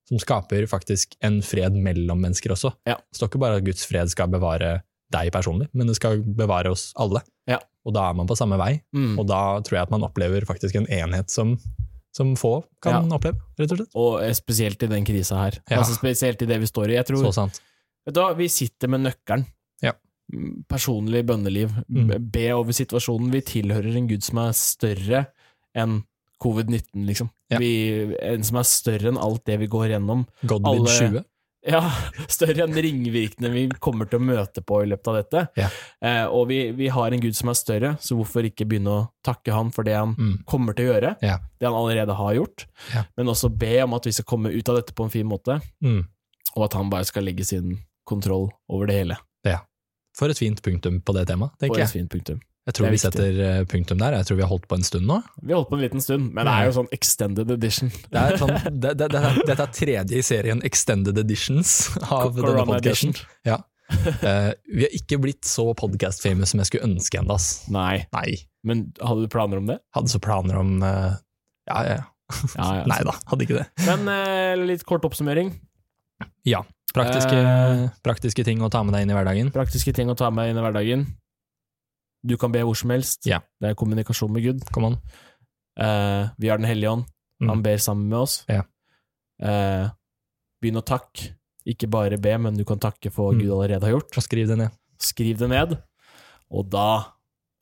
Som 0.09 0.17
skaper 0.17 0.65
faktisk 0.67 1.15
en 1.21 1.41
fred 1.41 1.73
mellom 1.75 2.19
mennesker 2.19 2.49
også. 2.51 2.73
Ja. 2.87 2.95
Det 2.95 3.15
står 3.19 3.29
ikke 3.29 3.39
bare 3.39 3.55
at 3.57 3.63
Guds 3.63 3.85
fred 3.85 4.09
skal 4.09 4.27
bevare 4.27 4.81
deg 5.11 5.31
personlig, 5.31 5.67
men 5.73 5.87
det 5.87 5.95
skal 5.95 6.21
bevare 6.23 6.71
oss 6.71 6.93
alle. 6.97 7.21
Ja. 7.47 7.59
Og 7.85 7.93
da 7.93 8.09
er 8.09 8.13
man 8.15 8.27
på 8.27 8.35
samme 8.37 8.57
vei, 8.57 8.81
Mm. 8.93 9.19
og 9.19 9.27
da 9.27 9.59
tror 9.61 9.71
jeg 9.77 9.81
at 9.83 9.91
man 9.91 10.01
opplever 10.01 10.41
faktisk 10.45 10.75
en 10.75 10.85
enhet 10.87 11.29
som, 11.29 11.57
som 12.11 12.35
få 12.35 12.63
kan 12.81 13.09
oppleve, 13.11 13.37
rett 13.59 13.71
og 13.71 13.77
slett. 13.77 13.89
Og 13.95 14.21
eh, 14.23 14.31
spesielt 14.33 14.81
i 14.83 14.87
den 14.87 15.05
krisa 15.05 15.35
her. 15.37 15.59
Ja. 15.69 15.77
Altså 15.77 15.95
Spesielt 15.97 16.41
i 16.41 16.45
det 16.45 16.59
vi 16.59 16.65
står 16.65 16.89
i. 16.89 16.95
Jeg 16.95 17.05
tror 17.05 17.23
Så 17.23 17.33
sant. 17.33 17.61
Vet 18.05 18.15
du 18.15 18.21
hva, 18.21 18.35
vi 18.35 18.47
sitter 18.47 18.87
med 18.89 19.01
nøkkelen. 19.01 19.45
Ja. 20.31 20.51
Personlig 20.69 21.23
bønneliv. 21.25 21.71
Mm. 21.89 22.11
Be 22.31 22.47
over 22.53 22.71
situasjonen. 22.75 23.31
Vi 23.33 23.41
tilhører 23.41 23.95
en 23.97 24.07
gud 24.11 24.23
som 24.23 24.37
er 24.43 24.51
større 24.57 25.25
enn 25.77 26.03
covid-19, 26.43 27.05
liksom. 27.07 27.29
Ja. 27.51 27.57
Vi, 27.59 28.15
en 28.23 28.43
som 28.47 28.57
er 28.61 28.63
større 28.69 29.09
enn 29.11 29.17
alt 29.19 29.43
det 29.49 29.57
vi 29.59 29.67
går 29.67 29.89
gjennom. 29.95 30.25
Godwin 30.45 30.85
20. 30.87 31.25
Ja, 31.67 31.81
større 32.31 32.63
enn 32.63 32.71
ringvirkningene 32.71 33.49
vi 33.51 33.65
kommer 33.83 34.07
til 34.07 34.21
å 34.21 34.23
møte 34.23 34.61
på 34.63 34.77
i 34.79 34.85
løpet 34.87 35.09
av 35.11 35.15
dette. 35.17 35.41
Ja. 35.59 35.65
Eh, 35.99 36.23
og 36.31 36.45
vi, 36.47 36.59
vi 36.71 36.87
har 36.87 37.11
en 37.11 37.19
gud 37.19 37.35
som 37.35 37.51
er 37.51 37.57
større, 37.59 37.89
så 37.99 38.15
hvorfor 38.15 38.47
ikke 38.47 38.63
begynne 38.65 38.93
å 38.95 39.01
takke 39.27 39.51
han 39.51 39.67
for 39.75 39.83
det 39.83 39.97
han 39.97 40.13
Mm. 40.15 40.37
kommer 40.47 40.73
til 40.73 40.87
å 40.87 40.93
gjøre? 40.93 41.11
Ja. 41.21 41.35
Det 41.59 41.67
han 41.67 41.75
allerede 41.75 42.15
har 42.15 42.31
gjort. 42.39 42.63
Ja. 42.95 43.03
Men 43.19 43.27
også 43.35 43.51
be 43.51 43.73
om 43.83 43.93
at 43.99 44.07
vi 44.07 44.13
skal 44.15 44.29
komme 44.31 44.53
ut 44.55 44.69
av 44.71 44.79
dette 44.79 44.95
på 44.95 45.03
en 45.03 45.11
fin 45.11 45.27
måte, 45.27 45.59
Mm. 45.83 46.05
og 46.55 46.63
at 46.69 46.79
han 46.79 46.89
bare 46.89 47.05
skal 47.11 47.27
legge 47.27 47.43
sin 47.45 47.75
kontroll 48.07 48.47
over 48.71 48.87
det 48.87 48.95
hele. 49.01 49.17
For 50.19 50.31
et 50.31 50.39
fint 50.39 50.59
punktum 50.65 50.99
på 51.05 51.15
det 51.15 51.25
temaet, 51.31 51.55
For 51.55 51.65
tenker 51.65 51.79
et 51.79 51.85
jeg. 51.87 51.95
fint 52.01 52.11
punktum. 52.11 52.39
Jeg 52.69 52.75
tror 52.77 52.91
vi 52.93 52.99
setter 53.01 53.37
eh, 53.41 53.59
punktum 53.65 53.97
der. 53.97 54.17
Jeg 54.19 54.27
tror 54.29 54.37
vi 54.37 54.43
har 54.45 54.51
holdt 54.51 54.67
på 54.69 54.77
en 54.77 54.83
stund 54.85 55.07
nå. 55.09 55.15
Vi 55.41 55.53
har 55.53 55.61
holdt 55.61 55.71
på 55.71 55.77
en 55.79 55.81
liten 55.81 56.03
stund, 56.05 56.27
men 56.35 56.45
det 56.45 56.53
er 56.53 56.67
jo 56.67 56.75
sånn 56.75 56.89
extended 56.93 57.53
edition. 57.55 57.89
Det 58.11 58.19
er 58.21 58.37
sånn, 58.37 58.51
det, 58.83 58.91
det, 58.99 59.07
det, 59.15 59.21
dette 59.47 59.65
er 59.65 59.73
tredje 59.73 60.19
i 60.19 60.25
serien 60.25 60.61
Extended 60.67 61.17
Editions 61.17 61.71
av 62.11 62.35
denne 62.35 62.45
Corona 62.45 62.67
podcasten. 62.69 63.15
podkasten. 63.15 63.47
Ja. 63.47 63.57
Uh, 63.89 64.51
vi 64.69 64.85
har 64.85 64.93
ikke 64.93 65.17
blitt 65.23 65.47
så 65.49 65.65
podcast-famous 65.73 66.53
som 66.53 66.61
jeg 66.61 66.69
skulle 66.69 66.91
ønske 66.91 67.17
ennå. 67.23 67.39
Nei, 67.73 68.03
Nei. 68.13 68.35
men 68.67 68.85
hadde 69.01 69.25
du 69.25 69.31
planer 69.33 69.63
om 69.63 69.71
det? 69.71 69.79
Hadde 69.97 70.13
så 70.13 70.21
planer 70.21 70.59
om 70.61 70.75
uh, 70.85 71.15
Ja, 71.71 71.81
ja, 71.87 71.95
ja. 71.97 72.05
Ja, 72.53 72.67
ja. 72.83 72.85
Nei 72.91 72.99
da, 73.07 73.15
hadde 73.31 73.47
ikke 73.47 73.63
det. 73.63 73.65
Men 73.87 74.05
uh, 74.05 74.67
litt 74.69 74.85
kort 74.85 75.07
oppsummering. 75.09 75.55
Ja. 76.45 76.61
Praktiske, 76.99 77.33
Eh. 77.39 77.89
praktiske 78.03 78.43
ting 78.45 78.59
å 78.59 78.69
ta 78.69 78.83
med 78.83 78.93
deg 78.93 79.01
inn 79.05 79.11
i 79.11 79.13
hverdagen. 79.17 79.51
Praktiske 79.55 79.93
ting 79.95 80.07
å 80.11 80.15
ta 80.17 80.29
med 80.29 80.49
inn 80.51 80.57
i 80.57 80.61
hverdagen. 80.61 81.05
Du 82.25 82.35
kan 82.37 82.51
be 82.51 82.59
hvor 82.67 82.75
som 82.75 82.89
helst. 82.91 83.25
Yeah. 83.25 83.41
Det 83.61 83.69
er 83.71 83.75
kommunikasjon 83.79 84.31
med 84.31 84.43
Gud. 84.43 84.65
Kom 84.75 84.85
an. 84.89 84.97
Eh, 85.79 86.29
vi 86.37 86.49
har 86.49 86.57
Den 86.57 86.67
hellige 86.67 86.91
ånd. 86.91 87.05
Han 87.41 87.59
Mm. 87.59 87.63
ber 87.63 87.77
sammen 87.77 88.09
med 88.09 88.19
oss. 88.19 88.45
Yeah. 88.49 88.63
Eh, 89.41 89.89
begynn 90.61 90.75
å 90.81 90.83
takke. 90.85 91.35
Ikke 91.65 91.89
bare 91.89 92.17
be, 92.19 92.37
men 92.37 92.57
du 92.57 92.65
kan 92.65 92.79
takke 92.79 93.11
for 93.11 93.31
hva 93.31 93.35
Mm. 93.37 93.41
Gud 93.41 93.51
allerede 93.51 93.81
har 93.83 93.91
gjort. 93.99 94.17
Og 94.17 94.23
skriv 94.23 94.47
det 94.47 94.57
ned. 94.57 94.71
Skriv 94.99 95.37
det 95.37 95.49
ned, 95.49 95.81
og 96.51 96.69
da 96.69 97.05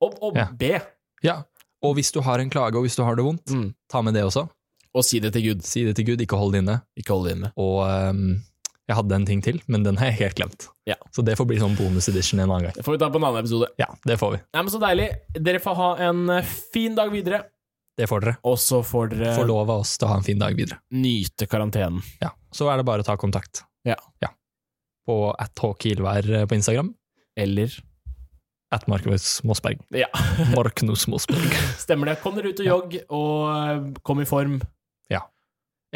Og, 0.01 0.13
og 0.21 0.35
yeah. 0.35 0.51
be! 0.51 0.79
Ja. 1.23 1.43
Og 1.83 1.95
hvis 1.95 2.11
du 2.11 2.21
har 2.21 2.39
en 2.39 2.49
klage, 2.49 2.75
og 2.75 2.83
hvis 2.85 2.95
du 2.95 3.03
har 3.03 3.15
det 3.15 3.25
vondt, 3.25 3.45
Mm. 3.51 3.73
ta 3.89 4.01
med 4.01 4.13
det 4.13 4.23
også. 4.23 4.47
Og 4.95 5.03
si 5.03 5.19
det 5.19 5.33
til 5.33 5.41
Gud. 5.43 5.63
Si 5.63 5.83
det 5.83 5.95
til 5.95 6.05
Gud, 6.05 6.17
ikke 6.21 6.37
hold 6.37 6.53
det 6.53 6.63
inne. 6.63 6.81
Ikke 6.97 7.13
hold 7.15 7.27
det 7.27 7.37
inne. 7.37 7.51
Og 7.57 7.85
ehm, 7.87 8.41
jeg 8.87 8.95
hadde 8.95 9.15
en 9.17 9.25
ting 9.27 9.41
til, 9.43 9.57
men 9.67 9.83
den 9.83 9.97
har 9.99 10.07
jeg 10.11 10.19
helt 10.21 10.35
glemt. 10.39 10.67
Ja. 10.87 10.95
Så 11.11 11.23
det 11.27 11.35
får 11.35 11.47
bli 11.49 11.57
sånn 11.59 11.75
bonus 11.75 12.07
edition 12.07 12.39
en 12.39 12.47
annen 12.49 12.69
gang. 12.69 12.75
Det 12.77 12.85
får 12.87 12.95
vi 12.95 12.99
ta 13.01 13.09
på 13.11 13.19
en 13.19 13.25
annen 13.27 13.41
episode. 13.43 13.67
Ja, 13.81 13.89
det 14.07 14.15
får 14.21 14.31
vi. 14.37 14.39
Nei, 14.55 14.61
men 14.63 14.71
Så 14.71 14.79
deilig. 14.79 15.07
Dere 15.35 15.59
får 15.59 15.75
ha 15.75 15.89
en 16.07 16.21
eh, 16.37 16.53
fin 16.73 16.95
dag 16.95 17.11
videre, 17.11 17.41
Det 17.97 18.07
får 18.07 18.21
dere. 18.23 18.35
og 18.45 18.55
så 18.61 18.79
får 18.85 19.09
dere 19.11 19.33
Får 19.35 19.47
lov 19.49 19.65
av 19.69 19.81
oss 19.81 19.97
til 19.97 20.07
å 20.07 20.11
ha 20.13 20.17
en 20.21 20.23
fin 20.23 20.39
dag 20.39 20.55
videre. 20.55 20.79
nyte 20.93 21.47
karantenen. 21.51 21.99
Ja, 22.21 22.29
Så 22.53 22.69
er 22.71 22.77
det 22.77 22.85
bare 22.87 23.03
å 23.03 23.05
ta 23.05 23.17
kontakt. 23.17 23.63
Ja. 23.83 23.95
På 25.07 25.33
at 25.39 25.55
Håkilvær 25.55 26.47
på 26.47 26.55
Instagram. 26.55 26.93
Eller 27.35 27.71
At 28.71 28.87
Markus 28.87 29.41
Mossberg. 29.43 29.79
Ja, 29.95 30.07
Marknus 30.55 31.05
Mossberg. 31.07 31.51
stemmer 31.79 32.05
det. 32.11 32.17
Kom 32.21 32.35
dere 32.35 32.49
ut 32.51 32.59
og 32.59 32.65
jogg, 32.67 32.97
og 33.09 33.37
eh, 33.51 34.01
kom 34.03 34.19
i 34.19 34.25
form. 34.27 34.57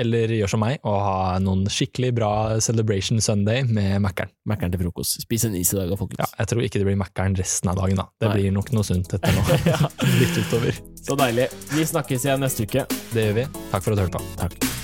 Eller 0.01 0.33
gjør 0.33 0.51
som 0.55 0.63
meg 0.63 0.79
og 0.87 0.97
ha 1.05 1.37
noen 1.43 1.65
skikkelig 1.71 2.11
bra 2.17 2.31
Celebration 2.63 3.21
Sunday 3.23 3.63
med 3.67 3.99
Mækkern. 4.03 4.31
Mækkern 4.49 4.73
til 4.73 4.81
frokost. 4.85 5.21
Spis 5.25 5.45
en 5.47 5.57
is 5.59 5.73
i 5.75 5.79
dag, 5.79 5.91
da, 5.91 5.99
folkens. 5.99 6.23
Ja, 6.23 6.41
jeg 6.41 6.51
tror 6.51 6.65
ikke 6.65 6.81
det 6.81 6.89
blir 6.89 6.99
Mækkern 7.01 7.37
resten 7.39 7.71
av 7.71 7.79
dagen, 7.81 8.01
da. 8.01 8.07
Det 8.21 8.31
Nei. 8.31 8.35
blir 8.39 8.55
nok 8.57 8.73
noe 8.75 8.87
sunt 8.87 9.13
etter 9.17 9.37
nå. 9.37 9.45
Ja. 9.71 9.77
Litt 10.17 10.37
utover. 10.41 10.77
Så 11.01 11.15
deilig. 11.19 11.47
Vi 11.77 11.85
snakkes 11.93 12.25
igjen 12.27 12.41
neste 12.43 12.65
uke. 12.67 12.87
Det 13.13 13.29
gjør 13.29 13.41
vi. 13.43 13.49
Takk 13.71 13.83
for 13.85 13.93
at 13.93 14.01
du 14.01 14.07
hørte 14.07 14.17
på. 14.19 14.37
Takk. 14.41 14.80